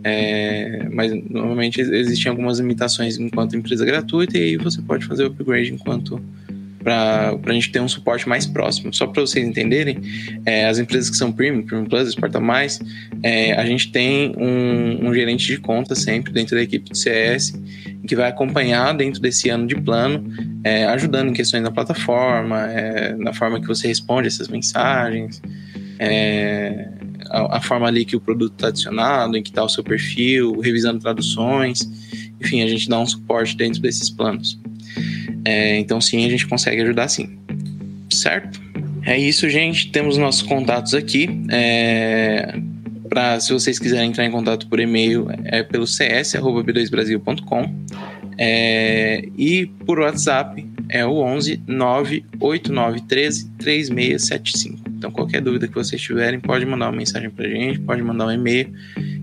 É, 0.02 0.88
mas 0.92 1.12
normalmente 1.28 1.80
existem 1.80 2.30
algumas 2.30 2.58
limitações 2.58 3.18
enquanto 3.18 3.56
empresa 3.56 3.84
gratuita 3.84 4.38
e 4.38 4.42
aí 4.42 4.56
você 4.56 4.80
pode 4.80 5.04
fazer 5.04 5.24
o 5.24 5.26
upgrade 5.26 5.72
enquanto 5.72 6.22
para 6.86 7.36
a 7.44 7.52
gente 7.52 7.72
ter 7.72 7.80
um 7.80 7.88
suporte 7.88 8.28
mais 8.28 8.46
próximo. 8.46 8.94
Só 8.94 9.08
para 9.08 9.20
vocês 9.20 9.44
entenderem, 9.44 9.98
é, 10.46 10.66
as 10.66 10.78
empresas 10.78 11.10
que 11.10 11.16
são 11.16 11.32
Premium, 11.32 11.66
Premium 11.66 11.84
Plus, 11.84 12.10
Exporta 12.10 12.38
Mais, 12.38 12.78
é, 13.24 13.54
a 13.54 13.66
gente 13.66 13.90
tem 13.90 14.32
um, 14.38 15.08
um, 15.08 15.12
gerente 15.12 15.48
de 15.48 15.58
conta 15.58 15.96
sempre 15.96 16.32
dentro 16.32 16.54
da 16.54 16.62
equipe 16.62 16.88
de 16.88 16.96
CS 16.96 17.60
que 18.06 18.14
vai 18.14 18.28
acompanhar 18.28 18.94
dentro 18.94 19.20
desse 19.20 19.48
ano 19.48 19.66
de 19.66 19.74
plano, 19.74 20.32
é, 20.62 20.86
ajudando 20.86 21.30
em 21.30 21.32
questões 21.32 21.64
da 21.64 21.72
plataforma, 21.72 22.70
é, 22.70 23.16
na 23.16 23.32
forma 23.32 23.60
que 23.60 23.66
você 23.66 23.88
responde 23.88 24.28
essas 24.28 24.46
mensagens, 24.46 25.42
é, 25.98 26.88
a, 27.30 27.56
a, 27.56 27.60
forma 27.60 27.88
ali 27.88 28.04
que 28.04 28.14
o 28.14 28.20
produto 28.20 28.52
está 28.52 28.68
adicionado, 28.68 29.36
em 29.36 29.42
que 29.42 29.50
está 29.50 29.64
o 29.64 29.68
seu 29.68 29.82
perfil, 29.82 30.60
revisando 30.60 31.00
traduções, 31.00 31.80
enfim, 32.40 32.62
a 32.62 32.68
gente 32.68 32.88
dá 32.88 33.00
um 33.00 33.06
suporte 33.06 33.56
dentro 33.56 33.82
desses 33.82 34.08
planos. 34.08 34.56
É, 35.44 35.78
então, 35.78 36.00
sim, 36.00 36.24
a 36.26 36.30
gente 36.30 36.46
consegue 36.46 36.82
ajudar 36.82 37.08
sim. 37.08 37.38
Certo? 38.10 38.60
É 39.04 39.16
isso, 39.18 39.48
gente. 39.48 39.90
Temos 39.90 40.18
nossos 40.18 40.42
contatos 40.42 40.94
aqui. 40.94 41.28
É, 41.50 42.58
pra, 43.08 43.38
se 43.38 43.52
vocês 43.52 43.78
quiserem 43.78 44.10
entrar 44.10 44.24
em 44.24 44.30
contato 44.30 44.66
por 44.68 44.80
e-mail, 44.80 45.28
é 45.44 45.62
pelo 45.62 45.86
cs.b2brasil.com. 45.86 47.74
É, 48.38 49.24
e 49.38 49.66
por 49.86 50.00
WhatsApp 50.00 50.66
é 50.88 51.04
o 51.04 51.18
11 51.18 51.62
98913 51.66 53.50
3675. 53.58 54.86
Então, 54.96 55.10
qualquer 55.10 55.40
dúvida 55.40 55.68
que 55.68 55.74
vocês 55.74 56.00
tiverem, 56.00 56.40
pode 56.40 56.64
mandar 56.66 56.86
uma 56.86 56.96
mensagem 56.96 57.30
pra 57.30 57.48
gente, 57.48 57.80
pode 57.80 58.02
mandar 58.02 58.26
um 58.26 58.32
e-mail, 58.32 58.72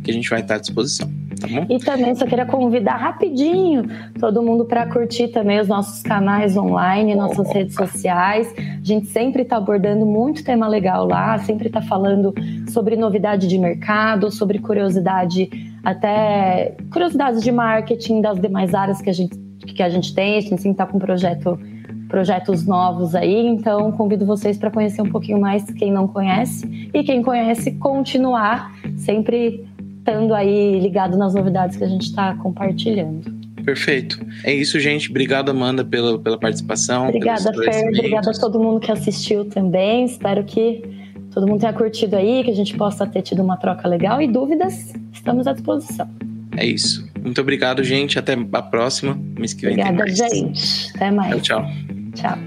que 0.03 0.11
a 0.11 0.13
gente 0.13 0.29
vai 0.29 0.41
estar 0.41 0.55
à 0.55 0.59
disposição. 0.59 1.11
Tá? 1.43 1.65
E 1.69 1.77
também 1.79 2.15
só 2.15 2.25
queria 2.25 2.45
convidar 2.45 2.95
rapidinho 2.95 3.83
todo 4.19 4.41
mundo 4.41 4.65
para 4.65 4.85
curtir 4.87 5.27
também 5.27 5.59
os 5.59 5.67
nossos 5.67 6.01
canais 6.01 6.55
online, 6.55 7.15
nossas 7.15 7.47
oh, 7.47 7.53
redes 7.53 7.75
sociais. 7.75 8.53
A 8.57 8.83
gente 8.83 9.07
sempre 9.07 9.43
está 9.43 9.57
abordando 9.57 10.05
muito 10.05 10.43
tema 10.43 10.67
legal 10.67 11.05
lá, 11.05 11.37
sempre 11.39 11.67
está 11.67 11.81
falando 11.81 12.33
sobre 12.69 12.95
novidade 12.95 13.47
de 13.47 13.57
mercado, 13.57 14.31
sobre 14.31 14.59
curiosidade, 14.59 15.49
até 15.83 16.75
curiosidades 16.91 17.41
de 17.41 17.51
marketing 17.51 18.21
das 18.21 18.39
demais 18.39 18.73
áreas 18.73 19.01
que 19.01 19.09
a 19.09 19.13
gente, 19.13 19.37
que 19.59 19.83
a 19.83 19.89
gente 19.89 20.13
tem. 20.15 20.37
A 20.37 20.41
gente 20.41 20.61
sempre 20.61 20.71
está 20.71 20.85
com 20.85 20.97
um 20.97 21.01
projeto 21.01 21.59
projetos 22.07 22.67
novos 22.67 23.15
aí, 23.15 23.47
então 23.47 23.91
convido 23.91 24.23
vocês 24.23 24.55
para 24.55 24.69
conhecer 24.69 25.01
um 25.01 25.09
pouquinho 25.09 25.41
mais 25.41 25.63
quem 25.63 25.91
não 25.91 26.07
conhece 26.07 26.91
e 26.93 27.03
quem 27.03 27.23
conhece 27.23 27.71
continuar 27.71 28.71
sempre 28.97 29.65
estando 30.03 30.33
aí 30.33 30.79
ligado 30.79 31.17
nas 31.17 31.33
novidades 31.33 31.77
que 31.77 31.83
a 31.83 31.87
gente 31.87 32.03
está 32.03 32.35
compartilhando. 32.35 33.33
Perfeito. 33.63 34.19
É 34.43 34.53
isso, 34.53 34.77
gente. 34.77 35.09
Obrigado, 35.09 35.49
Amanda, 35.49 35.85
pela, 35.85 36.19
pela 36.19 36.37
participação. 36.37 37.07
Obrigada, 37.07 37.53
Fer. 37.53 37.87
Obrigada 37.87 38.29
a 38.29 38.33
todo 38.33 38.59
mundo 38.59 38.81
que 38.81 38.91
assistiu 38.91 39.45
também. 39.45 40.03
Espero 40.03 40.43
que 40.43 40.83
todo 41.31 41.47
mundo 41.47 41.61
tenha 41.61 41.71
curtido 41.71 42.17
aí, 42.17 42.43
que 42.43 42.51
a 42.51 42.55
gente 42.55 42.75
possa 42.75 43.07
ter 43.07 43.21
tido 43.21 43.41
uma 43.41 43.55
troca 43.55 43.87
legal 43.87 44.21
e 44.21 44.27
dúvidas, 44.27 44.93
estamos 45.13 45.47
à 45.47 45.53
disposição. 45.53 46.09
É 46.57 46.65
isso. 46.65 47.09
Muito 47.21 47.39
obrigado, 47.39 47.81
gente. 47.83 48.19
Até 48.19 48.33
a 48.33 48.61
próxima. 48.61 49.17
Mês 49.39 49.53
que 49.53 49.65
vem 49.65 49.79
Obrigada, 49.79 50.07
gente. 50.13 50.91
Até 50.95 51.09
mais. 51.09 51.41
Tchau, 51.41 51.65
tchau. 52.13 52.37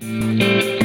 Tchau. 0.00 0.75